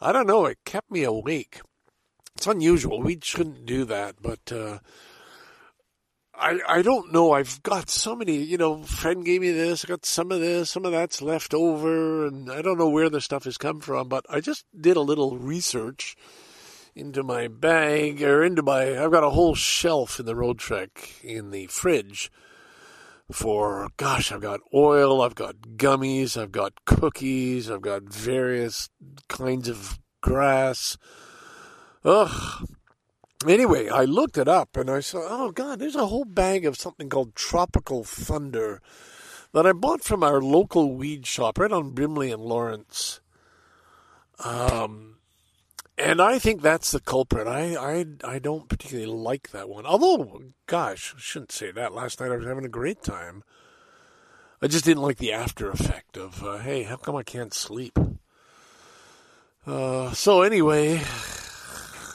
I 0.00 0.12
don't 0.12 0.26
know, 0.26 0.46
it 0.46 0.58
kept 0.64 0.90
me 0.90 1.02
awake. 1.02 1.60
It's 2.36 2.46
unusual. 2.46 3.02
We 3.02 3.18
shouldn't 3.20 3.66
do 3.66 3.84
that, 3.86 4.16
but 4.22 4.52
uh, 4.52 4.78
I 6.34 6.60
I 6.68 6.82
don't 6.82 7.12
know. 7.12 7.32
I've 7.32 7.60
got 7.64 7.90
so 7.90 8.14
many. 8.14 8.36
You 8.36 8.56
know, 8.56 8.84
friend 8.84 9.24
gave 9.24 9.40
me 9.40 9.50
this. 9.50 9.84
I 9.84 9.88
got 9.88 10.06
some 10.06 10.30
of 10.30 10.38
this. 10.38 10.70
Some 10.70 10.84
of 10.84 10.92
that's 10.92 11.20
left 11.20 11.52
over, 11.52 12.26
and 12.26 12.48
I 12.48 12.62
don't 12.62 12.78
know 12.78 12.88
where 12.88 13.10
the 13.10 13.20
stuff 13.20 13.42
has 13.42 13.58
come 13.58 13.80
from. 13.80 14.08
But 14.08 14.24
I 14.30 14.40
just 14.40 14.64
did 14.80 14.96
a 14.96 15.00
little 15.00 15.36
research 15.36 16.14
into 16.94 17.24
my 17.24 17.48
bag 17.48 18.22
or 18.22 18.44
into 18.44 18.62
my. 18.62 19.02
I've 19.02 19.10
got 19.10 19.24
a 19.24 19.30
whole 19.30 19.56
shelf 19.56 20.20
in 20.20 20.26
the 20.26 20.36
Roadtrek 20.36 21.24
in 21.24 21.50
the 21.50 21.66
fridge 21.66 22.30
for 23.30 23.88
gosh, 23.96 24.32
I've 24.32 24.40
got 24.40 24.60
oil, 24.72 25.20
I've 25.22 25.34
got 25.34 25.56
gummies, 25.76 26.40
I've 26.40 26.52
got 26.52 26.84
cookies, 26.84 27.70
I've 27.70 27.82
got 27.82 28.04
various 28.04 28.88
kinds 29.28 29.68
of 29.68 29.98
grass. 30.20 30.96
Ugh. 32.04 32.66
Anyway, 33.46 33.88
I 33.88 34.04
looked 34.04 34.36
it 34.36 34.48
up 34.48 34.76
and 34.76 34.90
I 34.90 35.00
saw, 35.00 35.20
oh 35.28 35.52
God, 35.52 35.78
there's 35.78 35.94
a 35.94 36.06
whole 36.06 36.24
bag 36.24 36.66
of 36.66 36.76
something 36.76 37.08
called 37.08 37.36
Tropical 37.36 38.02
Thunder 38.02 38.80
that 39.52 39.66
I 39.66 39.72
bought 39.72 40.02
from 40.02 40.24
our 40.24 40.40
local 40.40 40.94
weed 40.94 41.26
shop 41.26 41.58
right 41.58 41.70
on 41.70 41.90
Brimley 41.92 42.32
and 42.32 42.42
Lawrence. 42.42 43.20
Um, 44.44 45.17
and 45.98 46.22
I 46.22 46.38
think 46.38 46.62
that's 46.62 46.92
the 46.92 47.00
culprit. 47.00 47.46
I, 47.46 47.74
I, 47.74 48.06
I 48.24 48.38
don't 48.38 48.68
particularly 48.68 49.10
like 49.10 49.50
that 49.50 49.68
one. 49.68 49.84
Although, 49.84 50.42
gosh, 50.66 51.14
I 51.16 51.20
shouldn't 51.20 51.52
say 51.52 51.70
that. 51.72 51.92
Last 51.92 52.20
night 52.20 52.30
I 52.30 52.36
was 52.36 52.46
having 52.46 52.64
a 52.64 52.68
great 52.68 53.02
time. 53.02 53.42
I 54.60 54.66
just 54.66 54.84
didn't 54.84 55.02
like 55.02 55.18
the 55.18 55.32
after 55.32 55.70
effect 55.70 56.16
of, 56.16 56.42
uh, 56.42 56.58
hey, 56.58 56.82
how 56.82 56.96
come 56.96 57.14
I 57.14 57.22
can't 57.22 57.54
sleep? 57.54 57.98
Uh, 59.66 60.12
so 60.12 60.42
anyway, 60.42 61.00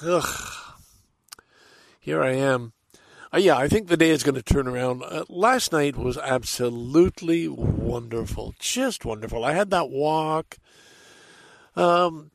ugh, 0.02 0.54
here 2.00 2.22
I 2.22 2.32
am. 2.32 2.74
Uh, 3.34 3.38
yeah, 3.38 3.58
I 3.58 3.68
think 3.68 3.88
the 3.88 3.98
day 3.98 4.10
is 4.10 4.24
going 4.24 4.36
to 4.36 4.44
turn 4.44 4.68
around. 4.68 5.04
Uh, 5.04 5.24
last 5.30 5.72
night 5.72 5.96
was 5.96 6.18
absolutely 6.18 7.48
wonderful, 7.48 8.56
just 8.60 9.06
wonderful. 9.06 9.46
I 9.46 9.54
had 9.54 9.70
that 9.70 9.90
walk. 9.90 10.58
Um, 11.76 12.32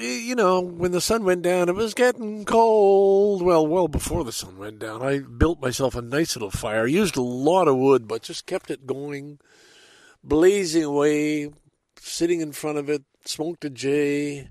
you 0.00 0.34
know, 0.34 0.60
when 0.60 0.92
the 0.92 1.00
sun 1.00 1.24
went 1.24 1.42
down, 1.42 1.68
it 1.68 1.74
was 1.74 1.94
getting 1.94 2.44
cold. 2.44 3.42
Well, 3.42 3.66
well 3.66 3.88
before 3.88 4.24
the 4.24 4.32
sun 4.32 4.58
went 4.58 4.78
down, 4.78 5.02
I 5.02 5.18
built 5.18 5.60
myself 5.60 5.94
a 5.94 6.02
nice 6.02 6.34
little 6.34 6.50
fire. 6.50 6.86
Used 6.86 7.16
a 7.16 7.22
lot 7.22 7.68
of 7.68 7.76
wood, 7.76 8.08
but 8.08 8.22
just 8.22 8.46
kept 8.46 8.70
it 8.70 8.86
going, 8.86 9.38
blazing 10.24 10.84
away, 10.84 11.50
sitting 11.98 12.40
in 12.40 12.52
front 12.52 12.78
of 12.78 12.88
it, 12.88 13.02
smoked 13.24 13.64
a 13.64 13.70
J, 13.70 14.48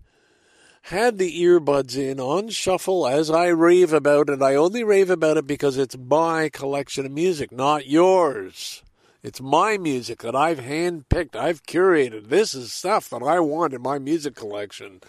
had 0.84 1.18
the 1.18 1.42
earbuds 1.44 1.96
in 1.96 2.20
on 2.20 2.50
shuffle 2.50 3.08
as 3.08 3.30
I 3.30 3.48
rave 3.48 3.94
about 3.94 4.30
it. 4.30 4.42
I 4.42 4.56
only 4.56 4.84
rave 4.84 5.10
about 5.10 5.38
it 5.38 5.48
because 5.48 5.78
it's 5.78 5.98
my 5.98 6.50
collection 6.50 7.06
of 7.06 7.12
music, 7.12 7.52
not 7.52 7.88
yours. 7.88 8.84
It's 9.24 9.39
my 9.39 9.78
music 9.78 10.19
that 10.24 10.36
I've 10.36 10.59
handpicked, 10.59 11.36
I've 11.36 11.63
curated. 11.63 12.30
This 12.30 12.55
is 12.55 12.74
stuff 12.74 13.09
that 13.11 13.22
I 13.22 13.39
want 13.39 13.74
in 13.74 13.82
my 13.82 13.99
music 13.99 14.36
collection. 14.36 15.01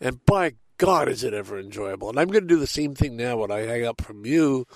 And 0.00 0.24
by 0.24 0.54
God, 0.78 1.08
is 1.08 1.22
it 1.22 1.34
ever 1.34 1.58
enjoyable. 1.58 2.08
And 2.08 2.18
I'm 2.18 2.28
going 2.28 2.44
to 2.44 2.54
do 2.54 2.58
the 2.58 2.66
same 2.66 2.94
thing 2.94 3.16
now 3.16 3.36
when 3.36 3.50
I 3.50 3.60
hang 3.60 3.84
up 3.84 4.00
from 4.00 4.24
you. 4.24 4.66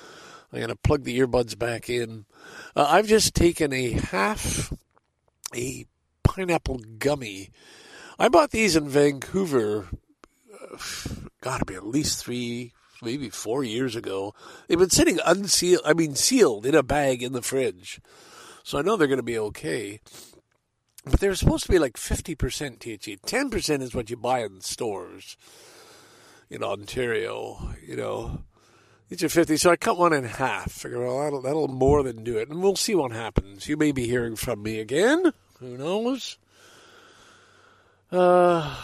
I'm 0.52 0.58
going 0.58 0.68
to 0.68 0.76
plug 0.76 1.04
the 1.04 1.18
earbuds 1.18 1.58
back 1.58 1.88
in. 1.88 2.26
Uh, 2.76 2.86
I've 2.88 3.06
just 3.06 3.34
taken 3.34 3.72
a 3.72 3.92
half 3.92 4.72
a 5.54 5.86
pineapple 6.22 6.80
gummy. 6.98 7.50
I 8.18 8.28
bought 8.28 8.50
these 8.50 8.76
in 8.76 8.88
Vancouver, 8.88 9.88
uh, 10.52 10.76
got 11.40 11.60
to 11.60 11.64
be 11.64 11.74
at 11.74 11.86
least 11.86 12.22
three, 12.22 12.72
maybe 13.00 13.30
four 13.30 13.64
years 13.64 13.96
ago. 13.96 14.34
They've 14.68 14.78
been 14.78 14.90
sitting 14.90 15.18
unsealed, 15.24 15.82
I 15.86 15.94
mean, 15.94 16.14
sealed 16.14 16.66
in 16.66 16.74
a 16.74 16.82
bag 16.82 17.22
in 17.22 17.32
the 17.32 17.42
fridge. 17.42 18.00
So 18.64 18.78
I 18.78 18.82
know 18.82 18.96
they're 18.96 19.08
going 19.08 19.16
to 19.18 19.22
be 19.22 19.38
okay. 19.38 20.00
But 21.04 21.18
they're 21.18 21.34
supposed 21.34 21.64
to 21.66 21.72
be 21.72 21.78
like 21.78 21.94
50% 21.94 22.36
THC. 22.78 23.20
10% 23.20 23.82
is 23.82 23.94
what 23.94 24.10
you 24.10 24.16
buy 24.16 24.40
in 24.40 24.60
stores 24.60 25.36
in 26.48 26.62
Ontario, 26.62 27.74
you 27.84 27.96
know. 27.96 28.44
These 29.08 29.24
are 29.24 29.28
50. 29.28 29.56
So 29.56 29.70
I 29.70 29.76
cut 29.76 29.98
one 29.98 30.12
in 30.12 30.24
half. 30.24 30.70
Figure, 30.72 31.04
well, 31.04 31.22
that'll, 31.22 31.42
that'll 31.42 31.68
more 31.68 32.02
than 32.02 32.22
do 32.22 32.38
it. 32.38 32.48
And 32.48 32.62
we'll 32.62 32.76
see 32.76 32.94
what 32.94 33.12
happens. 33.12 33.68
You 33.68 33.76
may 33.76 33.92
be 33.92 34.06
hearing 34.06 34.36
from 34.36 34.62
me 34.62 34.78
again. 34.78 35.32
Who 35.58 35.76
knows? 35.76 36.38
Uh, 38.10 38.76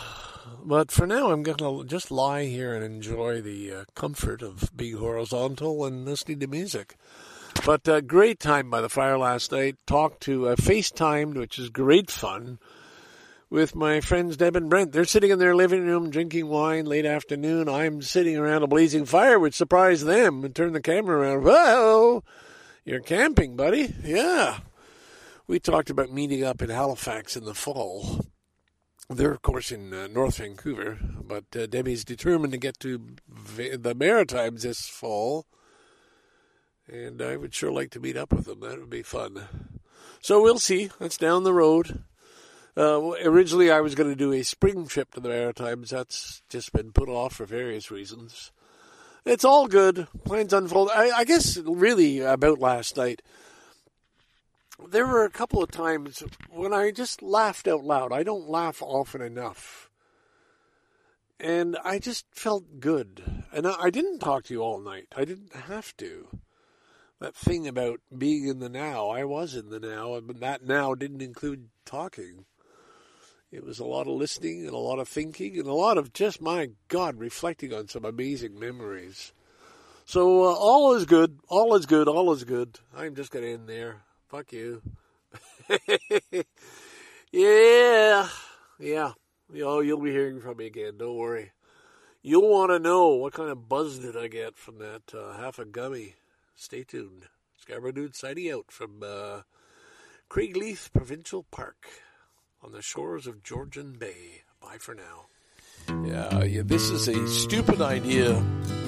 but 0.65 0.91
for 0.91 1.07
now, 1.07 1.31
I'm 1.31 1.43
going 1.43 1.59
to 1.59 1.85
just 1.85 2.11
lie 2.11 2.45
here 2.45 2.75
and 2.75 2.85
enjoy 2.85 3.41
the 3.41 3.73
uh, 3.73 3.85
comfort 3.95 4.43
of 4.43 4.71
being 4.77 4.97
horizontal 4.97 5.85
and 5.85 6.05
listening 6.05 6.41
to 6.41 6.47
music. 6.47 6.97
But 7.69 7.87
uh, 7.87 8.01
great 8.01 8.41
time 8.41 8.71
by 8.71 8.81
the 8.81 8.89
fire 8.89 9.19
last 9.19 9.53
night. 9.53 9.77
Talked 9.87 10.23
to, 10.23 10.49
uh, 10.49 10.57
FaceTimed, 10.57 11.35
which 11.35 11.59
is 11.59 11.69
great 11.69 12.11
fun, 12.11 12.59
with 13.51 13.75
my 13.77 14.01
friends 14.01 14.39
Deb 14.39 14.57
and 14.57 14.71
Brent. 14.71 14.93
They're 14.93 15.05
sitting 15.05 15.31
in 15.31 15.39
their 15.39 15.55
living 15.55 15.85
room 15.85 16.09
drinking 16.09 16.49
wine 16.49 16.87
late 16.87 17.05
afternoon. 17.05 17.69
I'm 17.69 18.01
sitting 18.01 18.39
around 18.39 18.63
a 18.63 18.69
blazing 18.69 19.05
fire, 19.05 19.39
which 19.39 19.55
surprised 19.55 20.07
them, 20.07 20.47
and 20.47 20.57
turned 20.57 20.75
the 20.75 20.81
camera 20.81 21.19
around. 21.19 21.45
Whoa! 21.45 22.25
You're 22.87 23.03
camping, 23.03 23.55
buddy. 23.55 23.95
Yeah. 24.03 24.61
We 25.47 25.61
talked 25.61 25.91
about 25.91 26.11
meeting 26.11 26.45
up 26.45 26.63
in 26.63 26.71
Halifax 26.71 27.37
in 27.37 27.45
the 27.45 27.53
fall. 27.53 28.25
They're, 29.11 29.33
of 29.33 29.43
course, 29.43 29.71
in 29.71 29.93
uh, 29.93 30.07
North 30.07 30.39
Vancouver, 30.39 30.97
but 31.23 31.45
uh, 31.55 31.67
Debbie's 31.67 32.07
determined 32.07 32.55
to 32.55 32.59
get 32.59 32.81
to 32.81 33.17
the 33.29 33.95
Maritimes 33.95 34.63
this 34.63 34.89
fall 34.89 35.45
and 36.89 37.21
I 37.21 37.37
would 37.37 37.55
sure 37.55 37.71
like 37.71 37.91
to 37.91 38.01
meet 38.01 38.17
up 38.17 38.33
with 38.33 38.47
them. 38.47 38.61
That 38.61 38.79
would 38.79 38.91
be 38.91 39.03
fun. 39.03 39.47
So 40.21 40.43
we'll 40.43 40.59
see. 40.59 40.91
That's 40.99 41.17
down 41.17 41.45
the 41.45 41.53
road. 41.53 42.03
Uh, 42.77 43.13
originally, 43.25 43.71
I 43.71 43.81
was 43.81 43.95
going 43.95 44.09
to 44.09 44.17
do 44.17 44.33
a 44.33 44.43
spring 44.43 44.87
trip 44.87 45.13
to 45.13 45.21
the 45.21 45.29
Maritimes. 45.29 45.91
That's 45.91 46.43
just 46.49 46.73
been 46.73 46.93
put 46.93 47.09
off 47.09 47.35
for 47.35 47.45
various 47.45 47.91
reasons. 47.91 48.53
It's 49.25 49.45
all 49.45 49.67
good. 49.67 50.07
Plans 50.25 50.53
unfold. 50.53 50.91
I, 50.95 51.11
I 51.11 51.25
guess 51.25 51.57
really 51.59 52.21
about 52.21 52.61
last 52.61 52.97
night. 52.97 53.21
There 54.89 55.07
were 55.07 55.25
a 55.25 55.31
couple 55.31 55.61
of 55.61 55.73
times 55.73 56.23
when 56.51 56.73
I 56.73 56.93
just 56.93 57.21
laughed 57.21 57.67
out 57.67 57.83
loud. 57.83 58.13
I 58.13 58.23
don't 58.23 58.49
laugh 58.49 58.81
often 58.81 59.21
enough. 59.21 59.91
And 61.41 61.77
I 61.85 61.99
just 61.99 62.27
felt 62.31 62.81
good. 62.81 63.45
And 63.53 63.67
I, 63.67 63.75
I 63.83 63.91
didn't 63.91 64.21
talk 64.21 64.45
to 64.45 64.55
you 64.55 64.61
all 64.61 64.81
night. 64.81 65.09
I 65.17 65.25
didn't 65.25 65.53
have 65.53 65.97
to 65.97 66.29
that 67.21 67.35
thing 67.35 67.67
about 67.67 68.01
being 68.17 68.47
in 68.47 68.61
the 68.61 68.69
now. 68.69 69.09
I 69.09 69.25
was 69.25 69.55
in 69.55 69.71
the 69.71 69.81
now, 69.81 70.21
but 70.21 70.41
that 70.41 70.65
now 70.65 70.95
didn't 70.95 71.23
include 71.23 71.69
talking. 71.85 72.45
It 73.51 73.65
was 73.65 73.79
a 73.79 73.85
lot 73.85 74.07
of 74.07 74.13
listening 74.15 74.67
and 74.67 74.75
a 74.75 74.79
lot 74.79 74.99
of 74.99 75.09
thinking 75.09 75.59
and 75.59 75.67
a 75.67 75.73
lot 75.73 75.97
of 75.97 76.13
just, 76.13 76.43
my 76.43 76.71
God, 76.89 77.19
reflecting 77.19 77.73
on 77.73 77.89
some 77.89 78.05
amazing 78.05 78.59
memories. 78.59 79.33
So 80.05 80.45
uh, 80.45 80.53
all 80.53 80.95
is 80.95 81.07
good. 81.07 81.39
All 81.49 81.75
is 81.75 81.87
good. 81.87 82.09
All 82.09 82.33
is 82.33 82.45
good. 82.45 82.79
I'm 82.95 83.15
just 83.15 83.31
going 83.31 83.45
to 83.45 83.53
end 83.53 83.69
there. 83.69 84.03
Fuck 84.29 84.53
you. 84.53 84.83
yeah. 87.33 88.29
Yeah. 88.79 89.13
You 89.51 89.65
know, 89.65 89.81
you'll 89.81 90.01
be 90.01 90.13
hearing 90.13 90.41
from 90.41 90.59
me 90.59 90.67
again. 90.67 90.99
Don't 90.99 91.17
worry. 91.17 91.53
You'll 92.21 92.51
want 92.51 92.71
to 92.71 92.79
know 92.79 93.09
what 93.09 93.33
kind 93.33 93.51
of 93.51 93.69
buzz 93.69 93.99
did 93.99 94.17
I 94.17 94.29
get 94.29 94.57
from 94.57 94.79
that 94.79 95.15
uh, 95.15 95.39
half 95.39 95.59
a 95.59 95.65
gummy. 95.65 96.17
Stay 96.61 96.83
tuned. 96.83 97.27
Scarborough 97.57 97.93
Dude 97.93 98.17
signing 98.17 98.51
out 98.51 98.73
from 98.73 99.01
uh, 99.01 99.43
Craigleith 100.29 100.93
Provincial 100.93 101.45
Park 101.53 101.87
on 102.61 102.73
the 102.73 102.83
shores 102.83 103.29
of 103.29 103.45
Georgian 103.45 103.93
Bay. 103.93 104.43
Bye 104.61 104.79
for 104.81 104.93
now. 104.93 105.27
Yeah, 106.05 106.43
yeah, 106.43 106.63
this 106.65 106.91
is 106.91 107.07
a 107.07 107.29
stupid 107.29 107.81
idea 107.81 108.33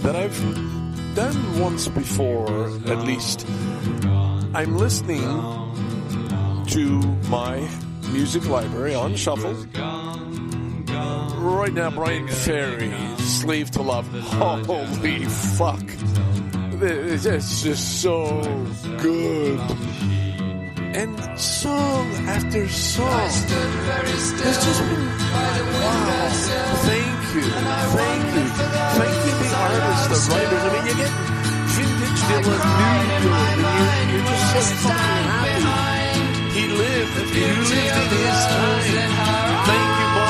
that 0.03 0.17
I've 0.17 1.15
done 1.15 1.61
once 1.61 1.87
before, 1.87 2.67
at 2.89 3.05
least. 3.05 3.47
I'm 4.53 4.77
listening 4.77 5.23
to 6.71 7.01
my 7.31 7.69
music 8.11 8.49
library 8.49 8.97
on 8.97 9.15
shuffle. 9.15 9.55
Right 11.39 11.73
now, 11.73 11.91
Bryan 11.91 12.27
Ferry, 12.27 12.93
Slave 13.19 13.71
to 13.71 13.83
Love. 13.83 14.09
Holy 14.67 15.25
fuck. 15.25 15.81
It's 16.83 17.63
just 17.63 18.01
so 18.01 18.41
good. 19.03 19.61
And 20.97 21.39
song 21.39 22.07
after 22.27 22.69
song. 22.69 23.21
It's 23.21 24.65
just 24.65 24.81
been, 24.81 25.07
wow. 25.77 26.31
Thank 26.89 27.21
you. 27.35 27.43
Thank 27.43 28.25
you. 28.35 28.47
Thank 28.97 29.19
you, 29.27 29.35
the 29.41 29.49
artists, 29.61 30.09
the 30.09 30.19
writers. 30.33 30.63
I 30.63 30.73
mean, 30.73 30.87
you 30.89 30.97
get 30.97 31.13
vintage 31.77 32.21
Dylan, 32.31 32.49
new 32.49 32.97
Dylan, 33.13 33.61
and 33.61 34.11
you're, 34.11 34.21
you're 34.21 34.31
just 34.31 34.45
so 34.49 34.61
fucking 34.89 35.25
happy. 35.29 35.61
He 36.57 36.65
lived, 36.67 37.15
he 37.29 37.45
lived 37.45 37.73
in 37.73 38.09
his 38.09 38.41
time. 38.49 38.85
Thank 39.69 39.91
you, 40.01 40.09
Bob 40.17 40.30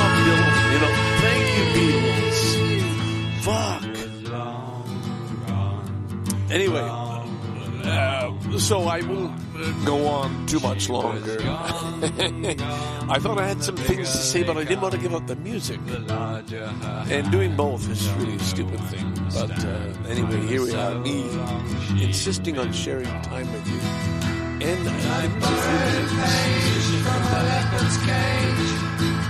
Anyway, 6.51 6.83
uh, 6.83 8.59
so 8.59 8.83
I 8.83 9.01
won't 9.03 9.41
uh, 9.55 9.85
go 9.85 10.09
on 10.09 10.47
too 10.47 10.59
much 10.59 10.89
longer. 10.89 11.39
I 13.09 13.19
thought 13.21 13.39
I 13.39 13.47
had 13.47 13.63
some 13.63 13.77
things 13.77 14.11
to 14.11 14.17
say, 14.17 14.43
but 14.43 14.57
I 14.57 14.65
didn't 14.65 14.81
want 14.81 14.95
to 14.95 15.01
give 15.01 15.15
up 15.15 15.29
the 15.29 15.37
music. 15.37 15.79
And 15.87 17.31
doing 17.31 17.55
both 17.55 17.89
is 17.89 18.11
really 18.15 18.35
a 18.35 18.41
stupid 18.41 18.81
thing. 18.91 19.15
But 19.33 19.65
uh, 19.65 20.09
anyway, 20.09 20.41
here 20.47 20.63
we 20.63 20.75
are, 20.75 20.99
me 20.99 21.23
insisting 22.03 22.59
on 22.59 22.73
sharing 22.73 23.07
time 23.23 23.51
with 23.53 23.69
you. 23.69 23.79
And 24.67 24.89
uh, 24.89 24.93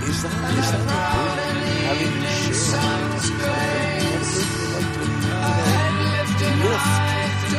is 0.09 0.23
that 0.23 0.31
is 0.57 0.71
that 0.71 0.81
a 0.81 0.93
having 1.85 2.13
to 2.21 2.53
share? 2.53 3.91
Lift. 6.63 7.10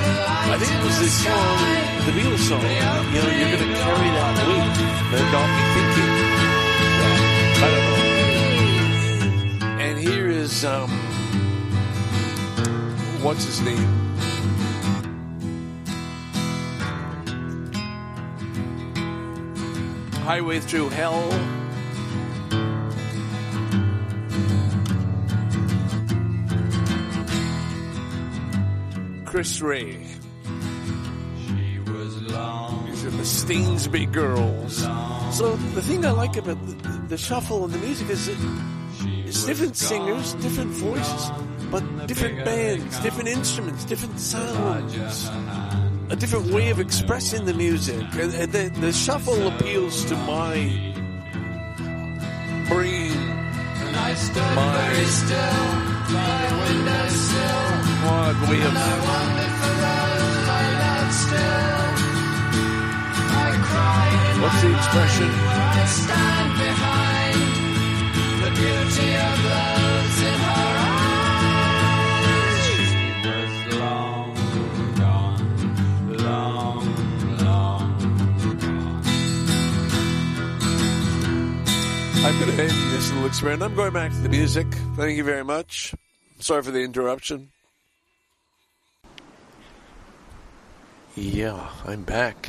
I 0.04 0.58
think 0.58 0.70
it 0.72 0.84
was 0.84 0.98
this 1.00 1.24
song, 1.24 1.58
the 2.06 2.12
Beatles 2.12 2.44
song. 2.48 2.62
You 2.62 3.20
know, 3.22 3.30
you're 3.30 3.52
going 3.56 3.64
to 3.66 3.74
carry 3.80 4.10
that 4.18 4.34
weight. 4.48 4.76
That 5.12 5.24
got 5.32 5.48
me 5.54 5.62
thinking. 5.74 6.12
Well, 6.98 7.16
I 7.56 7.68
don't 7.72 7.86
know. 7.88 9.82
And 9.84 9.94
here 9.98 10.28
is 10.28 10.64
um, 10.64 10.90
what's 13.22 13.44
his 13.44 13.60
name? 13.60 14.02
Highway 20.24 20.60
Through 20.60 20.90
Hell. 20.90 21.30
Chris 29.32 29.62
Rea. 29.62 29.96
These 29.96 30.18
are 33.06 33.10
the 33.10 33.24
Stainsby 33.24 34.12
Girls. 34.12 34.76
So 35.34 35.56
the 35.56 35.80
thing 35.80 36.04
I 36.04 36.10
like 36.10 36.36
about 36.36 36.58
the, 36.66 36.74
the 37.08 37.16
shuffle 37.16 37.64
and 37.64 37.72
the 37.72 37.78
music 37.78 38.10
is 38.10 38.28
it's 38.28 39.46
different 39.46 39.74
singers, 39.74 40.34
different 40.34 40.72
voices, 40.72 41.30
but 41.70 42.06
different 42.06 42.44
bands, 42.44 43.00
different 43.00 43.30
instruments, 43.30 43.86
different 43.86 44.20
sounds, 44.20 45.30
a 46.10 46.16
different 46.16 46.52
way 46.52 46.68
of 46.68 46.78
expressing 46.78 47.46
the 47.46 47.54
music. 47.54 48.02
And, 48.12 48.34
and 48.34 48.52
the, 48.52 48.68
the 48.82 48.92
shuffle 48.92 49.48
appeals 49.48 50.04
to 50.10 50.14
my 50.14 50.92
brain, 52.68 53.16
my 53.94 54.82
way 58.50 58.60
of 58.62 58.72
What's 64.42 64.60
the 64.62 64.74
expression? 64.76 65.30
I'm 82.24 82.38
going 82.38 82.56
to 82.56 82.62
end 82.62 82.70
this 82.92 83.10
little 83.12 83.26
experiment. 83.26 83.62
I'm 83.62 83.74
going 83.74 83.92
back 83.92 84.10
to 84.12 84.18
the 84.18 84.28
music. 84.28 84.66
Thank 84.96 85.16
you 85.16 85.24
very 85.24 85.44
much. 85.44 85.94
Sorry 86.38 86.62
for 86.62 86.70
the 86.70 86.80
interruption. 86.80 87.50
Yeah, 91.14 91.68
I'm 91.84 92.04
back. 92.04 92.48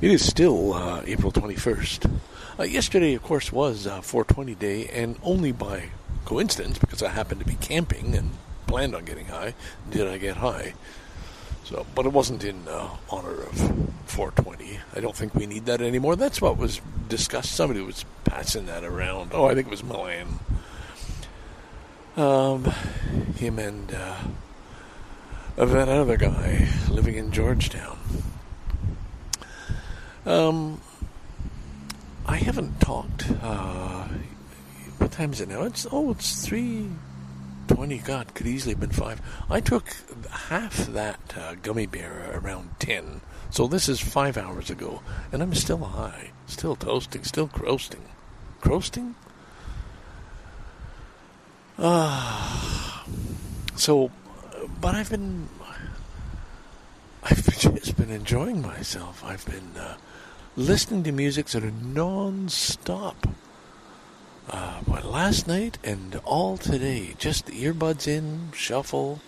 It 0.00 0.10
is 0.10 0.26
still 0.26 0.72
uh, 0.72 1.02
April 1.06 1.30
21st. 1.30 2.10
Uh, 2.58 2.62
yesterday, 2.64 3.14
of 3.14 3.22
course, 3.22 3.52
was 3.52 3.86
uh, 3.86 4.00
420 4.00 4.56
day, 4.56 4.88
and 4.88 5.16
only 5.22 5.52
by 5.52 5.90
coincidence, 6.24 6.78
because 6.78 7.00
I 7.00 7.10
happened 7.10 7.40
to 7.42 7.46
be 7.46 7.54
camping 7.54 8.16
and 8.16 8.30
planned 8.66 8.96
on 8.96 9.04
getting 9.04 9.26
high, 9.26 9.54
did 9.88 10.08
I 10.08 10.18
get 10.18 10.38
high. 10.38 10.74
So, 11.62 11.86
but 11.94 12.06
it 12.06 12.12
wasn't 12.12 12.42
in 12.42 12.66
uh, 12.66 12.88
honor 13.08 13.42
of 13.42 13.56
420. 14.06 14.80
I 14.96 14.98
don't 14.98 15.14
think 15.14 15.36
we 15.36 15.46
need 15.46 15.66
that 15.66 15.80
anymore. 15.80 16.16
That's 16.16 16.42
what 16.42 16.56
was 16.58 16.80
discussed. 17.08 17.52
Somebody 17.52 17.82
was 17.82 18.04
passing 18.24 18.66
that 18.66 18.82
around. 18.82 19.30
Oh, 19.32 19.44
I 19.44 19.54
think 19.54 19.68
it 19.68 19.70
was 19.70 19.84
Milan. 19.84 20.40
Um, 22.16 22.64
him 23.36 23.60
and 23.60 23.94
uh, 25.58 25.64
that 25.64 25.88
other 25.88 26.16
guy 26.16 26.68
living 26.90 27.16
in 27.16 27.32
Georgetown. 27.32 27.98
Um, 30.24 30.80
I 32.26 32.36
haven't 32.36 32.80
talked. 32.80 33.30
Uh, 33.42 34.08
what 34.98 35.12
time 35.12 35.32
is 35.32 35.40
it 35.40 35.48
now? 35.48 35.62
It's 35.62 35.86
oh, 35.90 36.10
it's 36.10 36.44
three 36.44 36.88
twenty. 37.68 37.98
God, 37.98 38.34
could 38.34 38.46
easily 38.46 38.74
have 38.74 38.80
been 38.80 38.90
five. 38.90 39.20
I 39.48 39.60
took 39.60 39.84
half 40.30 40.76
that 40.88 41.20
uh, 41.36 41.54
gummy 41.62 41.86
bear 41.86 42.32
around 42.34 42.70
ten, 42.78 43.20
so 43.50 43.66
this 43.66 43.88
is 43.88 44.00
five 44.00 44.36
hours 44.36 44.70
ago, 44.70 45.02
and 45.32 45.42
I'm 45.42 45.54
still 45.54 45.78
high, 45.78 46.30
still 46.46 46.74
toasting, 46.74 47.24
still 47.24 47.48
croasting, 47.48 48.02
croasting. 48.60 49.14
Ah, 51.78 53.04
so, 53.76 54.10
but 54.80 54.94
I've 54.94 55.10
been, 55.10 55.48
I've 57.22 57.44
just 57.58 57.96
been 57.96 58.10
enjoying 58.10 58.62
myself. 58.62 59.22
I've 59.24 59.44
been. 59.46 59.80
Uh, 59.80 59.96
listening 60.56 61.02
to 61.04 61.12
music 61.12 61.48
sort 61.48 61.64
of 61.64 61.84
non-stop. 61.84 63.28
Uh, 64.48 64.80
but 64.88 65.04
last 65.04 65.46
night 65.46 65.76
and 65.84 66.18
all 66.24 66.56
today, 66.56 67.14
just 67.18 67.46
earbuds 67.46 68.08
in, 68.08 68.50
shuffle, 68.54 69.20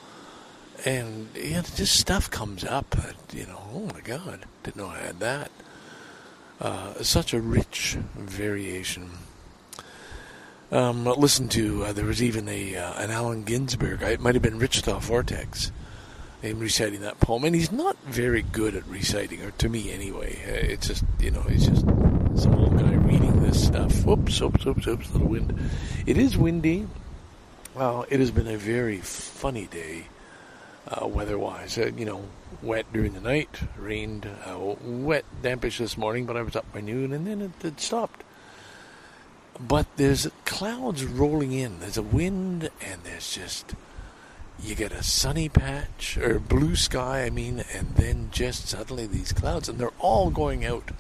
and 0.85 1.29
know, 1.55 1.63
just 1.75 1.99
stuff 1.99 2.31
comes 2.31 2.65
up. 2.65 2.97
You 3.33 3.47
know, 3.47 3.61
oh 3.75 3.91
my 3.93 4.01
God, 4.01 4.47
didn't 4.63 4.77
know 4.77 4.87
I 4.87 4.99
had 4.99 5.21
that. 5.21 5.51
Uh, 6.61 7.03
such 7.03 7.35
a 7.35 7.41
rich 7.41 7.99
variation. 8.17 9.11
Um, 10.71 11.05
listen 11.05 11.49
to 11.51 11.85
uh, 11.85 11.93
there 11.93 12.05
was 12.05 12.23
even 12.23 12.49
a 12.49 12.77
uh, 12.77 13.03
an 13.03 13.11
Allen 13.11 13.45
Ginsberg. 13.45 14.03
It 14.03 14.21
might 14.21 14.35
have 14.35 14.43
been 14.43 14.59
Wichita 14.59 14.99
Vortex 14.99 15.73
him 16.43 16.59
reciting 16.61 17.01
that 17.01 17.19
poem, 17.21 17.45
and 17.45 17.55
he's 17.55 17.73
not 17.73 17.97
very 18.05 18.43
good 18.43 18.77
at 18.77 18.87
reciting, 18.87 19.43
or 19.43 19.51
to 19.53 19.69
me 19.69 19.91
anyway. 19.91 20.37
Uh, 20.47 20.73
it's 20.73 20.89
just 20.89 21.05
you 21.19 21.31
know 21.31 21.43
he's 21.43 21.67
just 21.67 21.85
some 22.37 22.55
old 22.55 22.77
guy 22.79 22.93
reading 22.95 23.43
this 23.43 23.67
stuff. 23.67 24.05
Whoops, 24.05 24.41
oops, 24.41 24.67
oops, 24.67 24.87
oops, 24.87 25.13
little 25.13 25.29
wind. 25.29 25.59
It 26.07 26.17
is 26.17 26.37
windy. 26.37 26.87
Well, 27.75 28.07
it 28.09 28.21
has 28.21 28.31
been 28.31 28.49
a 28.49 28.57
very 28.57 28.99
funny 28.99 29.67
day, 29.67 30.07
uh, 30.89 31.07
weather-wise. 31.07 31.79
Uh, 31.79 31.91
you 31.97 32.05
know, 32.05 32.25
wet 32.63 32.87
during 32.93 33.13
the 33.13 33.21
night, 33.21 33.61
rained, 33.77 34.29
uh, 34.47 34.75
wet, 34.83 35.25
dampish 35.43 35.79
this 35.79 35.97
morning, 35.97 36.27
but 36.27 36.37
I 36.37 36.43
was 36.43 36.57
up 36.57 36.73
by 36.73 36.81
noon, 36.81 37.13
and 37.13 37.27
then 37.27 37.41
it, 37.43 37.65
it 37.65 37.81
stopped. 37.81 38.25
But 39.61 39.87
there's 39.97 40.29
clouds 40.45 41.05
rolling 41.05 41.53
in. 41.53 41.81
There's 41.81 41.97
a 41.97 42.03
wind, 42.03 42.71
and 42.81 43.03
there's 43.03 43.35
just 43.35 43.75
you 44.61 44.75
get 44.75 44.93
a 44.93 45.03
sunny 45.03 45.49
patch 45.49 46.17
or 46.19 46.39
blue 46.41 46.75
sky, 46.77 47.23
I 47.25 47.31
mean, 47.31 47.65
and 47.73 47.95
then 47.95 48.29
just 48.33 48.69
suddenly 48.69 49.07
these 49.07 49.33
clouds, 49.33 49.69
and 49.69 49.79
they're 49.79 49.93
all 50.01 50.31
going 50.31 50.65
out 50.65 50.91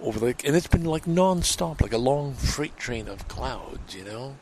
over 0.00 0.18
the, 0.20 0.34
and 0.44 0.54
it's 0.54 0.66
been 0.66 0.84
like 0.84 1.06
non-stop, 1.06 1.80
like 1.80 1.94
a 1.94 1.98
long 1.98 2.34
freight 2.34 2.76
train 2.76 3.08
of 3.08 3.28
clouds, 3.28 3.94
you 3.94 4.04
know. 4.04 4.36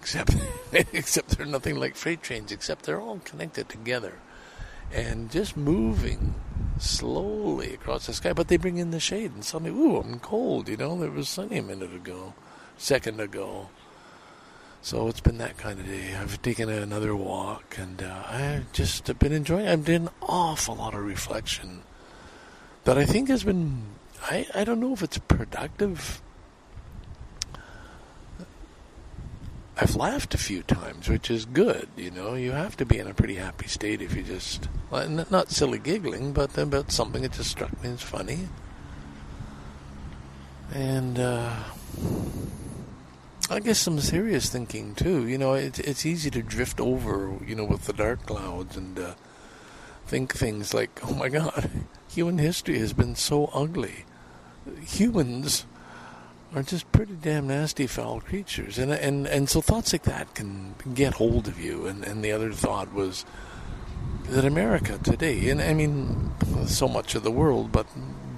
Except, 0.00 0.34
except 0.72 1.30
they're 1.36 1.46
nothing 1.46 1.76
like 1.78 1.94
freight 1.94 2.22
trains, 2.22 2.50
except 2.50 2.84
they're 2.84 3.00
all 3.00 3.20
connected 3.24 3.68
together. 3.68 4.14
and 4.92 5.30
just 5.30 5.56
moving 5.56 6.34
slowly 6.78 7.74
across 7.74 8.06
the 8.06 8.12
sky. 8.12 8.32
But 8.32 8.48
they 8.48 8.56
bring 8.56 8.78
in 8.78 8.90
the 8.90 9.00
shade, 9.00 9.32
and 9.32 9.44
suddenly, 9.44 9.70
ooh, 9.72 9.98
I'm 9.98 10.18
cold. 10.18 10.68
You 10.68 10.76
know, 10.76 11.02
it 11.02 11.12
was 11.12 11.28
sunny 11.28 11.58
a 11.58 11.62
minute 11.62 11.94
ago, 11.94 12.34
second 12.82 13.20
ago. 13.20 13.68
So 14.82 15.06
it's 15.06 15.20
been 15.20 15.38
that 15.38 15.56
kind 15.56 15.78
of 15.78 15.86
day. 15.86 16.16
I've 16.16 16.42
taken 16.42 16.68
another 16.68 17.14
walk, 17.14 17.76
and 17.78 18.02
uh, 18.02 18.24
I 18.26 18.62
just 18.72 19.16
been 19.20 19.32
enjoying. 19.32 19.68
I've 19.68 19.84
done 19.84 19.94
an 19.94 20.10
awful 20.20 20.74
lot 20.74 20.94
of 20.94 21.04
reflection 21.04 21.82
that 22.84 22.98
I 22.98 23.04
think 23.04 23.28
has 23.28 23.44
been. 23.44 23.84
I 24.22 24.48
I 24.54 24.64
don't 24.64 24.80
know 24.80 24.92
if 24.92 25.02
it's 25.02 25.18
productive. 25.18 26.20
I've 29.76 29.96
laughed 29.96 30.34
a 30.34 30.38
few 30.38 30.62
times, 30.62 31.08
which 31.08 31.30
is 31.30 31.44
good. 31.44 31.88
You 31.96 32.10
know, 32.10 32.34
you 32.34 32.50
have 32.50 32.76
to 32.76 32.84
be 32.84 32.98
in 32.98 33.06
a 33.06 33.14
pretty 33.14 33.36
happy 33.36 33.68
state 33.68 34.02
if 34.02 34.14
you 34.14 34.22
just 34.22 34.68
not 34.90 35.50
silly 35.50 35.78
giggling, 35.78 36.32
but 36.32 36.58
about 36.58 36.90
something 36.90 37.22
that 37.22 37.32
just 37.32 37.50
struck 37.50 37.82
me 37.82 37.90
as 37.90 38.02
funny. 38.02 38.48
And 40.74 41.18
uh, 41.18 41.54
I 43.52 43.60
guess 43.60 43.80
some 43.80 44.00
serious 44.00 44.48
thinking 44.48 44.94
too. 44.94 45.28
You 45.28 45.36
know, 45.36 45.52
it's 45.52 45.78
it's 45.78 46.06
easy 46.06 46.30
to 46.30 46.42
drift 46.42 46.80
over, 46.80 47.36
you 47.46 47.54
know, 47.54 47.64
with 47.64 47.84
the 47.84 47.92
dark 47.92 48.24
clouds 48.24 48.78
and 48.78 48.98
uh, 48.98 49.14
think 50.06 50.32
things 50.32 50.72
like, 50.72 51.00
"Oh 51.04 51.12
my 51.12 51.28
God, 51.28 51.70
human 52.08 52.38
history 52.38 52.78
has 52.78 52.94
been 52.94 53.14
so 53.14 53.50
ugly. 53.52 54.06
Humans 54.80 55.66
are 56.54 56.62
just 56.62 56.90
pretty 56.92 57.12
damn 57.20 57.48
nasty, 57.48 57.86
foul 57.86 58.22
creatures." 58.22 58.78
And 58.78 58.90
and 58.90 59.26
and 59.26 59.50
so 59.50 59.60
thoughts 59.60 59.92
like 59.92 60.04
that 60.04 60.34
can 60.34 60.74
get 60.94 61.14
hold 61.14 61.46
of 61.46 61.60
you. 61.60 61.86
And 61.86 62.04
and 62.04 62.24
the 62.24 62.32
other 62.32 62.52
thought 62.52 62.94
was 62.94 63.26
that 64.30 64.46
America 64.46 64.98
today, 65.04 65.50
and 65.50 65.60
I 65.60 65.74
mean, 65.74 66.32
so 66.64 66.88
much 66.88 67.14
of 67.14 67.22
the 67.22 67.30
world, 67.30 67.70
but 67.70 67.86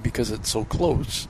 because 0.02 0.32
it's 0.32 0.50
so 0.50 0.64
close 0.64 1.28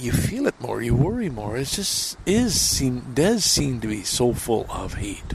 you 0.00 0.12
feel 0.12 0.46
it 0.46 0.60
more, 0.60 0.80
you 0.80 0.94
worry 0.94 1.28
more. 1.28 1.56
It 1.56 1.68
just 1.68 2.16
is 2.26 2.58
seem 2.58 3.12
does 3.14 3.44
seem 3.44 3.80
to 3.80 3.88
be 3.88 4.02
so 4.02 4.32
full 4.32 4.66
of 4.70 4.94
hate 4.94 5.34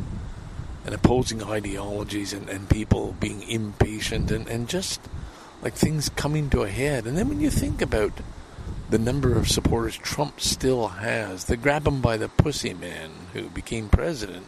and 0.85 0.93
opposing 0.93 1.43
ideologies 1.43 2.33
and, 2.33 2.49
and 2.49 2.69
people 2.69 3.15
being 3.19 3.43
impatient 3.43 4.31
and, 4.31 4.47
and 4.47 4.67
just 4.67 4.99
like 5.61 5.73
things 5.73 6.09
coming 6.09 6.49
to 6.49 6.63
a 6.63 6.69
head. 6.69 7.05
And 7.05 7.17
then 7.17 7.29
when 7.29 7.39
you 7.39 7.49
think 7.49 7.81
about 7.81 8.13
the 8.89 8.99
number 8.99 9.37
of 9.37 9.49
supporters 9.49 9.97
Trump 9.97 10.41
still 10.41 10.87
has, 10.87 11.45
they 11.45 11.55
grab 11.55 11.87
him 11.87 12.01
by 12.01 12.17
the 12.17 12.29
pussy 12.29 12.73
man 12.73 13.11
who 13.33 13.49
became 13.49 13.89
president 13.89 14.47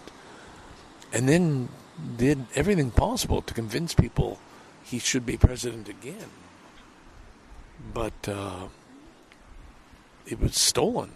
and 1.13 1.28
then 1.28 1.70
did 2.18 2.45
everything 2.55 2.91
possible 2.91 3.41
to 3.41 3.53
convince 3.53 3.93
people 3.93 4.39
he 4.84 4.99
should 4.99 5.26
be 5.26 5.38
president 5.38 5.89
again. 5.89 6.30
But 7.93 8.28
uh, 8.28 8.68
it 10.28 10.39
was 10.39 10.55
stolen 10.55 11.11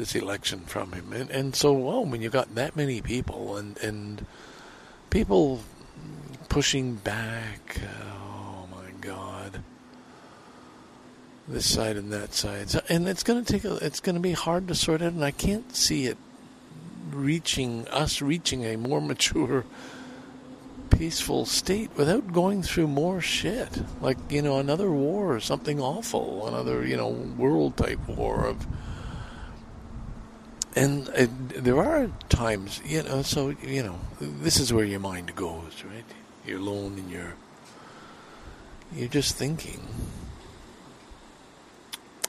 this 0.00 0.14
election 0.14 0.60
from 0.60 0.92
him. 0.92 1.12
And 1.12 1.30
and 1.30 1.54
so 1.54 1.72
well 1.72 2.04
when 2.04 2.22
you 2.22 2.30
got 2.30 2.54
that 2.54 2.74
many 2.74 3.00
people 3.00 3.56
and 3.56 3.76
and 3.78 4.26
people 5.10 5.60
pushing 6.48 6.96
back 6.96 7.80
oh 8.12 8.66
my 8.70 8.90
god 9.00 9.62
this 11.46 11.68
side 11.72 11.96
and 11.96 12.12
that 12.12 12.32
side. 12.32 12.70
So, 12.70 12.80
and 12.88 13.08
it's 13.08 13.22
going 13.24 13.44
to 13.44 13.52
take 13.52 13.64
a, 13.64 13.76
it's 13.84 14.00
going 14.00 14.14
to 14.14 14.20
be 14.20 14.32
hard 14.32 14.68
to 14.68 14.74
sort 14.74 15.02
out 15.02 15.12
and 15.12 15.24
I 15.24 15.32
can't 15.32 15.74
see 15.74 16.06
it 16.06 16.16
reaching 17.10 17.88
us 17.88 18.22
reaching 18.22 18.64
a 18.64 18.76
more 18.76 19.00
mature 19.12 19.64
peaceful 20.90 21.46
state 21.46 21.90
without 21.96 22.32
going 22.32 22.62
through 22.62 22.88
more 22.88 23.20
shit. 23.20 23.82
Like, 24.00 24.18
you 24.28 24.42
know, 24.42 24.58
another 24.58 24.90
war 24.90 25.34
or 25.34 25.40
something 25.40 25.80
awful, 25.80 26.46
another, 26.46 26.86
you 26.86 26.96
know, 26.96 27.08
world 27.08 27.76
type 27.76 28.06
war 28.08 28.44
of. 28.46 28.66
And 30.76 31.08
uh, 31.10 31.26
there 31.38 31.78
are 31.78 32.10
times, 32.28 32.80
you 32.84 33.02
know, 33.02 33.22
so, 33.22 33.54
you 33.62 33.82
know, 33.82 33.98
this 34.20 34.60
is 34.60 34.72
where 34.72 34.84
your 34.84 35.00
mind 35.00 35.34
goes, 35.34 35.82
right? 35.84 36.04
You're 36.46 36.58
alone 36.58 36.98
and 36.98 37.10
you're. 37.10 37.34
You're 38.94 39.08
just 39.08 39.36
thinking. 39.36 39.80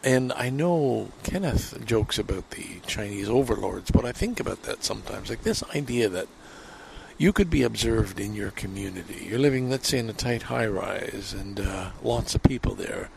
And 0.03 0.31
I 0.33 0.49
know 0.49 1.09
Kenneth 1.23 1.85
jokes 1.85 2.17
about 2.17 2.51
the 2.51 2.79
Chinese 2.87 3.29
overlords, 3.29 3.91
but 3.91 4.05
I 4.05 4.11
think 4.11 4.39
about 4.39 4.63
that 4.63 4.83
sometimes. 4.83 5.29
Like 5.29 5.43
this 5.43 5.63
idea 5.75 6.09
that 6.09 6.27
you 7.21 7.31
could 7.31 7.51
be 7.51 7.61
observed 7.61 8.19
in 8.19 8.33
your 8.33 8.49
community. 8.49 9.27
You're 9.29 9.37
living, 9.37 9.69
let's 9.69 9.89
say, 9.89 9.99
in 9.99 10.09
a 10.09 10.13
tight 10.13 10.41
high 10.41 10.65
rise 10.65 11.35
and 11.39 11.59
uh, 11.59 11.91
lots 12.01 12.33
of 12.33 12.41
people 12.41 12.73
there. 12.73 13.11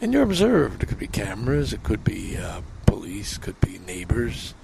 And 0.00 0.12
you're 0.12 0.24
observed. 0.24 0.82
It 0.82 0.86
could 0.86 0.98
be 0.98 1.06
cameras, 1.06 1.72
it 1.72 1.84
could 1.84 2.02
be 2.02 2.36
uh, 2.36 2.62
police, 2.86 3.38
could 3.38 3.60
be 3.60 3.78
neighbors. 3.86 4.54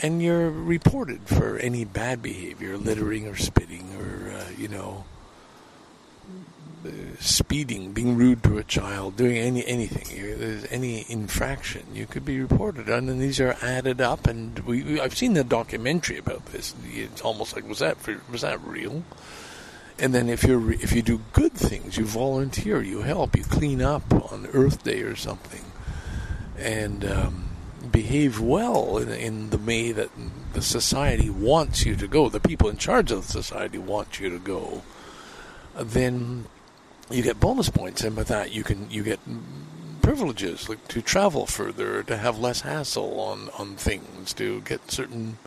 And 0.00 0.22
you're 0.22 0.50
reported 0.50 1.22
for 1.26 1.58
any 1.58 1.84
bad 1.84 2.22
behavior, 2.22 2.78
littering 2.78 3.26
or 3.26 3.34
spitting 3.34 3.88
or, 3.98 4.30
uh, 4.30 4.44
you 4.56 4.68
know, 4.68 5.04
speeding, 7.20 7.92
being 7.92 8.16
rude 8.16 8.42
to 8.42 8.58
a 8.58 8.64
child, 8.64 9.16
doing 9.16 9.36
any 9.36 9.66
anything, 9.66 10.38
there's 10.38 10.66
any 10.70 11.06
infraction, 11.08 11.86
you 11.94 12.06
could 12.06 12.24
be 12.24 12.40
reported 12.40 12.90
on, 12.90 13.08
and 13.08 13.20
these 13.20 13.40
are 13.40 13.56
added 13.62 14.00
up. 14.00 14.26
And 14.26 14.58
we, 14.60 15.00
I've 15.00 15.16
seen 15.16 15.34
the 15.34 15.44
documentary 15.44 16.18
about 16.18 16.46
this. 16.46 16.74
It's 16.84 17.20
almost 17.22 17.54
like 17.54 17.66
was 17.68 17.78
that 17.78 17.96
was 18.30 18.42
that 18.42 18.60
real? 18.64 19.02
And 19.98 20.14
then 20.14 20.28
if 20.28 20.42
you 20.42 20.70
if 20.70 20.92
you 20.92 21.02
do 21.02 21.20
good 21.32 21.52
things, 21.52 21.96
you 21.96 22.04
volunteer, 22.04 22.82
you 22.82 23.02
help, 23.02 23.36
you 23.36 23.44
clean 23.44 23.80
up 23.80 24.12
on 24.32 24.46
Earth 24.52 24.82
Day 24.82 25.02
or 25.02 25.16
something, 25.16 25.64
and 26.58 27.04
um, 27.04 27.50
behave 27.90 28.40
well 28.40 28.98
in, 28.98 29.08
in 29.10 29.50
the 29.50 29.58
way 29.58 29.92
that 29.92 30.10
the 30.52 30.62
society 30.62 31.30
wants 31.30 31.86
you 31.86 31.96
to 31.96 32.08
go. 32.08 32.28
The 32.28 32.40
people 32.40 32.68
in 32.68 32.76
charge 32.76 33.10
of 33.12 33.26
the 33.26 33.32
society 33.32 33.78
want 33.78 34.20
you 34.20 34.30
to 34.30 34.38
go. 34.38 34.82
Then 35.76 36.46
you 37.10 37.22
get 37.22 37.40
bonus 37.40 37.68
points, 37.68 38.02
and 38.02 38.16
with 38.16 38.28
that 38.28 38.52
you 38.52 38.64
can 38.64 38.90
you 38.90 39.02
get 39.02 39.20
privileges 40.02 40.68
like 40.68 40.86
to 40.88 41.02
travel 41.02 41.46
further, 41.46 42.02
to 42.02 42.16
have 42.16 42.38
less 42.38 42.62
hassle 42.62 43.20
on 43.20 43.50
on 43.58 43.76
things, 43.76 44.32
to 44.34 44.60
get 44.62 44.90
certain 44.90 45.38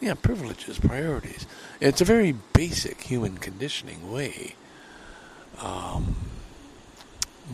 yeah 0.00 0.14
privileges, 0.14 0.78
priorities. 0.78 1.46
It's 1.80 2.00
a 2.00 2.04
very 2.04 2.32
basic 2.52 3.02
human 3.02 3.38
conditioning 3.38 4.12
way. 4.12 4.54
Um, 5.60 6.16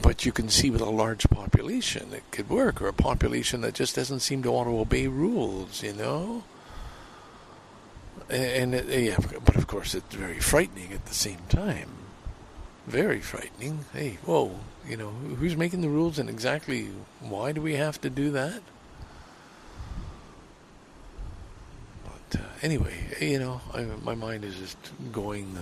but 0.00 0.26
you 0.26 0.32
can 0.32 0.48
see 0.50 0.70
with 0.70 0.82
a 0.82 0.90
large 0.90 1.28
population 1.30 2.12
it 2.12 2.24
could 2.30 2.50
work, 2.50 2.82
or 2.82 2.88
a 2.88 2.92
population 2.92 3.62
that 3.62 3.74
just 3.74 3.94
doesn't 3.94 4.20
seem 4.20 4.42
to 4.42 4.52
want 4.52 4.68
to 4.68 4.78
obey 4.78 5.06
rules, 5.06 5.82
you 5.82 5.92
know. 5.92 6.44
And 8.28 8.74
it, 8.74 8.88
yeah, 8.88 9.18
but 9.44 9.56
of 9.56 9.66
course 9.66 9.94
it's 9.94 10.14
very 10.14 10.40
frightening 10.40 10.92
at 10.92 11.06
the 11.06 11.14
same 11.14 11.40
time 11.48 11.95
very 12.86 13.20
frightening. 13.20 13.84
Hey, 13.92 14.18
whoa, 14.24 14.58
you 14.88 14.96
know, 14.96 15.10
who's 15.10 15.56
making 15.56 15.80
the 15.80 15.88
rules 15.88 16.18
and 16.18 16.28
exactly 16.28 16.88
why 17.20 17.52
do 17.52 17.60
we 17.60 17.74
have 17.74 18.00
to 18.02 18.10
do 18.10 18.30
that? 18.30 18.62
But 22.04 22.40
uh, 22.40 22.44
anyway, 22.62 22.94
you 23.20 23.38
know, 23.38 23.60
I, 23.74 23.82
my 24.02 24.14
mind 24.14 24.44
is 24.44 24.56
just 24.56 24.78
going 25.12 25.58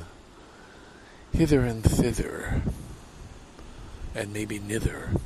hither 1.32 1.60
and 1.60 1.82
thither, 1.82 2.62
and 4.14 4.32
maybe 4.32 4.60
nither. 4.60 5.20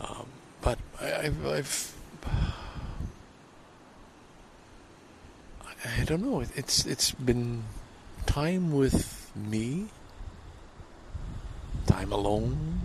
Um, 0.00 0.26
but 0.60 0.78
I, 1.00 1.26
I've, 1.26 1.46
I've 1.46 1.96
I 6.00 6.04
don't 6.04 6.22
know. 6.22 6.42
It's 6.54 6.84
it's 6.84 7.12
been 7.12 7.64
time 8.26 8.72
with 8.72 9.30
me 9.34 9.88
time 11.90 12.12
alone. 12.12 12.80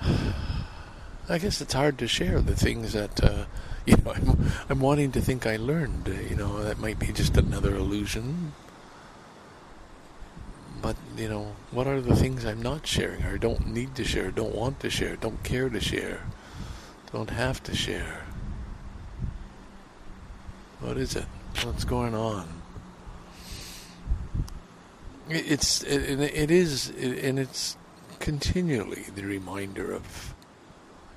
I 1.28 1.38
guess 1.38 1.60
it's 1.60 1.72
hard 1.72 1.98
to 1.98 2.06
share 2.06 2.40
the 2.40 2.54
things 2.54 2.92
that 2.92 3.22
uh, 3.22 3.46
you 3.86 3.96
know 3.96 4.12
I'm, 4.12 4.52
I'm, 4.68 4.80
wanting 4.80 5.10
to 5.12 5.20
think 5.20 5.46
I 5.46 5.56
learned. 5.56 6.06
You 6.30 6.36
know 6.36 6.62
that 6.62 6.78
might 6.78 6.98
be 6.98 7.08
just 7.08 7.36
another 7.36 7.74
illusion. 7.74 8.52
But 10.80 10.96
you 11.16 11.28
know, 11.28 11.54
what 11.70 11.86
are 11.86 12.00
the 12.00 12.16
things 12.16 12.44
I'm 12.44 12.62
not 12.62 12.86
sharing, 12.86 13.24
or 13.24 13.38
don't 13.38 13.68
need 13.68 13.94
to 13.96 14.04
share, 14.04 14.30
don't 14.30 14.54
want 14.54 14.80
to 14.80 14.90
share, 14.90 15.16
don't 15.16 15.42
care 15.42 15.68
to 15.68 15.80
share, 15.80 16.20
don't 17.12 17.30
have 17.30 17.62
to 17.64 17.74
share? 17.74 18.24
What 20.80 20.96
is 20.96 21.14
it? 21.14 21.26
What's 21.62 21.84
going 21.84 22.14
on? 22.14 22.61
It's 25.34 25.82
it, 25.82 26.20
it 26.20 26.50
is 26.50 26.88
and 26.90 27.38
it's 27.38 27.76
continually 28.18 29.06
the 29.14 29.24
reminder 29.24 29.92
of 29.92 30.34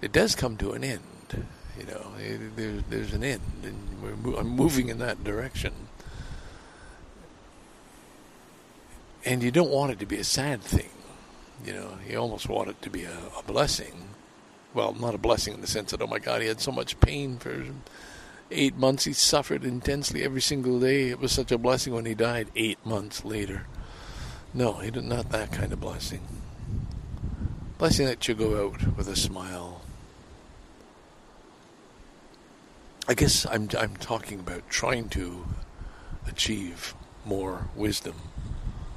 it 0.02 0.12
does 0.12 0.36
come 0.36 0.58
to 0.58 0.72
an 0.72 0.84
end. 0.84 1.02
You 1.78 1.86
know, 1.86 2.12
it, 2.20 2.56
there's 2.56 2.84
there's 2.90 3.14
an 3.14 3.24
end, 3.24 3.42
and 3.64 4.24
mo- 4.24 4.38
I'm 4.38 4.48
moving 4.48 4.90
in 4.90 5.00
that 5.00 5.24
direction. 5.24 5.74
And 9.26 9.42
you 9.42 9.52
don't 9.52 9.72
want 9.72 9.92
it 9.92 10.00
to 10.00 10.06
be 10.06 10.18
a 10.18 10.24
sad 10.24 10.62
thing. 10.62 10.90
You 11.66 11.74
know, 11.74 11.98
you 12.08 12.18
almost 12.18 12.48
want 12.48 12.70
it 12.70 12.82
to 12.84 12.90
be 12.90 13.04
a, 13.06 13.18
a 13.38 13.44
blessing. 13.44 14.10
Well, 14.74 14.94
not 14.94 15.16
a 15.16 15.18
blessing 15.18 15.56
in 15.56 15.62
the 15.62 15.68
sense 15.68 15.92
that, 15.92 16.02
oh 16.02 16.08
my 16.08 16.20
God, 16.20 16.42
he 16.42 16.48
had 16.48 16.62
so 16.62 16.72
much 16.72 17.00
pain 17.00 17.38
for 17.38 17.66
eight 18.52 18.76
months. 18.76 19.06
He 19.06 19.14
suffered 19.14 19.64
intensely 19.64 20.24
every 20.24 20.42
single 20.42 20.80
day. 20.80 21.10
It 21.10 21.20
was 21.20 21.32
such 21.32 21.52
a 21.52 21.58
blessing 21.58 21.94
when 21.94 22.06
he 22.06 22.14
died 22.14 22.50
eight 22.56 22.86
months 22.86 23.26
later. 23.26 23.66
No, 24.56 24.72
he 24.76 24.90
did 24.90 25.04
not 25.04 25.32
that 25.32 25.52
kind 25.52 25.74
of 25.74 25.82
blessing. 25.82 26.22
Blessing 27.78 28.06
that 28.06 28.26
you 28.26 28.36
go 28.36 28.66
out 28.66 28.96
with 28.96 29.10
a 29.10 29.16
smile. 29.16 29.82
I 33.06 33.16
guess 33.16 33.46
I'm 33.46 33.68
I'm 33.78 33.98
talking 33.98 34.40
about 34.40 34.70
trying 34.70 35.10
to 35.10 35.46
achieve 36.26 36.96
more 37.26 37.68
wisdom. 37.76 38.16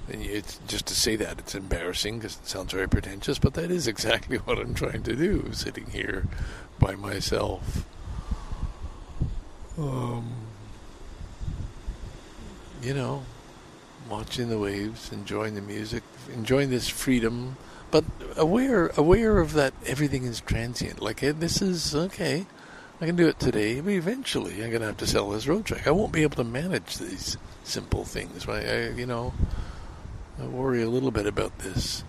And 0.08 0.22
it's 0.22 0.60
just 0.68 0.86
to 0.86 0.94
say 0.94 1.16
that 1.16 1.40
it's 1.40 1.56
embarrassing 1.56 2.18
because 2.20 2.36
it 2.36 2.46
sounds 2.46 2.72
very 2.72 2.88
pretentious, 2.88 3.40
but 3.40 3.54
that 3.54 3.72
is 3.72 3.88
exactly 3.88 4.36
what 4.44 4.60
I'm 4.60 4.74
trying 4.74 5.02
to 5.02 5.16
do, 5.16 5.50
sitting 5.52 5.86
here 5.86 6.28
by 6.78 6.94
myself. 6.94 7.84
Um, 9.76 10.32
you 12.80 12.94
know, 12.94 13.24
watching 14.08 14.48
the 14.48 14.58
waves, 14.58 15.12
enjoying 15.12 15.54
the 15.54 15.60
music, 15.60 16.02
enjoying 16.32 16.70
this 16.70 16.88
freedom, 16.88 17.56
but 17.90 18.04
aware 18.36 18.88
aware 18.96 19.38
of 19.38 19.52
that 19.54 19.74
everything 19.86 20.24
is 20.24 20.40
transient. 20.40 21.00
Like 21.00 21.20
this 21.20 21.62
is 21.62 21.94
okay. 21.94 22.46
I 23.00 23.06
can 23.06 23.16
do 23.16 23.28
it 23.28 23.38
today, 23.38 23.80
but 23.80 23.92
eventually 23.92 24.54
I'm 24.64 24.70
going 24.70 24.80
to 24.80 24.88
have 24.88 24.96
to 24.96 25.06
sell 25.06 25.30
this 25.30 25.46
Roadtrek. 25.46 25.86
I 25.86 25.92
won't 25.92 26.12
be 26.12 26.24
able 26.24 26.36
to 26.36 26.44
manage 26.44 26.98
these 26.98 27.36
simple 27.62 28.04
things. 28.04 28.48
Right? 28.48 28.66
I, 28.66 28.88
you 28.90 29.06
know, 29.06 29.32
I 30.40 30.46
worry 30.46 30.82
a 30.82 30.88
little 30.88 31.12
bit 31.12 31.26
about 31.26 31.60
this 31.60 32.02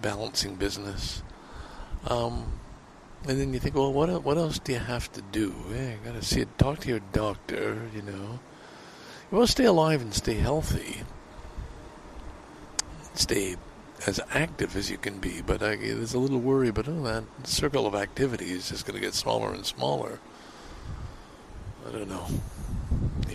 balancing 0.00 0.54
business. 0.54 1.22
Um, 2.06 2.58
and 3.26 3.38
then 3.38 3.52
you 3.52 3.58
think, 3.58 3.74
well, 3.74 3.92
what 3.92 4.22
what 4.22 4.38
else 4.38 4.58
do 4.58 4.72
you 4.72 4.78
have 4.78 5.10
to 5.12 5.22
do? 5.22 5.54
Yeah, 5.70 5.90
you 5.90 5.98
got 6.04 6.14
to 6.14 6.22
see 6.22 6.44
talk 6.56 6.80
to 6.80 6.88
your 6.88 7.00
doctor. 7.12 7.90
You 7.94 8.02
know, 8.02 8.38
to 9.30 9.46
stay 9.46 9.64
alive 9.64 10.00
and 10.00 10.14
stay 10.14 10.34
healthy, 10.34 11.02
stay 13.14 13.56
as 14.06 14.20
active 14.32 14.76
as 14.76 14.90
you 14.90 14.98
can 14.98 15.18
be. 15.18 15.42
But 15.42 15.62
I, 15.62 15.76
there's 15.76 16.14
a 16.14 16.18
little 16.18 16.40
worry, 16.40 16.70
but 16.70 16.88
oh, 16.88 17.02
that 17.02 17.24
circle 17.44 17.86
of 17.86 17.94
activity 17.94 18.50
is 18.50 18.68
just 18.68 18.86
going 18.86 18.94
to 18.94 19.04
get 19.04 19.14
smaller 19.14 19.52
and 19.52 19.64
smaller. 19.66 20.20
I 21.86 21.92
don't 21.92 22.08
know. 22.08 22.26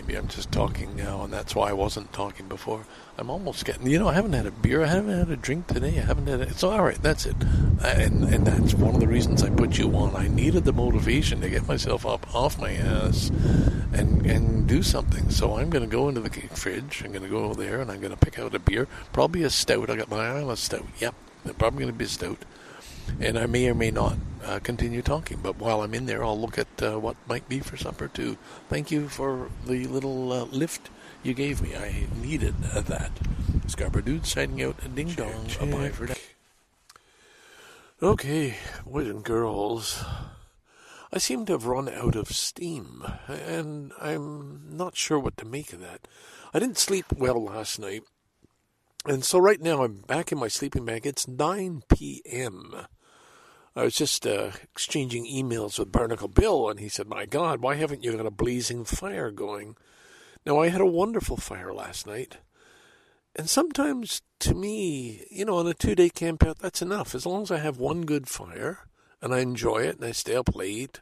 Maybe 0.06 0.18
I'm 0.18 0.28
just 0.28 0.52
talking 0.52 0.94
now, 0.96 1.24
and 1.24 1.32
that's 1.32 1.54
why 1.54 1.70
I 1.70 1.72
wasn't 1.72 2.12
talking 2.12 2.46
before. 2.46 2.84
I'm 3.16 3.30
almost 3.30 3.64
getting, 3.64 3.86
you 3.86 3.98
know, 3.98 4.08
I 4.08 4.12
haven't 4.12 4.34
had 4.34 4.44
a 4.44 4.50
beer, 4.50 4.84
I 4.84 4.88
haven't 4.88 5.16
had 5.16 5.30
a 5.30 5.36
drink 5.36 5.66
today, 5.68 5.96
I 5.96 6.02
haven't 6.02 6.26
had. 6.26 6.40
A, 6.40 6.42
it's 6.42 6.62
all 6.62 6.82
right. 6.82 7.00
That's 7.00 7.24
it, 7.24 7.36
and 7.82 8.24
and 8.24 8.46
that's 8.46 8.74
one 8.74 8.94
of 8.94 9.00
the 9.00 9.08
reasons 9.08 9.42
I 9.42 9.48
put 9.48 9.78
you 9.78 9.96
on. 9.96 10.14
I 10.14 10.28
needed 10.28 10.64
the 10.64 10.74
motivation 10.74 11.40
to 11.40 11.48
get 11.48 11.66
myself 11.66 12.04
up 12.04 12.34
off 12.34 12.58
my 12.58 12.72
ass, 12.72 13.30
and 13.94 14.26
and 14.26 14.66
do 14.66 14.82
something. 14.82 15.30
So 15.30 15.56
I'm 15.56 15.70
going 15.70 15.88
to 15.88 15.90
go 15.90 16.10
into 16.10 16.20
the 16.20 16.30
fridge. 16.30 17.02
I'm 17.02 17.12
going 17.12 17.22
to 17.22 17.30
go 17.30 17.54
there, 17.54 17.80
and 17.80 17.90
I'm 17.90 18.00
going 18.00 18.14
to 18.14 18.18
pick 18.18 18.38
out 18.38 18.54
a 18.54 18.58
beer, 18.58 18.86
probably 19.14 19.42
a 19.42 19.48
stout. 19.48 19.88
I 19.88 19.96
got 19.96 20.10
my 20.10 20.18
eye 20.18 20.42
on 20.42 20.50
a 20.50 20.56
stout. 20.56 20.86
Yep, 20.98 21.14
probably 21.56 21.80
going 21.80 21.92
to 21.92 21.98
be 21.98 22.04
a 22.04 22.08
stout 22.08 22.44
and 23.20 23.38
I 23.38 23.46
may 23.46 23.68
or 23.68 23.74
may 23.74 23.90
not 23.90 24.16
uh, 24.44 24.58
continue 24.60 25.02
talking. 25.02 25.38
But 25.42 25.58
while 25.58 25.82
I'm 25.82 25.94
in 25.94 26.06
there, 26.06 26.24
I'll 26.24 26.40
look 26.40 26.58
at 26.58 26.82
uh, 26.82 26.98
what 26.98 27.16
might 27.26 27.48
be 27.48 27.60
for 27.60 27.76
supper 27.76 28.08
too. 28.08 28.36
Thank 28.68 28.90
you 28.90 29.08
for 29.08 29.50
the 29.66 29.86
little 29.86 30.32
uh, 30.32 30.44
lift 30.44 30.90
you 31.22 31.34
gave 31.34 31.62
me. 31.62 31.74
I 31.74 32.06
needed 32.20 32.54
uh, 32.72 32.82
that. 32.82 33.10
Scarborough 33.66 34.02
Dude 34.02 34.26
signing 34.26 34.62
out. 34.62 34.76
A 34.84 34.88
ding 34.88 35.12
dong. 35.12 35.46
Bye 35.70 35.88
for 35.88 36.06
now. 36.06 36.14
Okay, 38.02 38.56
boys 38.84 39.08
and 39.08 39.24
girls. 39.24 40.04
I 41.12 41.18
seem 41.18 41.46
to 41.46 41.52
have 41.52 41.66
run 41.66 41.88
out 41.88 42.16
of 42.16 42.28
steam, 42.28 43.04
and 43.28 43.92
I'm 44.00 44.76
not 44.76 44.96
sure 44.96 45.18
what 45.18 45.36
to 45.38 45.44
make 45.44 45.72
of 45.72 45.80
that. 45.80 46.06
I 46.52 46.58
didn't 46.58 46.76
sleep 46.76 47.06
well 47.16 47.42
last 47.42 47.78
night. 47.78 48.02
And 49.06 49.24
so 49.24 49.38
right 49.38 49.60
now 49.60 49.84
I'm 49.84 49.98
back 49.98 50.32
in 50.32 50.38
my 50.38 50.48
sleeping 50.48 50.84
bag. 50.84 51.06
It's 51.06 51.28
9 51.28 51.84
p.m. 51.88 52.86
I 53.76 53.82
was 53.82 53.94
just 53.94 54.26
uh, 54.26 54.52
exchanging 54.62 55.26
emails 55.26 55.78
with 55.78 55.90
Barnacle 55.90 56.28
Bill, 56.28 56.68
and 56.68 56.78
he 56.78 56.88
said, 56.88 57.08
My 57.08 57.26
God, 57.26 57.60
why 57.60 57.74
haven't 57.74 58.04
you 58.04 58.16
got 58.16 58.26
a 58.26 58.30
blazing 58.30 58.84
fire 58.84 59.32
going? 59.32 59.76
Now, 60.46 60.60
I 60.60 60.68
had 60.68 60.80
a 60.80 60.86
wonderful 60.86 61.36
fire 61.36 61.72
last 61.72 62.06
night. 62.06 62.38
And 63.34 63.50
sometimes, 63.50 64.22
to 64.40 64.54
me, 64.54 65.26
you 65.30 65.44
know, 65.44 65.56
on 65.56 65.66
a 65.66 65.74
two 65.74 65.96
day 65.96 66.08
camp 66.08 66.44
out, 66.44 66.60
that's 66.60 66.82
enough. 66.82 67.14
As 67.14 67.26
long 67.26 67.42
as 67.42 67.50
I 67.50 67.58
have 67.58 67.78
one 67.78 68.02
good 68.02 68.28
fire 68.28 68.86
and 69.20 69.34
I 69.34 69.40
enjoy 69.40 69.78
it 69.78 69.96
and 69.96 70.04
I 70.04 70.12
stay 70.12 70.36
up 70.36 70.54
late, 70.54 71.00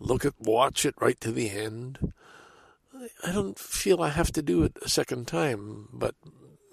look 0.00 0.24
at, 0.24 0.34
watch 0.40 0.84
it 0.84 0.94
right 1.00 1.20
to 1.20 1.30
the 1.30 1.50
end. 1.50 2.12
I 3.24 3.30
don't 3.30 3.58
feel 3.58 4.02
I 4.02 4.08
have 4.08 4.32
to 4.32 4.42
do 4.42 4.64
it 4.64 4.76
a 4.82 4.88
second 4.88 5.28
time, 5.28 5.88
but 5.92 6.16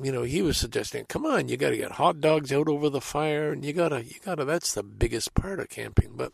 you 0.02 0.12
know, 0.12 0.24
he 0.24 0.42
was 0.42 0.58
suggesting, 0.58 1.06
come 1.06 1.26
on, 1.26 1.48
you 1.48 1.58
got 1.58 1.72
to 1.72 1.78
get 1.78 1.94
hot 1.94 2.22
dogs 2.22 2.52
out 2.52 2.68
over 2.68 2.90
the 2.90 3.02
fire, 3.02 3.52
and 3.52 3.66
you 3.66 3.74
gotta, 3.74 4.04
you 4.04 4.16
gotta. 4.24 4.46
That's 4.46 4.74
the 4.74 4.84
biggest 4.84 5.34
part 5.34 5.60
of 5.60 5.70
camping. 5.70 6.12
But 6.16 6.34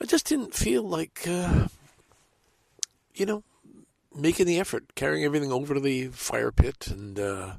I 0.00 0.04
just 0.04 0.26
didn't 0.26 0.54
feel 0.54 0.82
like, 0.82 1.26
uh, 1.26 1.66
you 3.14 3.26
know, 3.26 3.42
making 4.14 4.46
the 4.46 4.60
effort, 4.60 4.94
carrying 4.94 5.24
everything 5.24 5.50
over 5.52 5.74
to 5.74 5.80
the 5.80 6.08
fire 6.08 6.52
pit 6.52 6.86
and 6.88 7.18
uh, 7.18 7.54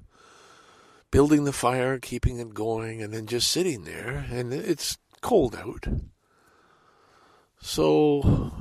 building 1.11 1.43
the 1.43 1.53
fire, 1.53 1.99
keeping 1.99 2.39
it 2.39 2.53
going, 2.53 3.01
and 3.01 3.13
then 3.13 3.25
just 3.27 3.49
sitting 3.49 3.83
there. 3.83 4.25
And 4.31 4.53
it's 4.53 4.97
cold 5.21 5.55
out, 5.55 5.87
so 7.61 8.51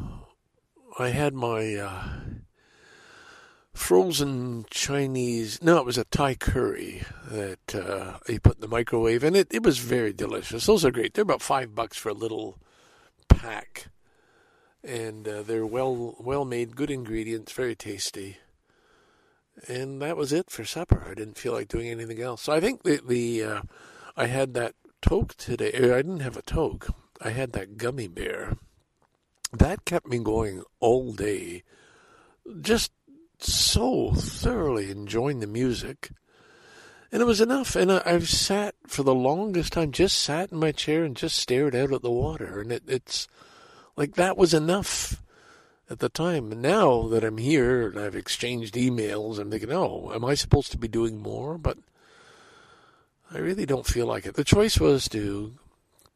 I 0.98 1.10
had 1.10 1.34
my. 1.34 1.76
Uh, 1.76 2.08
frozen 3.78 4.66
Chinese. 4.70 5.62
No, 5.62 5.78
it 5.78 5.86
was 5.86 5.96
a 5.96 6.04
Thai 6.04 6.34
curry 6.34 7.02
that 7.30 7.74
uh, 7.74 8.18
he 8.26 8.38
put 8.38 8.56
in 8.56 8.60
the 8.60 8.68
microwave, 8.68 9.22
and 9.22 9.36
it, 9.36 9.48
it 9.50 9.62
was 9.62 9.78
very 9.78 10.12
delicious. 10.12 10.66
Those 10.66 10.84
are 10.84 10.90
great. 10.90 11.14
They're 11.14 11.22
about 11.22 11.40
five 11.42 11.74
bucks 11.74 11.96
for 11.96 12.08
a 12.08 12.14
little 12.14 12.58
pack, 13.28 13.86
and 14.82 15.26
uh, 15.26 15.42
they're 15.42 15.66
well 15.66 16.16
well 16.18 16.44
made, 16.44 16.76
good 16.76 16.90
ingredients, 16.90 17.52
very 17.52 17.74
tasty. 17.74 18.38
And 19.66 20.02
that 20.02 20.16
was 20.16 20.32
it 20.32 20.50
for 20.50 20.64
supper. 20.64 21.06
I 21.08 21.14
didn't 21.14 21.38
feel 21.38 21.52
like 21.52 21.68
doing 21.68 21.88
anything 21.88 22.20
else. 22.20 22.42
So 22.42 22.52
I 22.52 22.60
think 22.60 22.82
the 22.82 23.00
the 23.06 23.42
uh, 23.42 23.62
I 24.16 24.26
had 24.26 24.54
that 24.54 24.74
toke 25.00 25.36
today. 25.36 25.72
I 25.74 26.02
didn't 26.02 26.20
have 26.20 26.36
a 26.36 26.42
toke. 26.42 26.88
I 27.20 27.30
had 27.30 27.52
that 27.52 27.76
gummy 27.76 28.08
bear. 28.08 28.56
That 29.52 29.84
kept 29.84 30.08
me 30.08 30.18
going 30.18 30.62
all 30.80 31.12
day. 31.12 31.62
Just 32.60 32.92
so 33.46 34.12
thoroughly 34.12 34.90
enjoying 34.90 35.40
the 35.40 35.46
music. 35.46 36.10
And 37.10 37.22
it 37.22 37.26
was 37.26 37.40
enough. 37.40 37.74
And 37.74 37.90
I, 37.90 38.02
have 38.10 38.28
sat 38.28 38.74
for 38.86 39.02
the 39.02 39.14
longest 39.14 39.72
time, 39.72 39.92
just 39.92 40.18
sat 40.18 40.52
in 40.52 40.58
my 40.58 40.72
chair 40.72 41.04
and 41.04 41.16
just 41.16 41.36
stared 41.36 41.74
out 41.74 41.92
at 41.92 42.02
the 42.02 42.10
water. 42.10 42.60
And 42.60 42.70
it, 42.70 42.82
it's 42.86 43.28
like 43.96 44.14
that 44.14 44.36
was 44.36 44.52
enough 44.52 45.22
at 45.88 46.00
the 46.00 46.08
time. 46.08 46.52
And 46.52 46.62
now 46.62 47.08
that 47.08 47.24
I'm 47.24 47.38
here 47.38 47.88
and 47.88 47.98
I've 47.98 48.14
exchanged 48.14 48.74
emails, 48.74 49.38
I'm 49.38 49.50
thinking, 49.50 49.72
oh, 49.72 50.12
am 50.14 50.24
I 50.24 50.34
supposed 50.34 50.70
to 50.72 50.78
be 50.78 50.88
doing 50.88 51.18
more? 51.18 51.56
But 51.56 51.78
I 53.32 53.38
really 53.38 53.66
don't 53.66 53.86
feel 53.86 54.06
like 54.06 54.26
it. 54.26 54.34
The 54.34 54.44
choice 54.44 54.78
was 54.78 55.08
to 55.08 55.54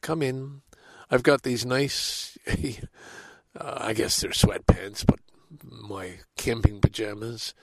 come 0.00 0.22
in. 0.22 0.62
I've 1.10 1.22
got 1.22 1.42
these 1.42 1.64
nice, 1.64 2.36
uh, 3.58 3.78
I 3.78 3.92
guess 3.92 4.20
they're 4.20 4.30
sweatpants, 4.30 5.06
but 5.06 5.20
my 5.70 6.18
camping 6.36 6.80
pajamas. 6.80 7.54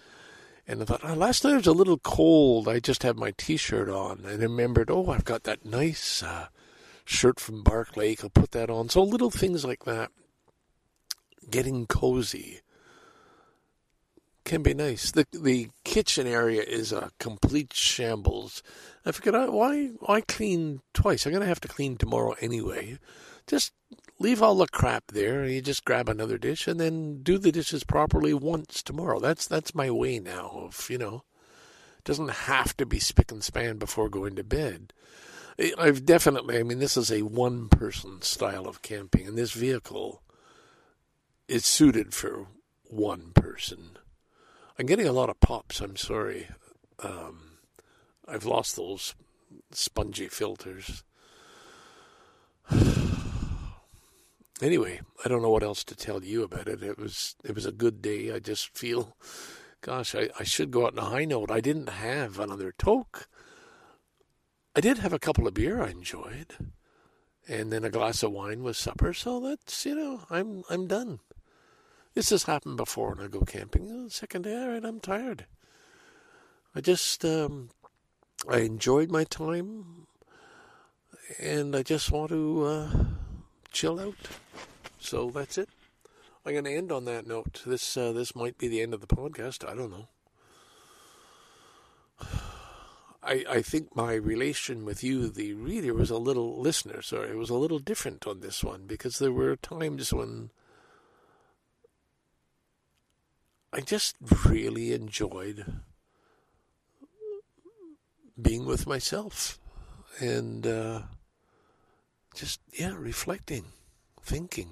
And 0.68 0.82
I 0.82 0.86
thought, 0.86 1.02
oh, 1.04 1.16
last 1.16 1.44
night 1.44 1.56
was 1.56 1.68
a 1.68 1.72
little 1.72 1.98
cold. 1.98 2.68
I 2.68 2.80
just 2.80 3.02
had 3.02 3.18
my 3.18 3.34
T-shirt 3.36 3.90
on, 3.90 4.20
and 4.26 4.42
I 4.42 4.44
remembered, 4.44 4.92
oh, 4.92 5.10
I've 5.10 5.26
got 5.26 5.44
that 5.44 5.66
nice 5.66 6.22
uh, 6.22 6.48
shirt 7.06 7.40
from 7.40 7.64
Bark 7.64 7.98
Lake. 7.98 8.24
I'll 8.24 8.30
put 8.30 8.52
that 8.52 8.70
on. 8.70 8.90
So 8.90 9.02
little 9.02 9.32
things 9.32 9.66
like 9.66 9.86
that, 9.86 10.12
getting 11.50 11.88
cozy, 11.88 12.62
can 14.50 14.64
be 14.64 14.74
nice. 14.74 15.12
The 15.12 15.28
the 15.32 15.70
kitchen 15.84 16.26
area 16.26 16.64
is 16.64 16.92
a 16.92 17.12
complete 17.20 17.72
shambles. 17.74 18.64
I 19.06 19.12
forget 19.12 19.52
why 19.52 19.88
why 20.00 20.22
clean 20.22 20.82
twice? 20.94 21.26
I'm 21.26 21.34
gonna 21.34 21.46
have 21.46 21.62
to 21.62 21.68
clean 21.68 21.98
tomorrow 21.98 22.36
anyway. 22.42 22.98
Just 23.50 23.74
leave 24.20 24.43
all 24.43 24.56
the 24.56 24.68
crap 24.68 25.06
there. 25.12 25.43
You 25.43 25.62
just 25.62 25.84
grab 25.84 26.08
another 26.08 26.38
dish 26.38 26.68
and 26.68 26.80
then 26.80 27.24
do 27.24 27.39
the 27.39 27.52
dishes 27.52 27.84
properly 27.84 28.34
once 28.34 28.84
tomorrow. 28.84 29.20
That's 29.20 29.47
that's 29.47 29.74
my 29.74 29.89
way 29.89 30.20
now. 30.20 30.52
Of 30.54 30.88
you 30.89 31.00
know, 31.00 31.24
doesn't 32.04 32.30
have 32.30 32.78
to 32.78 32.86
be 32.86 33.00
spick 33.00 33.32
and 33.32 33.43
span 33.43 33.78
before 33.78 34.08
going 34.08 34.36
to 34.36 34.43
bed. 34.43 34.93
I've 35.78 36.06
definitely, 36.06 36.58
I 36.58 36.64
mean, 36.64 36.80
this 36.80 36.95
is 36.95 37.12
a 37.12 37.24
one 37.24 37.68
person 37.68 38.22
style 38.22 38.66
of 38.66 38.82
camping, 38.82 39.28
and 39.28 39.38
this 39.38 39.52
vehicle 39.52 40.22
is 41.50 41.66
suited 41.66 42.14
for 42.14 42.47
one 42.88 43.32
person. 43.34 43.97
I'm 44.78 44.86
getting 44.86 45.08
a 45.08 45.12
lot 45.12 45.30
of 45.30 45.41
pops, 45.41 45.82
I'm 45.82 45.97
sorry. 45.97 46.47
Um, 47.00 47.58
I've 48.26 48.45
lost 48.45 48.78
those 48.78 49.16
spongy 49.72 50.30
filters. 50.30 51.04
Anyway, 54.62 55.01
I 55.24 55.30
don't 55.30 55.41
know 55.41 55.49
what 55.49 55.64
else 55.64 55.84
to 55.86 55.95
tell 55.95 56.24
you 56.24 56.43
about 56.43 56.68
it. 56.68 56.84
It 56.84 56.97
was 56.97 57.36
it 57.43 57.55
was 57.55 57.66
a 57.66 57.72
good 57.72 58.01
day. 58.01 58.32
I 58.32 58.39
just 58.39 58.70
feel, 58.78 59.16
gosh, 59.82 60.16
I, 60.16 60.30
I 60.39 60.43
should 60.43 60.72
go 60.72 60.86
out 60.86 60.97
on 60.97 61.05
a 61.05 61.10
high 61.10 61.26
note. 61.26 61.51
I 61.51 61.62
didn't 61.62 61.89
have 61.89 62.39
another 62.39 62.74
toke. 62.78 63.28
I 64.76 64.82
did 64.82 64.99
have 64.99 65.14
a 65.14 65.20
couple 65.20 65.47
of 65.47 65.53
beer 65.53 65.82
I 65.82 65.89
enjoyed, 65.89 66.55
and 67.47 67.72
then 67.72 67.84
a 67.84 67.89
glass 67.89 68.24
of 68.24 68.32
wine 68.32 68.64
with 68.64 68.78
supper. 68.78 69.14
So 69.14 69.39
that's 69.39 69.86
you 69.86 69.95
know 69.95 70.22
I'm 70.30 70.64
I'm 70.70 70.88
done. 70.88 71.20
This 72.14 72.32
has 72.32 72.43
happened 72.43 72.78
before 72.78 73.16
when 73.16 73.26
I 73.26 73.28
go 73.28 73.41
camping. 73.41 73.89
Oh, 73.91 74.07
second 74.10 74.43
day, 74.43 74.60
all 74.60 74.70
right, 74.70 74.84
I'm 74.84 74.99
tired. 74.99 75.45
I 76.76 76.82
just 76.82 77.24
um, 77.26 77.70
I 78.47 78.60
enjoyed 78.60 79.12
my 79.12 79.24
time, 79.24 80.07
and 81.39 81.76
I 81.76 81.84
just 81.84 82.12
want 82.12 82.30
to 82.32 82.64
uh, 82.64 82.89
chill 83.72 83.99
out. 83.99 84.15
So 84.99 85.30
that's 85.30 85.57
it. 85.57 85.70
I'm 86.45 86.53
going 86.53 86.65
to 86.65 86.76
end 86.76 86.91
on 86.91 87.05
that 87.05 87.28
note. 87.28 87.61
This 87.65 87.97
uh, 87.97 88.11
this 88.11 88.36
might 88.36 88.57
be 88.57 88.67
the 88.67 88.82
end 88.82 88.93
of 88.93 89.01
the 89.01 89.07
podcast. 89.07 89.67
I 89.67 89.76
don't 89.76 89.91
know. 89.91 90.07
I 93.22 93.45
I 93.49 93.61
think 93.61 93.95
my 93.95 94.13
relation 94.13 94.86
with 94.86 95.03
you, 95.03 95.30
the 95.30 95.53
reader, 95.53 95.93
was 95.93 96.09
a 96.09 96.17
little 96.17 96.59
listener. 96.59 97.01
Sorry, 97.01 97.30
it 97.30 97.38
was 97.38 97.49
a 97.49 97.55
little 97.55 97.80
different 97.80 98.26
on 98.26 98.39
this 98.39 98.63
one 98.63 98.86
because 98.88 99.20
there 99.20 99.32
were 99.32 99.55
times 99.55 100.13
when 100.13 100.51
I 103.72 103.82
just 103.82 104.15
really 104.45 104.93
enjoyed 104.93 105.82
being 108.41 108.65
with 108.65 108.88
myself 108.88 109.59
and 110.20 110.65
uh, 110.65 111.01
just 112.36 112.59
yeah 112.73 112.93
reflecting 112.97 113.65
thinking. 114.21 114.69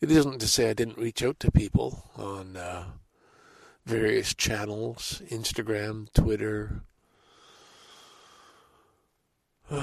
It 0.00 0.10
isn't 0.10 0.40
to 0.40 0.48
say 0.48 0.70
i 0.70 0.72
didn't 0.72 0.98
reach 0.98 1.22
out 1.22 1.38
to 1.40 1.50
people 1.50 2.10
on 2.16 2.56
uh, 2.56 2.84
various 3.86 4.34
channels 4.34 5.22
instagram 5.30 6.12
twitter. 6.12 6.82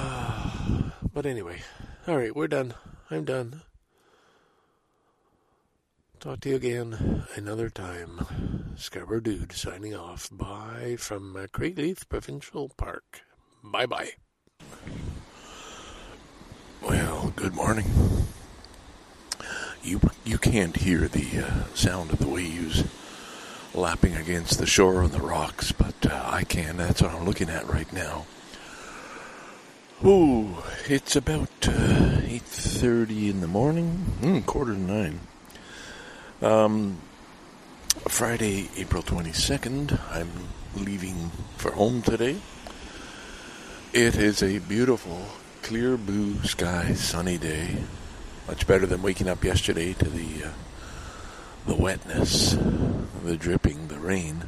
But 1.12 1.26
anyway 1.26 1.62
all 2.08 2.18
right 2.18 2.36
we're 2.36 2.48
done. 2.48 2.74
I'm 3.10 3.26
done. 3.26 3.62
Talk 6.20 6.42
to 6.42 6.50
you 6.50 6.56
again 6.56 7.24
another 7.36 7.70
time. 7.70 8.74
Scarborough 8.76 9.22
dude 9.22 9.54
signing 9.54 9.96
off. 9.96 10.30
Bye 10.32 10.98
from 11.00 11.36
uh, 11.36 11.48
craigleith 11.48 12.08
provincial 12.10 12.70
park. 12.78 13.22
Bye 13.64 13.86
bye 13.86 14.12
Good 17.36 17.54
morning. 17.54 17.86
You 19.84 20.00
you 20.26 20.38
can't 20.38 20.76
hear 20.76 21.08
the 21.08 21.46
uh, 21.46 21.64
sound 21.74 22.12
of 22.12 22.20
the 22.20 22.28
waves 22.28 22.84
lapping 23.74 24.16
against 24.16 24.58
the 24.60 24.66
shore 24.66 25.04
on 25.04 25.12
the 25.12 25.20
rocks, 25.20 25.72
but 25.72 25.96
uh, 26.10 26.24
I 26.26 26.44
can. 26.44 26.78
That's 26.78 27.02
what 27.02 27.12
I'm 27.12 27.26
looking 27.26 27.50
at 27.50 27.68
right 27.68 27.92
now. 27.94 28.26
Ooh, 30.06 30.58
it's 30.88 31.16
about 31.16 31.50
uh, 31.68 32.22
eight 32.24 32.44
thirty 32.44 33.30
in 33.30 33.42
the 33.42 33.48
morning, 33.48 34.06
mm, 34.22 34.46
quarter 34.46 34.74
to 34.74 34.80
nine. 34.80 35.20
Um, 36.42 37.00
Friday, 38.08 38.70
April 38.78 39.04
twenty 39.04 39.34
second. 39.34 40.00
I'm 40.12 40.32
leaving 40.76 41.32
for 41.58 41.72
home 41.72 42.02
today. 42.02 42.38
It 43.94 44.16
is 44.16 44.42
a 44.44 44.60
beautiful, 44.60 45.26
clear 45.62 45.98
blue 45.98 46.42
sky, 46.44 46.94
sunny 46.94 47.38
day. 47.38 47.78
Much 48.48 48.66
better 48.66 48.86
than 48.86 49.02
waking 49.02 49.28
up 49.28 49.44
yesterday 49.44 49.94
to 49.94 50.10
the 50.10 50.46
uh, 50.46 50.52
the 51.68 51.76
wetness, 51.76 52.58
the 53.24 53.38
dripping, 53.38 53.88
the 53.88 54.00
rain. 54.00 54.46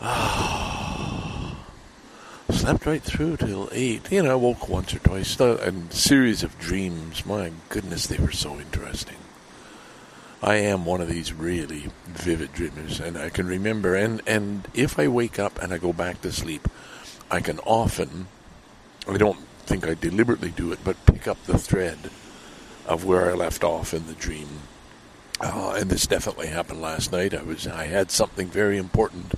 Ah, 0.00 1.56
slept 2.50 2.86
right 2.86 3.02
through 3.02 3.36
till 3.36 3.68
eight. 3.72 4.10
You 4.10 4.22
know, 4.22 4.32
I 4.32 4.34
woke 4.34 4.68
once 4.68 4.94
or 4.94 4.98
twice. 5.00 5.38
A 5.38 5.72
series 5.90 6.42
of 6.42 6.58
dreams. 6.58 7.26
My 7.26 7.52
goodness, 7.68 8.06
they 8.06 8.16
were 8.18 8.32
so 8.32 8.58
interesting. 8.58 9.16
I 10.42 10.54
am 10.56 10.86
one 10.86 11.02
of 11.02 11.08
these 11.08 11.34
really 11.34 11.90
vivid 12.06 12.54
dreamers, 12.54 12.98
and 12.98 13.18
I 13.18 13.28
can 13.28 13.46
remember. 13.46 13.94
And 13.94 14.22
and 14.26 14.66
if 14.72 14.98
I 14.98 15.08
wake 15.08 15.38
up 15.38 15.60
and 15.60 15.74
I 15.74 15.78
go 15.78 15.92
back 15.92 16.22
to 16.22 16.32
sleep, 16.32 16.66
I 17.30 17.40
can 17.40 17.58
often. 17.60 18.28
I 19.10 19.16
don't 19.16 19.38
think 19.66 19.86
I 19.86 19.94
deliberately 19.94 20.50
do 20.50 20.72
it, 20.72 20.78
but 20.84 21.04
pick 21.06 21.28
up 21.28 21.42
the 21.44 21.58
thread 21.58 21.98
of 22.86 23.04
where 23.04 23.30
I 23.30 23.34
left 23.34 23.64
off 23.64 23.92
in 23.92 24.06
the 24.06 24.14
dream. 24.14 24.48
Uh, 25.40 25.74
and 25.78 25.90
this 25.90 26.06
definitely 26.06 26.48
happened 26.48 26.80
last 26.80 27.12
night. 27.12 27.34
I 27.34 27.42
was 27.42 27.66
I 27.66 27.86
had 27.86 28.10
something 28.10 28.48
very 28.48 28.78
important 28.78 29.34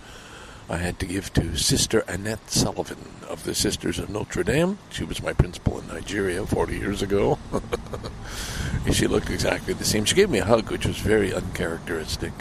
I 0.72 0.78
had 0.78 0.98
to 1.00 1.06
give 1.06 1.32
to 1.34 1.56
Sister 1.56 2.00
Annette 2.08 2.50
Sullivan 2.50 3.04
of 3.28 3.44
the 3.44 3.54
Sisters 3.54 3.98
of 3.98 4.08
Notre 4.08 4.42
Dame. 4.42 4.78
She 4.90 5.04
was 5.04 5.22
my 5.22 5.34
principal 5.34 5.78
in 5.78 5.88
Nigeria 5.88 6.46
40 6.46 6.78
years 6.78 7.02
ago. 7.02 7.38
she 8.92 9.06
looked 9.06 9.28
exactly 9.28 9.74
the 9.74 9.84
same. 9.84 10.06
She 10.06 10.14
gave 10.14 10.30
me 10.30 10.38
a 10.38 10.44
hug, 10.44 10.70
which 10.70 10.86
was 10.86 10.96
very 10.96 11.34
uncharacteristic. 11.34 12.32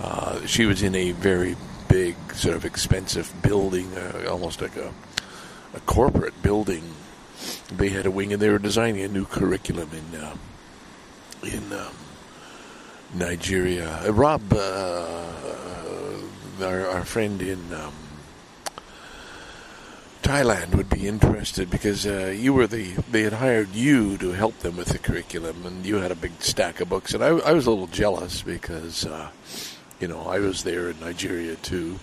Uh, 0.00 0.46
she 0.46 0.64
was 0.64 0.82
in 0.82 0.94
a 0.94 1.10
very 1.12 1.56
big, 1.88 2.14
sort 2.34 2.54
of 2.56 2.64
expensive 2.64 3.32
building, 3.42 3.92
uh, 3.96 4.28
almost 4.30 4.60
like 4.60 4.76
a, 4.76 4.92
a 5.74 5.80
corporate 5.80 6.42
building. 6.42 6.94
They 7.72 7.88
had 7.88 8.06
a 8.06 8.10
wing, 8.10 8.32
and 8.32 8.40
they 8.42 8.50
were 8.50 8.58
designing 8.58 9.02
a 9.02 9.08
new 9.08 9.24
curriculum 9.24 9.90
in 9.92 10.20
uh, 10.20 10.36
in 11.44 11.72
um, 11.72 11.94
Nigeria. 13.14 14.00
Uh, 14.06 14.12
Rob, 14.12 14.52
uh, 14.52 15.16
our, 16.60 16.86
our 16.86 17.04
friend 17.04 17.40
in 17.40 17.72
um, 17.72 17.94
Thailand, 20.22 20.74
would 20.74 20.90
be 20.90 21.08
interested 21.08 21.70
because 21.70 22.06
uh, 22.06 22.34
you 22.36 22.52
were 22.52 22.66
the 22.66 22.92
they 23.10 23.22
had 23.22 23.32
hired 23.34 23.74
you 23.74 24.18
to 24.18 24.32
help 24.32 24.58
them 24.58 24.76
with 24.76 24.88
the 24.88 24.98
curriculum, 24.98 25.64
and 25.64 25.86
you 25.86 25.96
had 25.96 26.10
a 26.10 26.16
big 26.16 26.32
stack 26.40 26.80
of 26.80 26.88
books, 26.88 27.14
and 27.14 27.24
I, 27.24 27.28
I 27.28 27.52
was 27.52 27.66
a 27.66 27.70
little 27.70 27.86
jealous 27.86 28.42
because 28.42 29.06
uh, 29.06 29.30
you 29.98 30.08
know 30.08 30.26
I 30.26 30.38
was 30.40 30.62
there 30.64 30.90
in 30.90 31.00
Nigeria 31.00 31.56
too. 31.56 31.98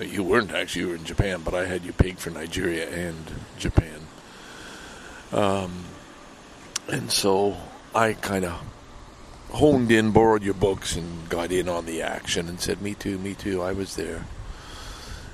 You 0.00 0.22
weren't 0.22 0.52
actually; 0.52 0.82
you 0.82 0.88
were 0.88 0.96
in 0.96 1.04
Japan, 1.04 1.42
but 1.44 1.54
I 1.54 1.66
had 1.66 1.84
you 1.84 1.92
pegged 1.92 2.18
for 2.18 2.30
Nigeria 2.30 2.88
and 2.88 3.24
Japan. 3.58 4.06
Um, 5.32 5.84
and 6.88 7.10
so 7.10 7.56
I 7.94 8.12
kind 8.12 8.44
of 8.44 8.62
honed 9.50 9.90
in, 9.90 10.10
borrowed 10.10 10.42
your 10.42 10.54
books, 10.54 10.96
and 10.96 11.28
got 11.28 11.50
in 11.50 11.68
on 11.68 11.86
the 11.86 12.02
action 12.02 12.48
and 12.48 12.60
said, 12.60 12.82
Me 12.82 12.94
too, 12.94 13.18
me 13.18 13.34
too, 13.34 13.62
I 13.62 13.72
was 13.72 13.96
there. 13.96 14.26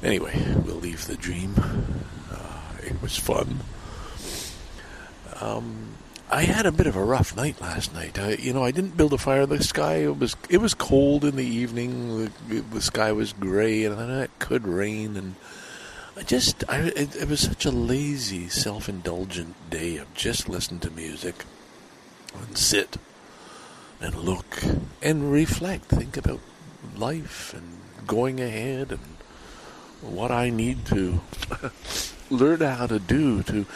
Anyway, 0.03 0.35
we'll 0.65 0.77
leave 0.77 1.07
the 1.07 1.17
dream. 1.17 1.55
Uh, 2.31 2.61
it 2.83 3.01
was 3.03 3.17
fun. 3.17 3.61
Um, 5.41 5.92
I 6.33 6.45
had 6.45 6.65
a 6.65 6.73
bit 6.73 6.87
of 6.87 6.97
a 6.97 7.05
rough 7.05 7.37
night 7.37 7.61
last 7.61 7.93
night. 7.93 8.19
I, 8.19 8.37
you 8.37 8.55
know, 8.55 8.65
I 8.65 8.71
didn't 8.71 8.97
build 8.97 9.13
a 9.13 9.19
fire. 9.19 9.45
The 9.45 9.63
sky 9.63 9.97
it 9.97 10.19
was 10.19 10.35
it 10.49 10.63
was 10.63 10.73
cold 10.73 11.27
in 11.27 11.37
the 11.37 11.45
evening. 11.45 12.33
The, 12.49 12.61
the 12.61 12.81
sky 12.81 13.13
was 13.13 13.35
gray, 13.35 13.85
and 13.85 14.01
it 14.01 14.31
could 14.39 14.67
rain. 14.67 15.19
And 15.19 15.35
I 16.17 16.23
just, 16.23 16.65
I 16.71 16.79
it, 16.79 17.15
it 17.17 17.29
was 17.29 17.41
such 17.41 17.67
a 17.67 17.71
lazy, 17.71 18.49
self-indulgent 18.49 19.69
day 19.69 19.99
of 19.99 20.13
just 20.15 20.49
listen 20.49 20.81
to 20.81 20.91
music 20.91 21.45
and 22.35 22.57
sit 22.57 22.97
and 24.01 24.15
look 24.15 24.63
and 25.03 25.31
reflect, 25.31 25.85
think 25.85 26.17
about 26.17 26.41
life 26.97 27.53
and 27.53 27.79
going 28.07 28.41
ahead 28.41 28.91
and 28.91 29.01
what 30.01 30.31
I 30.31 30.49
need 30.49 30.87
to 30.87 31.21
learn 32.37 32.61
how 32.61 32.87
to 32.87 32.99
do. 32.99 33.43
To 33.45 33.67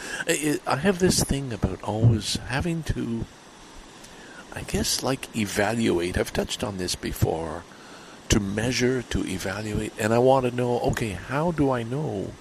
I 0.67 0.75
have 0.75 0.99
this 0.99 1.23
thing 1.23 1.53
about 1.53 1.81
always 1.83 2.35
having 2.47 2.83
to, 2.83 3.25
I 4.53 4.61
guess, 4.61 5.03
like 5.03 5.35
evaluate. 5.35 6.17
I've 6.17 6.33
touched 6.33 6.63
on 6.63 6.77
this 6.77 6.95
before. 6.95 7.63
To 8.29 8.41
measure, 8.41 9.03
to 9.03 9.25
evaluate, 9.25 9.93
and 9.97 10.13
I 10.13 10.17
want 10.19 10.45
to 10.45 10.53
know. 10.53 10.81
Okay, 10.81 11.11
how 11.11 11.51
do 11.51 11.71
I 11.71 11.83
know? 11.83 12.31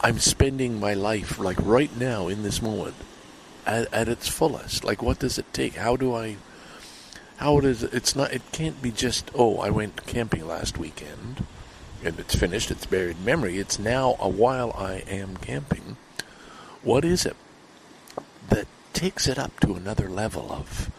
I'm 0.00 0.18
spending 0.18 0.80
my 0.80 0.94
life 0.94 1.38
like 1.38 1.58
right 1.60 1.94
now 1.98 2.28
in 2.28 2.42
this 2.42 2.62
moment 2.62 2.94
at, 3.66 3.92
at 3.92 4.08
its 4.08 4.28
fullest. 4.28 4.84
Like, 4.84 5.02
what 5.02 5.18
does 5.18 5.38
it 5.38 5.52
take? 5.52 5.74
How 5.74 5.96
do 5.96 6.14
I? 6.14 6.36
How 7.36 7.60
does 7.60 7.82
it? 7.82 7.92
It's 7.92 8.16
not. 8.16 8.32
It 8.32 8.42
can't 8.52 8.80
be 8.80 8.90
just. 8.90 9.30
Oh, 9.34 9.58
I 9.58 9.68
went 9.68 10.06
camping 10.06 10.46
last 10.46 10.78
weekend. 10.78 11.44
And 12.04 12.18
it's 12.18 12.34
finished, 12.34 12.70
it's 12.70 12.86
buried 12.86 13.24
memory. 13.24 13.58
It's 13.58 13.78
now 13.78 14.16
a 14.20 14.28
while 14.28 14.72
I 14.76 15.04
am 15.08 15.36
camping. 15.36 15.96
What 16.82 17.04
is 17.04 17.26
it 17.26 17.36
that 18.48 18.66
takes 18.92 19.26
it 19.26 19.38
up 19.38 19.58
to 19.60 19.74
another 19.74 20.08
level 20.08 20.50
of 20.50 20.90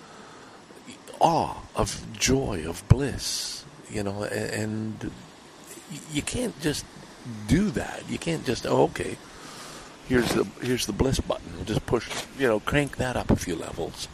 awe, 1.20 1.62
of 1.76 2.06
joy, 2.14 2.66
of 2.68 2.88
bliss? 2.88 3.64
You 3.90 4.04
know, 4.04 4.24
and 4.24 5.12
you 6.12 6.22
can't 6.22 6.60
just 6.62 6.86
do 7.48 7.70
that. 7.72 8.04
You 8.10 8.18
can't 8.18 8.46
just 8.46 8.66
oh 8.66 8.84
okay, 8.84 9.18
here's 10.08 10.30
the 10.30 10.46
here's 10.62 10.86
the 10.86 10.94
bliss 10.94 11.20
button. 11.20 11.66
Just 11.66 11.86
push 11.86 12.10
you 12.38 12.48
know 12.48 12.60
crank 12.60 12.98
that 12.98 13.16
up 13.16 13.32
a 13.32 13.36
few 13.36 13.56
levels. 13.56 14.08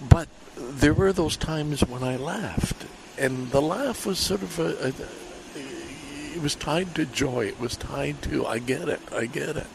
But 0.00 0.28
there 0.56 0.94
were 0.94 1.12
those 1.12 1.36
times 1.36 1.80
when 1.82 2.02
I 2.02 2.16
laughed, 2.16 2.86
and 3.18 3.50
the 3.50 3.60
laugh 3.60 4.06
was 4.06 4.18
sort 4.18 4.42
of 4.42 4.58
a, 4.58 4.88
a 4.88 4.92
it 6.34 6.40
was 6.42 6.54
tied 6.54 6.94
to 6.94 7.04
joy. 7.04 7.46
It 7.46 7.60
was 7.60 7.76
tied 7.76 8.22
to 8.22 8.46
I 8.46 8.58
get 8.58 8.88
it, 8.88 9.00
I 9.14 9.26
get 9.26 9.56
it. 9.56 9.66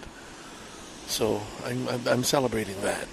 So 1.07 1.41
I'm, 1.65 1.87
I'm, 1.87 2.07
I'm 2.07 2.23
celebrating 2.23 2.81
that. 2.81 3.07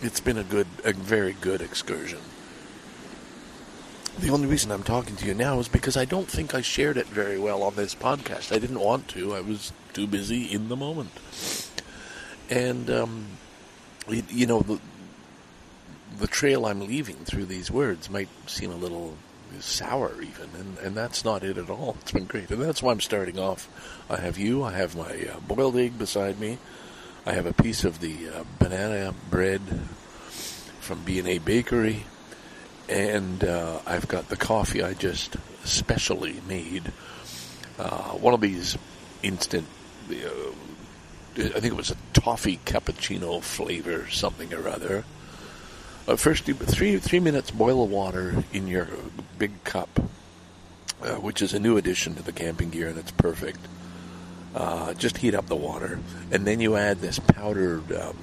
It's 0.00 0.20
been 0.20 0.38
a 0.38 0.44
good, 0.44 0.66
a 0.84 0.92
very 0.92 1.34
good 1.34 1.60
excursion. 1.60 2.20
The 4.18 4.30
only 4.30 4.48
reason 4.48 4.72
I'm 4.72 4.82
talking 4.82 5.14
to 5.16 5.26
you 5.26 5.34
now 5.34 5.58
is 5.60 5.68
because 5.68 5.96
I 5.96 6.04
don't 6.04 6.28
think 6.28 6.54
I 6.54 6.60
shared 6.60 6.96
it 6.96 7.06
very 7.06 7.38
well 7.38 7.62
on 7.62 7.74
this 7.74 7.94
podcast. 7.94 8.54
I 8.54 8.58
didn't 8.58 8.80
want 8.80 9.08
to. 9.08 9.34
I 9.34 9.40
was 9.40 9.72
too 9.92 10.06
busy 10.06 10.44
in 10.44 10.68
the 10.68 10.76
moment. 10.76 11.10
And, 12.48 12.90
um, 12.90 13.26
it, 14.08 14.24
you 14.32 14.46
know, 14.46 14.60
the, 14.60 14.80
the 16.18 16.26
trail 16.26 16.66
I'm 16.66 16.80
leaving 16.80 17.16
through 17.16 17.44
these 17.44 17.70
words 17.70 18.08
might 18.08 18.28
seem 18.46 18.70
a 18.72 18.76
little 18.76 19.16
sour 19.60 20.14
even, 20.20 20.50
and, 20.58 20.78
and 20.78 20.96
that's 20.96 21.24
not 21.24 21.42
it 21.42 21.58
at 21.58 21.70
all. 21.70 21.96
It's 22.02 22.12
been 22.12 22.26
great. 22.26 22.50
And 22.50 22.60
that's 22.60 22.82
why 22.82 22.92
I'm 22.92 23.00
starting 23.00 23.38
off. 23.38 23.68
I 24.08 24.18
have 24.18 24.38
you, 24.38 24.62
I 24.62 24.72
have 24.72 24.96
my 24.96 25.28
uh, 25.32 25.40
boiled 25.40 25.76
egg 25.76 25.98
beside 25.98 26.38
me, 26.38 26.58
I 27.26 27.32
have 27.34 27.46
a 27.46 27.52
piece 27.52 27.84
of 27.84 28.00
the 28.00 28.28
uh, 28.28 28.44
banana 28.58 29.14
bread 29.30 29.60
from 30.80 31.04
B&A 31.04 31.38
Bakery, 31.38 32.06
and 32.88 33.44
uh, 33.44 33.80
I've 33.86 34.08
got 34.08 34.30
the 34.30 34.36
coffee 34.36 34.82
I 34.82 34.94
just 34.94 35.36
specially 35.64 36.40
made. 36.48 36.90
Uh, 37.78 38.12
one 38.12 38.32
of 38.32 38.40
these 38.40 38.78
instant, 39.22 39.66
uh, 40.10 40.14
I 41.36 41.60
think 41.60 41.66
it 41.66 41.76
was 41.76 41.90
a 41.90 41.96
toffee 42.14 42.58
cappuccino 42.64 43.42
flavor, 43.42 44.08
something 44.08 44.54
or 44.54 44.66
other. 44.66 45.04
Uh, 46.08 46.16
first, 46.16 46.44
three 46.44 46.96
three 46.96 47.20
minutes 47.20 47.50
boil 47.50 47.86
water 47.86 48.42
in 48.54 48.66
your 48.66 48.88
big 49.38 49.62
cup, 49.62 49.90
uh, 51.02 51.16
which 51.16 51.42
is 51.42 51.52
a 51.52 51.58
new 51.58 51.76
addition 51.76 52.14
to 52.14 52.22
the 52.22 52.32
camping 52.32 52.70
gear, 52.70 52.88
and 52.88 52.96
it's 52.96 53.10
perfect. 53.10 53.60
Uh, 54.54 54.94
just 54.94 55.18
heat 55.18 55.34
up 55.34 55.44
the 55.48 55.54
water, 55.54 56.00
and 56.30 56.46
then 56.46 56.60
you 56.60 56.76
add 56.76 56.98
this 57.02 57.18
powdered 57.18 57.92
um, 57.92 58.16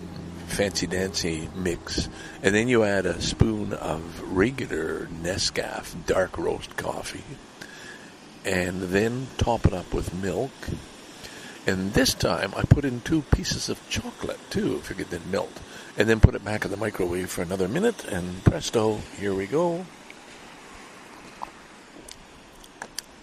fancy 0.48 0.88
dancy 0.88 1.48
mix, 1.56 2.10
and 2.42 2.56
then 2.56 2.68
you 2.68 2.84
add 2.84 3.06
a 3.06 3.22
spoon 3.22 3.72
of 3.74 4.36
regular 4.36 5.06
Nescafe 5.22 5.94
dark 6.08 6.40
roast 6.40 6.76
coffee, 6.78 7.36
and 8.46 8.82
then 8.82 9.28
top 9.38 9.64
it 9.68 9.74
up 9.74 9.94
with 9.94 10.12
milk. 10.24 10.50
And 11.68 11.93
this 11.93 12.13
time 12.13 12.53
I 12.55 12.61
put 12.61 12.86
in 12.86 13.01
two 13.01 13.24
pieces 13.24 13.70
of 13.70 13.89
chocolate 13.89 14.39
too, 14.51 14.76
if 14.78 14.91
it 14.91 14.97
didn't 14.97 15.32
melt, 15.32 15.61
and 15.97 16.07
then 16.07 16.20
put 16.20 16.36
it 16.36 16.45
back 16.45 16.63
in 16.63 16.72
the 16.72 16.78
microwave 16.78 17.30
for 17.30 17.41
another 17.41 17.68
minute, 17.68 18.05
and 18.05 18.43
presto, 18.43 18.99
here 19.20 19.34
we 19.34 19.47
go. 19.47 19.86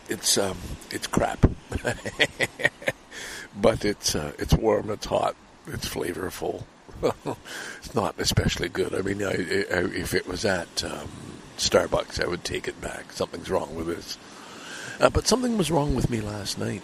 It's 0.09 0.37
um, 0.37 0.59
it's 0.91 1.07
crap, 1.07 1.47
but 3.57 3.85
it's 3.85 4.15
uh, 4.17 4.33
it's 4.39 4.53
warm, 4.55 4.91
it's 4.91 5.07
hot, 5.07 5.37
it's 5.69 5.89
flavorful. 5.89 6.65
it's 7.79 7.95
not 7.95 8.15
especially 8.19 8.69
good. 8.69 8.95
I 8.95 9.03
mean, 9.03 9.23
I, 9.23 9.31
I, 9.31 9.85
if 9.95 10.15
it 10.15 10.27
was 10.27 10.45
at 10.45 10.85
um, 10.85 11.09
Starbucks, 11.57 12.23
I 12.23 12.27
would 12.27 12.45
take 12.45 12.69
it 12.69 12.81
back. 12.81 13.13
Something's 13.13 13.51
wrong 13.51 13.75
with 13.75 13.87
this. 13.87 14.19
Uh, 15.01 15.11
but 15.11 15.27
something 15.27 15.57
was 15.57 15.71
wrong 15.71 15.95
with 15.95 16.11
me 16.11 16.21
last 16.21 16.59
night. 16.59 16.83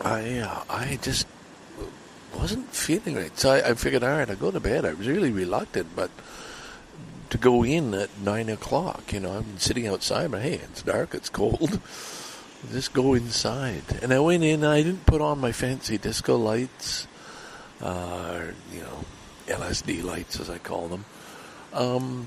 I 0.00 0.38
uh, 0.38 0.62
I 0.70 0.98
just 1.02 1.26
wasn't 2.36 2.72
feeling 2.74 3.16
right. 3.16 3.36
So 3.38 3.50
I, 3.50 3.70
I 3.70 3.74
figured, 3.74 4.04
all 4.04 4.10
right, 4.10 4.28
I'll 4.28 4.36
go 4.36 4.50
to 4.50 4.60
bed. 4.60 4.84
I 4.84 4.94
was 4.94 5.08
really 5.08 5.30
reluctant, 5.30 5.88
but 5.96 6.10
to 7.30 7.38
go 7.38 7.64
in 7.64 7.94
at 7.94 8.10
nine 8.20 8.48
o'clock, 8.48 9.12
you 9.12 9.20
know, 9.20 9.32
I'm 9.32 9.58
sitting 9.58 9.86
outside, 9.86 10.30
but 10.30 10.42
hey, 10.42 10.54
it's 10.54 10.82
dark, 10.82 11.14
it's 11.14 11.28
cold. 11.28 11.80
Just 12.72 12.92
go 12.92 13.14
inside. 13.14 13.84
And 14.02 14.12
I 14.12 14.18
went 14.18 14.42
in, 14.42 14.64
I 14.64 14.82
didn't 14.82 15.06
put 15.06 15.20
on 15.20 15.40
my 15.40 15.52
fancy 15.52 15.96
disco 15.96 16.36
lights 16.36 17.06
uh, 17.80 18.40
you 18.72 18.80
know, 18.80 19.04
LSD 19.46 20.02
lights 20.02 20.40
as 20.40 20.50
I 20.50 20.58
call 20.58 20.88
them. 20.88 21.04
Um, 21.72 22.26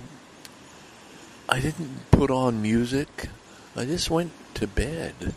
I 1.49 1.59
didn't 1.59 2.09
put 2.11 2.31
on 2.31 2.61
music. 2.61 3.29
I 3.75 3.85
just 3.85 4.09
went 4.09 4.31
to 4.55 4.67
bed. 4.67 5.33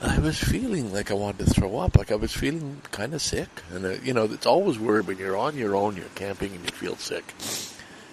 I 0.00 0.20
was 0.20 0.38
feeling 0.38 0.92
like 0.92 1.10
I 1.10 1.14
wanted 1.14 1.46
to 1.46 1.52
throw 1.52 1.78
up, 1.78 1.96
like 1.96 2.12
I 2.12 2.16
was 2.16 2.32
feeling 2.32 2.82
kind 2.92 3.14
of 3.14 3.22
sick. 3.22 3.48
And 3.72 3.84
uh, 3.84 3.94
you 4.02 4.14
know, 4.14 4.24
it's 4.24 4.46
always 4.46 4.78
weird 4.78 5.08
when 5.08 5.18
you're 5.18 5.36
on 5.36 5.56
your 5.56 5.74
own, 5.74 5.96
you're 5.96 6.06
camping, 6.14 6.54
and 6.54 6.64
you 6.64 6.70
feel 6.70 6.96
sick. 6.96 7.34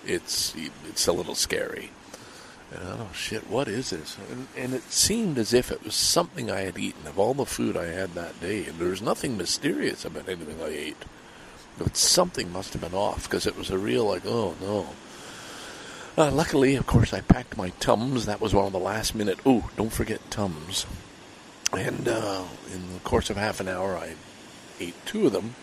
It's 0.05 0.55
it's 0.87 1.05
a 1.07 1.13
little 1.13 1.35
scary. 1.35 1.91
And 2.71 2.81
oh 2.83 3.09
shit, 3.13 3.47
what 3.49 3.67
is 3.67 3.91
this? 3.91 4.17
And, 4.31 4.47
and 4.57 4.73
it 4.73 4.91
seemed 4.91 5.37
as 5.37 5.53
if 5.53 5.71
it 5.71 5.83
was 5.83 5.93
something 5.93 6.49
I 6.49 6.61
had 6.61 6.79
eaten 6.79 7.05
of 7.05 7.19
all 7.19 7.35
the 7.35 7.45
food 7.45 7.77
I 7.77 7.85
had 7.85 8.15
that 8.15 8.41
day, 8.41 8.65
and 8.65 8.79
there 8.79 8.89
was 8.89 9.01
nothing 9.01 9.37
mysterious 9.37 10.05
about 10.05 10.27
anything 10.27 10.59
I 10.61 10.69
ate. 10.69 11.05
But 11.77 11.95
something 11.97 12.51
must 12.51 12.73
have 12.73 12.81
been 12.81 12.95
off 12.95 13.23
because 13.23 13.45
it 13.45 13.57
was 13.57 13.69
a 13.69 13.77
real 13.77 14.05
like, 14.05 14.25
oh 14.25 14.55
no. 14.59 14.87
Uh, 16.17 16.31
luckily, 16.31 16.75
of 16.75 16.87
course, 16.87 17.13
I 17.13 17.21
packed 17.21 17.57
my 17.57 17.69
Tums. 17.79 18.25
That 18.25 18.41
was 18.41 18.55
one 18.55 18.65
of 18.65 18.71
the 18.71 18.79
last 18.79 19.13
minute. 19.13 19.37
Oh, 19.45 19.69
don't 19.75 19.91
forget 19.91 20.31
Tums. 20.31 20.87
And 21.75 22.07
uh, 22.07 22.43
in 22.73 22.93
the 22.93 22.99
course 22.99 23.29
of 23.29 23.37
half 23.37 23.59
an 23.59 23.67
hour, 23.67 23.97
I 23.97 24.15
ate 24.79 24.95
two 25.05 25.27
of 25.27 25.33
them. 25.33 25.55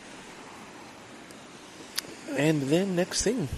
And 2.37 2.63
then 2.63 2.97
next 2.97 3.23
thing, 3.23 3.49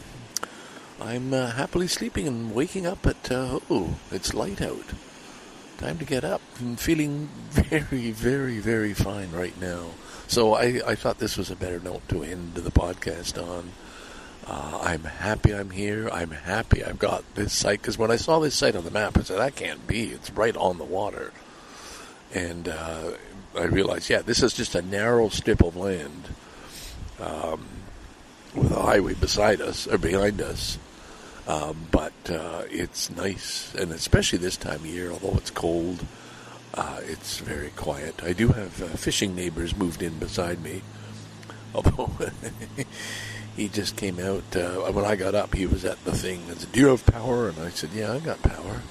I'm 1.00 1.32
uh, 1.32 1.52
happily 1.52 1.86
sleeping 1.86 2.26
and 2.26 2.54
waking 2.54 2.86
up 2.86 3.06
at 3.06 3.30
uh, 3.30 3.60
oh, 3.70 3.96
it's 4.10 4.34
light 4.34 4.62
out. 4.62 4.84
Time 5.78 5.98
to 5.98 6.04
get 6.04 6.24
up. 6.24 6.40
I'm 6.60 6.76
feeling 6.76 7.28
very, 7.50 8.10
very, 8.10 8.58
very 8.58 8.94
fine 8.94 9.30
right 9.32 9.58
now. 9.60 9.90
So 10.28 10.54
I, 10.54 10.80
I 10.86 10.94
thought 10.94 11.18
this 11.18 11.36
was 11.36 11.50
a 11.50 11.56
better 11.56 11.80
note 11.80 12.08
to 12.08 12.22
end 12.22 12.54
the 12.54 12.70
podcast 12.70 13.42
on. 13.42 13.70
Uh, 14.46 14.78
I'm 14.82 15.04
happy 15.04 15.54
I'm 15.54 15.70
here. 15.70 16.08
I'm 16.10 16.30
happy 16.30 16.84
I've 16.84 16.98
got 16.98 17.24
this 17.34 17.52
site 17.52 17.80
because 17.80 17.98
when 17.98 18.10
I 18.10 18.16
saw 18.16 18.38
this 18.38 18.54
site 18.54 18.76
on 18.76 18.84
the 18.84 18.90
map, 18.90 19.16
I 19.16 19.22
said 19.22 19.38
that 19.38 19.56
can't 19.56 19.86
be. 19.86 20.10
It's 20.10 20.30
right 20.30 20.56
on 20.56 20.78
the 20.78 20.84
water, 20.84 21.32
and 22.34 22.68
uh, 22.68 23.12
I 23.56 23.64
realized, 23.64 24.10
yeah, 24.10 24.22
this 24.22 24.42
is 24.42 24.52
just 24.52 24.74
a 24.74 24.82
narrow 24.82 25.28
strip 25.28 25.62
of 25.62 25.76
land 25.76 26.24
um, 27.20 27.66
with 28.54 28.72
a 28.72 28.82
highway 28.82 29.14
beside 29.14 29.60
us 29.60 29.86
or 29.86 29.98
behind 29.98 30.42
us. 30.42 30.78
Um, 31.46 31.86
but 31.90 32.12
uh, 32.30 32.62
it's 32.70 33.10
nice, 33.10 33.74
and 33.74 33.92
especially 33.92 34.38
this 34.38 34.56
time 34.56 34.76
of 34.76 34.86
year, 34.86 35.10
although 35.10 35.36
it's 35.36 35.50
cold 35.50 36.04
uh, 36.76 37.00
it's 37.04 37.38
very 37.38 37.70
quiet. 37.70 38.22
I 38.24 38.32
do 38.32 38.48
have 38.48 38.82
uh, 38.82 38.86
fishing 38.96 39.36
neighbors 39.36 39.76
moved 39.76 40.02
in 40.02 40.18
beside 40.18 40.60
me, 40.60 40.82
although 41.74 42.10
he 43.56 43.68
just 43.68 43.96
came 43.96 44.18
out. 44.18 44.56
Uh, 44.56 44.90
when 44.92 45.04
I 45.04 45.14
got 45.14 45.36
up, 45.36 45.54
he 45.54 45.66
was 45.66 45.84
at 45.84 46.02
the 46.04 46.12
thing 46.12 46.42
and 46.48 46.58
said, 46.58 46.72
"Do 46.72 46.80
you 46.80 46.88
have 46.88 47.06
power?" 47.06 47.48
And 47.48 47.60
I 47.60 47.68
said, 47.70 47.90
"Yeah, 47.94 48.12
I 48.12 48.18
got 48.18 48.42
power." 48.42 48.82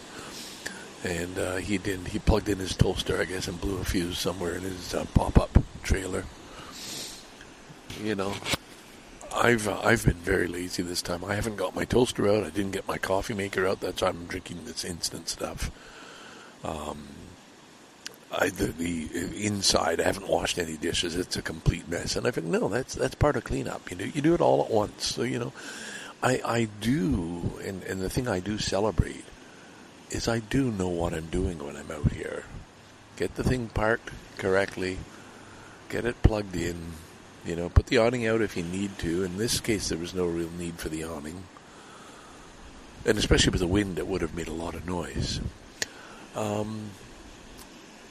And 1.04 1.38
uh, 1.38 1.56
he 1.58 1.78
didn't. 1.78 2.08
He 2.08 2.20
plugged 2.20 2.48
in 2.48 2.60
his 2.60 2.76
toaster, 2.76 3.20
I 3.20 3.26
guess, 3.26 3.48
and 3.48 3.60
blew 3.60 3.78
a 3.78 3.84
fuse 3.84 4.18
somewhere 4.18 4.56
in 4.56 4.62
his 4.62 4.94
uh, 4.94 5.06
pop-up 5.14 5.58
trailer. 5.84 6.24
You 8.02 8.16
know, 8.16 8.34
I've 9.36 9.68
uh, 9.68 9.80
I've 9.84 10.06
been 10.06 10.14
very 10.14 10.48
lazy 10.48 10.82
this 10.82 11.02
time. 11.02 11.26
I 11.26 11.36
haven't 11.36 11.58
got 11.58 11.76
my 11.76 11.84
toaster 11.84 12.30
out. 12.30 12.46
I 12.46 12.50
didn't 12.50 12.72
get 12.72 12.88
my 12.88 12.98
coffee 12.98 13.34
maker 13.34 13.68
out. 13.68 13.82
That's 13.82 14.02
why 14.02 14.10
I'm 14.10 14.26
drinking 14.26 14.66
this 14.66 14.86
instant 14.86 15.28
stuff. 15.28 15.72
Um, 16.64 17.08
I, 18.32 18.50
the, 18.50 18.68
the, 18.68 19.46
inside, 19.46 20.02
I 20.02 20.06
haven't 20.06 20.28
washed 20.28 20.58
any 20.58 20.78
dishes. 20.78 21.16
It's 21.16 21.36
a 21.36 21.42
complete 21.42 21.88
mess. 21.88 22.16
And 22.16 22.26
I 22.26 22.32
think, 22.32 22.48
no, 22.48 22.68
that's 22.68 22.96
that's 22.96 23.16
part 23.16 23.36
of 23.36 23.44
cleanup. 23.44 23.92
You 23.92 23.98
know, 23.98 24.06
you 24.06 24.22
do 24.22 24.34
it 24.34 24.42
all 24.42 24.64
at 24.64 24.72
once. 24.72 25.06
So 25.06 25.24
you 25.24 25.40
know, 25.40 25.54
I 26.22 26.42
I 26.46 26.68
do, 26.80 27.60
and 27.64 27.84
and 27.84 28.02
the 28.02 28.10
thing 28.10 28.28
I 28.28 28.40
do 28.40 28.58
celebrate 28.58 29.26
is 30.14 30.28
I 30.28 30.40
do 30.40 30.72
know 30.72 30.90
what 30.90 31.14
I'm 31.14 31.28
doing 31.28 31.58
when 31.58 31.76
I'm 31.76 31.92
out 31.92 32.12
here. 32.12 32.46
Get 33.18 33.36
the 33.36 33.44
thing 33.44 33.70
parked 33.70 34.12
correctly, 34.38 34.98
get 35.90 36.06
it 36.06 36.22
plugged 36.22 36.56
in. 36.56 36.94
You 37.46 37.58
know, 37.58 37.68
put 37.70 37.88
the 37.88 37.98
awning 37.98 38.26
out 38.26 38.42
if 38.42 38.56
you 38.56 38.64
need 38.64 38.98
to. 39.00 39.24
In 39.24 39.38
this 39.38 39.60
case, 39.60 39.90
there 39.90 39.98
was 39.98 40.14
no 40.14 40.26
real 40.26 40.50
need 40.58 40.76
for 40.76 40.88
the 40.88 41.04
awning, 41.04 41.44
and 43.06 43.18
especially 43.18 43.50
with 43.50 43.60
the 43.60 43.68
wind, 43.68 44.00
it 44.00 44.08
would 44.08 44.22
have 44.22 44.34
made 44.34 44.48
a 44.48 44.54
lot 44.54 44.76
of 44.76 44.88
noise. 44.88 45.42
Um, 46.36 46.92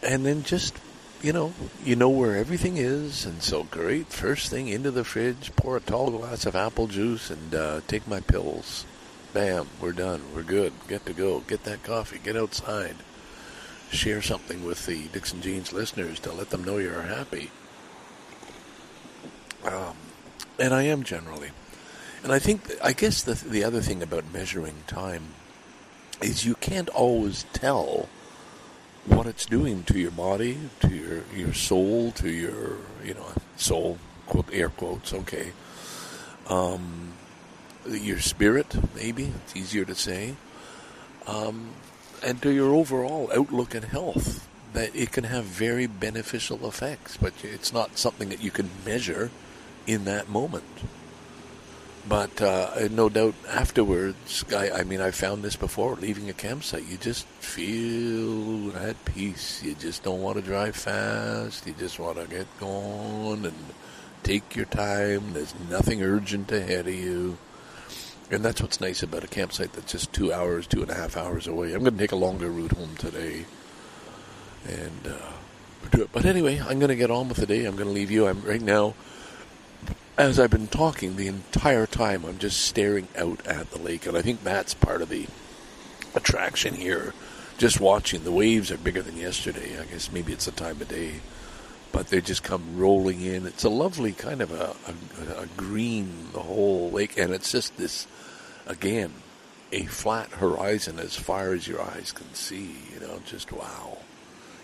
and 0.03 0.27
then 0.27 0.43
just 0.43 0.75
you 1.23 1.33
know, 1.33 1.55
you 1.85 1.95
know 1.95 2.09
where 2.09 2.37
everything 2.37 2.77
is, 2.77 3.25
and 3.25 3.43
so 3.43 3.63
great. 3.63 4.09
First 4.09 4.51
thing 4.51 4.67
into 4.67 4.91
the 4.91 5.05
fridge, 5.05 5.53
pour 5.55 5.77
a 5.77 5.81
tall 5.81 6.11
glass 6.11 6.45
of 6.47 6.57
apple 6.57 6.89
juice, 6.89 7.31
and 7.31 7.55
uh, 7.55 7.81
take 7.87 8.09
my 8.09 8.21
pills. 8.21 8.85
Bam, 9.33 9.67
we're 9.81 9.93
done. 9.93 10.21
We're 10.35 10.43
good. 10.43 10.73
Get 10.89 11.07
to 11.07 11.15
go. 11.15 11.41
Get 11.41 11.65
that 11.65 11.83
coffee. 11.83 12.21
Get 12.23 12.37
outside. 12.37 12.97
Share 13.91 14.21
something 14.21 14.65
with 14.65 14.85
the 14.87 15.09
Dixon 15.09 15.41
Jeans 15.41 15.73
listeners 15.73 16.21
to 16.21 16.33
let 16.33 16.51
them 16.51 16.65
know 16.65 16.77
you're 16.77 17.03
happy. 17.03 17.51
Um, 19.65 19.97
and 20.59 20.75
I 20.75 20.83
am 20.83 21.03
generally. 21.03 21.51
And 22.23 22.33
I 22.33 22.39
think, 22.39 22.63
I 22.83 22.93
guess 22.93 23.23
the 23.23 23.35
the 23.35 23.65
other 23.65 23.81
thing 23.81 24.03
about 24.03 24.33
measuring 24.33 24.85
time 24.87 25.35
is 26.21 26.45
you 26.45 26.55
can't 26.55 26.89
always 26.91 27.45
tell 27.53 28.09
what 29.07 29.27
it's 29.27 29.47
doing 29.47 29.83
to 29.85 29.99
your 29.99 30.11
body, 30.11 30.59
to 30.81 30.89
your 30.89 31.25
your 31.35 31.53
soul, 31.53 32.13
to 32.13 32.29
your 32.29 32.77
you 33.05 33.15
know 33.15 33.27
soul 33.57 33.99
quote 34.27 34.49
air 34.53 34.69
quotes 34.69 35.13
okay, 35.13 35.53
um, 36.49 37.13
your 37.89 38.21
spirit 38.21 38.75
maybe 38.95 39.33
it's 39.45 39.57
easier 39.57 39.85
to 39.85 39.95
say, 39.95 40.35
um, 41.27 41.71
and 42.25 42.41
to 42.43 42.51
your 42.51 42.75
overall 42.75 43.31
outlook 43.35 43.75
and 43.75 43.85
health. 43.85 44.49
That 44.73 44.97
it 44.97 45.13
can 45.13 45.25
have 45.25 45.45
very 45.45 45.87
beneficial 45.87 46.67
effects, 46.67 47.19
but 47.19 47.35
it's 47.43 47.75
not 47.75 47.99
something 47.99 48.31
that 48.31 48.43
you 48.43 48.51
can 48.51 48.71
measure 48.87 49.31
in 49.87 50.07
that 50.07 50.31
moment. 50.31 50.65
But 52.09 52.43
uh, 52.43 52.89
no 52.91 53.09
doubt 53.09 53.35
afterwards, 53.49 54.45
I, 54.51 54.71
I 54.71 54.83
mean, 54.85 55.01
I 55.01 55.13
found 55.13 55.45
this 55.45 55.55
before, 55.55 55.95
leaving 55.97 56.29
a 56.29 56.33
campsite, 56.33 56.89
you 56.89 56.97
just 56.97 57.27
feel 57.39 58.77
at 58.77 59.05
peace. 59.05 59.63
You 59.63 59.75
just 59.75 60.03
don't 60.03 60.21
want 60.21 60.37
to 60.37 60.43
drive 60.43 60.75
fast. 60.75 61.67
You 61.67 61.75
just 61.79 62.01
want 62.01 62.19
to 62.19 62.27
get 62.27 62.47
going 62.59 63.45
and 63.45 63.55
take 64.25 64.57
your 64.57 64.65
time. 64.65 65.33
There's 65.33 65.55
nothing 65.71 66.03
urgent 66.03 66.51
ahead 66.51 66.89
of 66.89 66.95
you. 66.95 67.39
And 68.33 68.45
that's 68.45 68.61
what's 68.61 68.81
nice 68.81 69.03
about 69.03 69.23
a 69.23 69.29
campsite 69.29 69.73
that's 69.75 69.93
just 69.93 70.13
two 70.13 70.33
hours, 70.33 70.67
two 70.67 70.83
and 70.83 70.91
a 70.91 70.95
half 70.95 71.17
hours 71.17 71.47
away. 71.47 71.75
I'm 71.75 71.81
going 71.81 71.93
to 71.93 71.99
take 71.99 72.13
a 72.13 72.17
longer 72.17 72.51
route 72.51 72.73
home 72.73 72.97
today. 72.97 73.45
And, 74.67 75.07
uh, 75.07 76.07
but 76.13 76.25
anyway, 76.25 76.59
I'm 76.59 76.79
going 76.79 76.89
to 76.89 76.97
get 76.97 77.11
on 77.11 77.29
with 77.29 77.37
the 77.37 77.47
day. 77.47 77.67
I'm 77.67 77.77
going 77.77 77.89
to 77.89 77.95
leave 77.95 78.11
you. 78.11 78.27
I'm 78.27 78.43
right 78.43 78.63
now 78.63 78.95
as 80.19 80.39
I've 80.39 80.51
been 80.51 80.69
talking 80.69 81.17
the 81.17 81.27
entire 81.27 81.87
time, 81.87 82.25
I'm 82.25 82.39
just 82.39 82.61
staring 82.61 83.09
out 83.17 83.47
at 83.47 83.71
the 83.71 83.79
lake, 83.79 84.07
and 84.07 84.17
I 84.17 84.23
think 84.23 84.45
that's 84.45 84.75
part 84.75 85.03
of 85.03 85.09
the 85.09 85.27
attraction 86.15 86.75
here. 86.75 87.15
Just 87.59 87.81
watching 87.81 88.25
the 88.25 88.33
waves 88.33 88.71
are 88.71 88.77
bigger 88.77 89.03
than 89.03 89.17
yesterday. 89.17 89.81
I 89.81 89.85
guess 89.85 90.13
maybe 90.13 90.33
it's 90.33 90.45
the 90.45 90.53
time 90.53 90.81
of 90.81 90.89
day, 90.89 91.15
but 91.93 92.09
they 92.09 92.21
just 92.21 92.43
come 92.43 92.77
rolling 92.77 93.23
in. 93.23 93.47
It's 93.47 93.65
a 93.65 93.71
lovely 93.71 94.13
kind 94.13 94.43
of 94.43 94.53
a, 94.53 94.77
a, 94.87 95.43
a 95.43 95.47
green 95.57 96.29
the 96.33 96.41
whole 96.41 96.91
lake, 96.91 97.19
and 97.19 97.33
it's 97.33 97.51
just 97.51 97.77
this 97.77 98.07
again 98.67 99.13
a 99.73 99.85
flat 99.85 100.29
horizon 100.31 100.99
as 100.99 101.17
far 101.17 101.53
as 101.53 101.67
your 101.67 101.81
eyes 101.81 102.13
can 102.13 102.33
see. 102.35 102.77
You 102.93 103.01
know, 103.01 103.21
just 103.25 103.53
wow. 103.53 103.99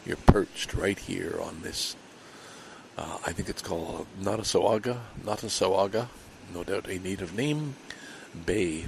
You're 0.05 0.17
perched 0.17 0.75
right 0.75 0.99
here 0.99 1.39
on 1.43 1.63
this 1.63 1.97
uh, 2.99 3.17
I 3.25 3.33
think 3.33 3.49
it's 3.49 3.63
called 3.63 4.07
Nottasulga, 4.21 4.99
Nottasulga, 5.25 6.09
no 6.53 6.65
doubt 6.65 6.89
a 6.89 6.99
native 6.99 7.33
name, 7.33 7.77
bay. 8.45 8.87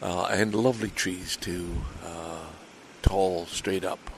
Uh, 0.00 0.28
and 0.30 0.54
lovely 0.54 0.88
trees 0.88 1.36
too, 1.36 1.82
uh, 2.02 2.46
tall, 3.02 3.44
straight 3.44 3.84
up. 3.84 4.10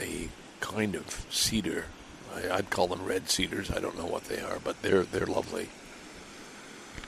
A 0.00 0.28
kind 0.58 0.96
of 0.96 1.24
cedar. 1.30 1.84
I, 2.34 2.56
would 2.56 2.70
call 2.70 2.88
them 2.88 3.04
red 3.04 3.30
cedars. 3.30 3.70
I 3.70 3.78
don't 3.78 3.96
know 3.96 4.06
what 4.06 4.24
they 4.24 4.40
are, 4.40 4.58
but 4.62 4.82
they're 4.82 5.04
they're 5.04 5.26
lovely. 5.26 5.68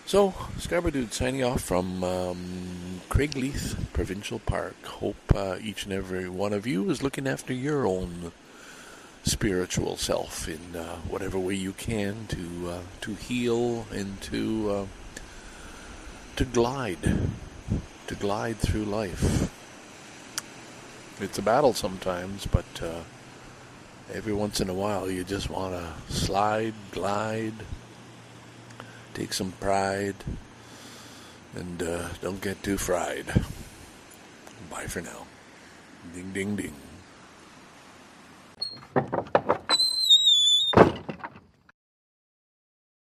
So, 0.04 0.34
Scarborough 0.58 0.90
Dude 0.90 1.12
signing 1.14 1.42
off 1.42 1.62
from 1.62 2.04
um, 2.04 3.00
Craigleith 3.08 3.76
Provincial 3.92 4.40
Park. 4.40 4.74
Hope 4.84 5.16
uh, 5.34 5.56
each 5.62 5.84
and 5.84 5.92
every 5.92 6.28
one 6.28 6.52
of 6.52 6.66
you 6.66 6.90
is 6.90 7.02
looking 7.02 7.26
after 7.26 7.54
your 7.54 7.86
own 7.86 8.32
spiritual 9.24 9.96
self 9.96 10.48
in 10.48 10.76
uh, 10.76 10.96
whatever 11.08 11.38
way 11.38 11.54
you 11.54 11.72
can 11.72 12.26
to 12.26 12.70
uh, 12.70 12.80
to 13.00 13.14
heal 13.14 13.86
and 13.92 14.20
to 14.22 14.70
uh, 14.70 14.86
to 16.36 16.44
glide 16.44 17.18
to 18.08 18.14
glide 18.16 18.58
through 18.58 18.84
life. 18.84 19.50
It's 21.20 21.38
a 21.38 21.42
battle 21.42 21.72
sometimes, 21.72 22.46
but 22.46 22.82
uh, 22.82 23.02
every 24.12 24.34
once 24.34 24.60
in 24.60 24.68
a 24.68 24.74
while 24.74 25.10
you 25.10 25.24
just 25.24 25.48
want 25.48 25.74
to 25.74 26.12
slide, 26.12 26.74
glide, 26.90 27.54
take 29.14 29.32
some 29.32 29.52
pride, 29.52 30.16
and 31.54 31.82
uh, 31.82 32.08
don't 32.20 32.40
get 32.40 32.62
too 32.62 32.78
fried. 32.78 33.26
Bye 34.70 34.86
for 34.86 35.00
now. 35.00 35.26
Ding, 36.14 36.32
ding, 36.32 36.56
ding. 36.56 36.74